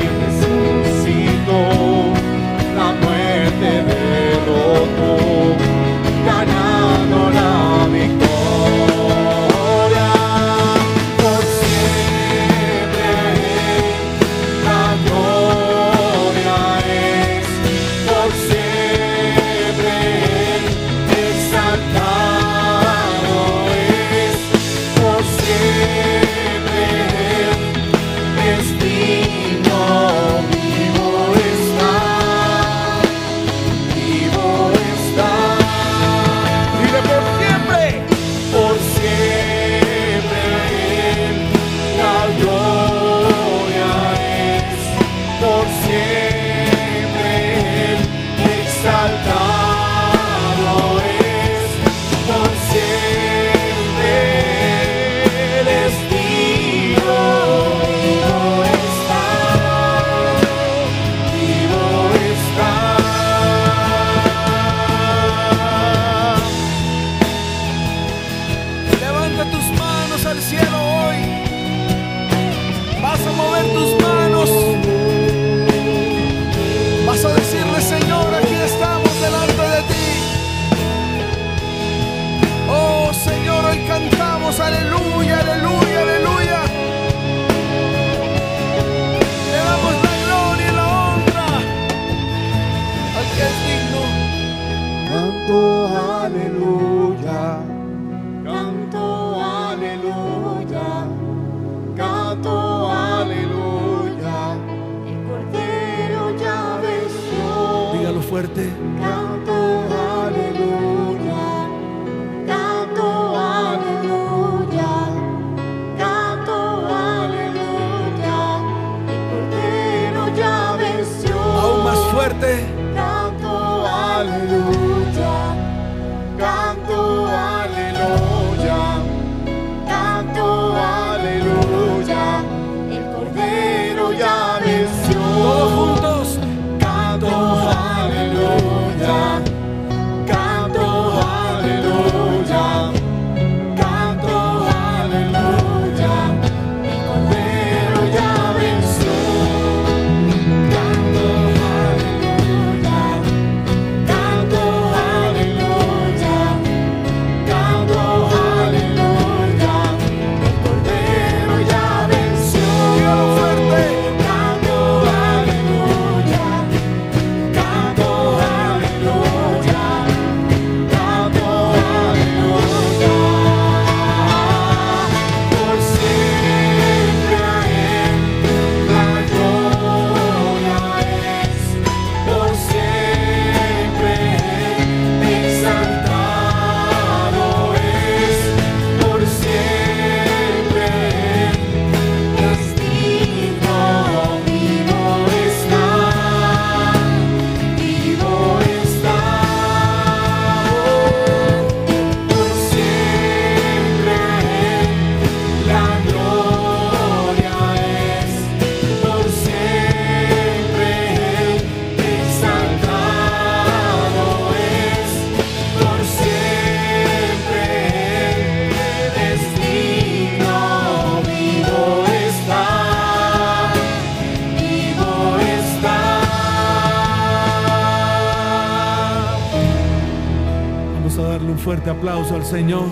Señor. 232.50 232.88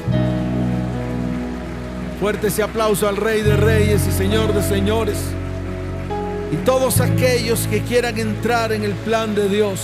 Fuerte 2.20 2.48
ese 2.48 2.62
aplauso 2.62 3.08
al 3.08 3.16
Rey 3.16 3.42
de 3.42 3.56
Reyes 3.56 4.06
y 4.06 4.12
Señor 4.12 4.54
de 4.54 4.62
Señores. 4.62 5.18
Y 6.52 6.58
todos 6.66 7.00
aquellos 7.00 7.66
que 7.68 7.82
quieran 7.82 8.20
entrar 8.20 8.74
en 8.74 8.84
el 8.84 8.92
plan 8.92 9.34
de 9.34 9.48
Dios, 9.48 9.80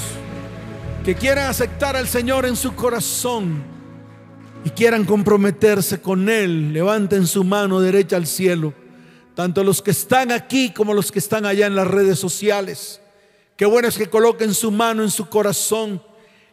que 1.06 1.16
quieran 1.16 1.50
aceptar 1.50 1.96
al 1.96 2.08
Señor 2.08 2.46
en 2.46 2.58
su 2.58 2.76
corazón 2.76 3.64
y 4.66 4.72
quieran 4.72 5.06
comprometerse 5.06 6.02
con 6.02 6.28
Él, 6.28 6.74
levanten 6.74 7.26
su 7.26 7.46
mano 7.46 7.80
derecha 7.80 8.18
al 8.18 8.28
cielo. 8.28 8.74
Tanto 9.36 9.64
los 9.64 9.82
que 9.82 9.92
están 9.92 10.34
aquí 10.34 10.72
como 10.72 10.94
los 10.94 11.14
que 11.14 11.20
están 11.20 11.46
allá 11.46 11.66
en 11.66 11.76
las 11.76 11.88
redes 11.88 12.20
sociales. 12.20 13.02
Qué 13.56 13.66
bueno 13.66 13.88
es 13.88 13.98
que 13.98 14.10
coloquen 14.10 14.54
su 14.54 14.70
mano 14.70 15.02
en 15.02 15.10
su 15.10 15.30
corazón 15.30 16.02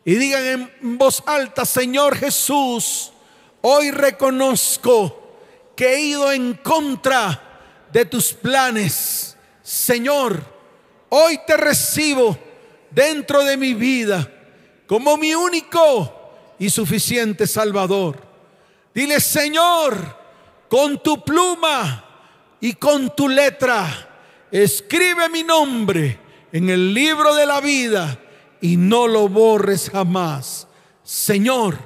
y 0.09 0.15
digan 0.15 0.71
en 0.81 0.97
voz 0.97 1.23
alta, 1.27 1.67
Señor 1.67 2.17
Jesús, 2.17 3.13
hoy 3.61 3.91
reconozco 3.91 5.37
que 5.77 5.87
he 5.97 6.01
ido 6.01 6.33
en 6.33 6.55
contra 6.55 7.61
de 7.93 8.07
tus 8.07 8.33
planes. 8.33 9.37
Señor, 9.63 10.43
hoy 11.11 11.39
te 11.47 11.59
recibo 11.59 12.39
dentro 12.91 13.45
de 13.45 13.59
mi 13.59 13.75
vida 13.75 14.33
como 14.87 15.19
mi 15.19 15.35
único 15.35 16.57
y 16.59 16.71
suficiente 16.71 17.47
Salvador. 17.47 18.19
Dile, 18.95 19.21
Señor, 19.21 20.17
con 20.71 21.03
tu 21.03 21.23
pluma 21.23 22.03
y 22.63 22.73
con 22.73 23.15
tu 23.15 23.29
letra, 23.29 24.09
escribe 24.51 25.29
mi 25.29 25.43
nombre 25.43 26.19
en 26.51 26.71
el 26.71 26.95
libro 26.95 27.35
de 27.35 27.45
la 27.45 27.61
vida 27.61 28.19
y 28.61 28.77
no 28.77 29.07
lo 29.07 29.29
borres 29.29 29.91
jamás. 29.91 30.67
Señor, 31.03 31.79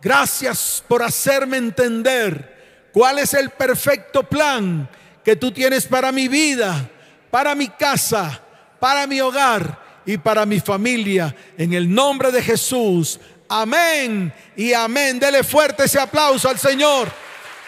gracias 0.00 0.82
por 0.86 1.02
hacerme 1.02 1.56
entender 1.56 2.88
cuál 2.92 3.18
es 3.18 3.34
el 3.34 3.50
perfecto 3.50 4.22
plan 4.22 4.88
que 5.24 5.36
tú 5.36 5.50
tienes 5.50 5.86
para 5.86 6.12
mi 6.12 6.28
vida, 6.28 6.88
para 7.30 7.54
mi 7.54 7.68
casa, 7.68 8.40
para 8.78 9.06
mi 9.06 9.20
hogar 9.20 10.02
y 10.04 10.18
para 10.18 10.44
mi 10.46 10.60
familia. 10.60 11.34
En 11.56 11.72
el 11.72 11.92
nombre 11.92 12.30
de 12.30 12.42
Jesús. 12.42 13.18
Amén 13.48 14.32
y 14.56 14.72
amén. 14.72 15.18
Dele 15.18 15.42
fuerte 15.42 15.84
ese 15.84 15.98
aplauso 15.98 16.48
al 16.48 16.58
Señor. 16.58 17.10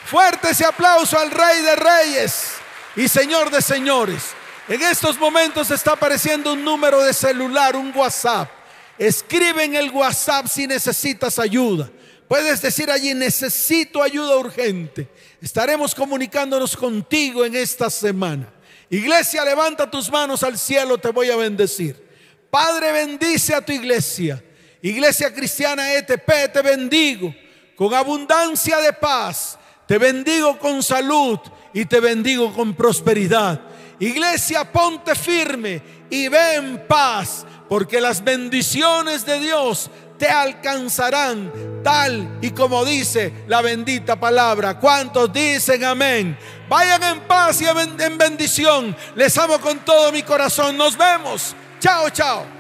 Fuerte 0.05 0.51
ese 0.51 0.65
aplauso 0.65 1.19
al 1.19 1.31
Rey 1.31 1.63
de 1.63 1.77
Reyes 1.77 2.53
y 2.95 3.09
Señor 3.09 3.51
de 3.51 3.61
Señores. 3.61 4.35
En 4.69 4.83
estos 4.83 5.17
momentos 5.19 5.71
está 5.71 5.93
apareciendo 5.93 6.53
un 6.53 6.65
número 6.65 7.01
de 7.03 7.15
celular, 7.15 7.77
un 7.77 7.93
WhatsApp. 7.95 8.51
Escribe 8.99 9.63
en 9.63 9.77
el 9.77 9.91
WhatsApp 9.91 10.49
si 10.49 10.67
necesitas 10.67 11.39
ayuda. 11.39 11.89
Puedes 12.27 12.61
decir 12.61 12.91
allí, 12.91 13.15
necesito 13.15 14.03
ayuda 14.03 14.37
urgente. 14.37 15.09
Estaremos 15.41 15.95
comunicándonos 15.95 16.77
contigo 16.77 17.45
en 17.45 17.55
esta 17.55 17.89
semana. 17.89 18.53
Iglesia, 18.91 19.45
levanta 19.45 19.89
tus 19.89 20.11
manos 20.11 20.43
al 20.43 20.59
cielo, 20.59 20.99
te 20.99 21.11
voy 21.11 21.31
a 21.31 21.37
bendecir. 21.37 22.05
Padre, 22.51 22.91
bendice 22.91 23.55
a 23.55 23.65
tu 23.65 23.71
iglesia. 23.71 24.43
Iglesia 24.83 25.33
Cristiana 25.33 25.93
ETP, 25.95 26.53
te 26.53 26.63
bendigo 26.63 27.33
con 27.77 27.95
abundancia 27.95 28.79
de 28.79 28.93
paz. 28.93 29.59
Te 29.87 29.99
bendigo 29.99 30.59
con 30.59 30.83
salud 30.83 31.39
y 31.73 31.85
te 31.85 32.01
bendigo 32.01 32.53
con 32.53 32.75
prosperidad. 32.75 33.61
Iglesia, 33.99 34.71
ponte 34.71 35.15
firme 35.15 35.83
y 36.11 36.29
ve 36.29 36.57
en 36.57 36.87
paz, 36.87 37.47
porque 37.69 38.01
las 38.01 38.23
bendiciones 38.23 39.25
de 39.25 39.41
Dios 39.41 39.91
te 40.19 40.29
alcanzarán 40.29 41.83
tal 41.83 42.39
y 42.41 42.51
como 42.51 42.85
dice 42.85 43.45
la 43.49 43.61
bendita 43.63 44.19
palabra. 44.19 44.79
¿Cuántos 44.79 45.33
dicen 45.33 45.85
amén? 45.85 46.37
Vayan 46.69 47.03
en 47.03 47.21
paz 47.21 47.61
y 47.61 47.67
en 47.67 48.19
bendición. 48.19 48.97
Les 49.15 49.37
amo 49.39 49.59
con 49.61 49.79
todo 49.81 50.11
mi 50.13 50.23
corazón. 50.23 50.77
Nos 50.77 50.97
vemos. 50.97 51.55
Chao, 51.79 52.11
chao. 52.11 52.56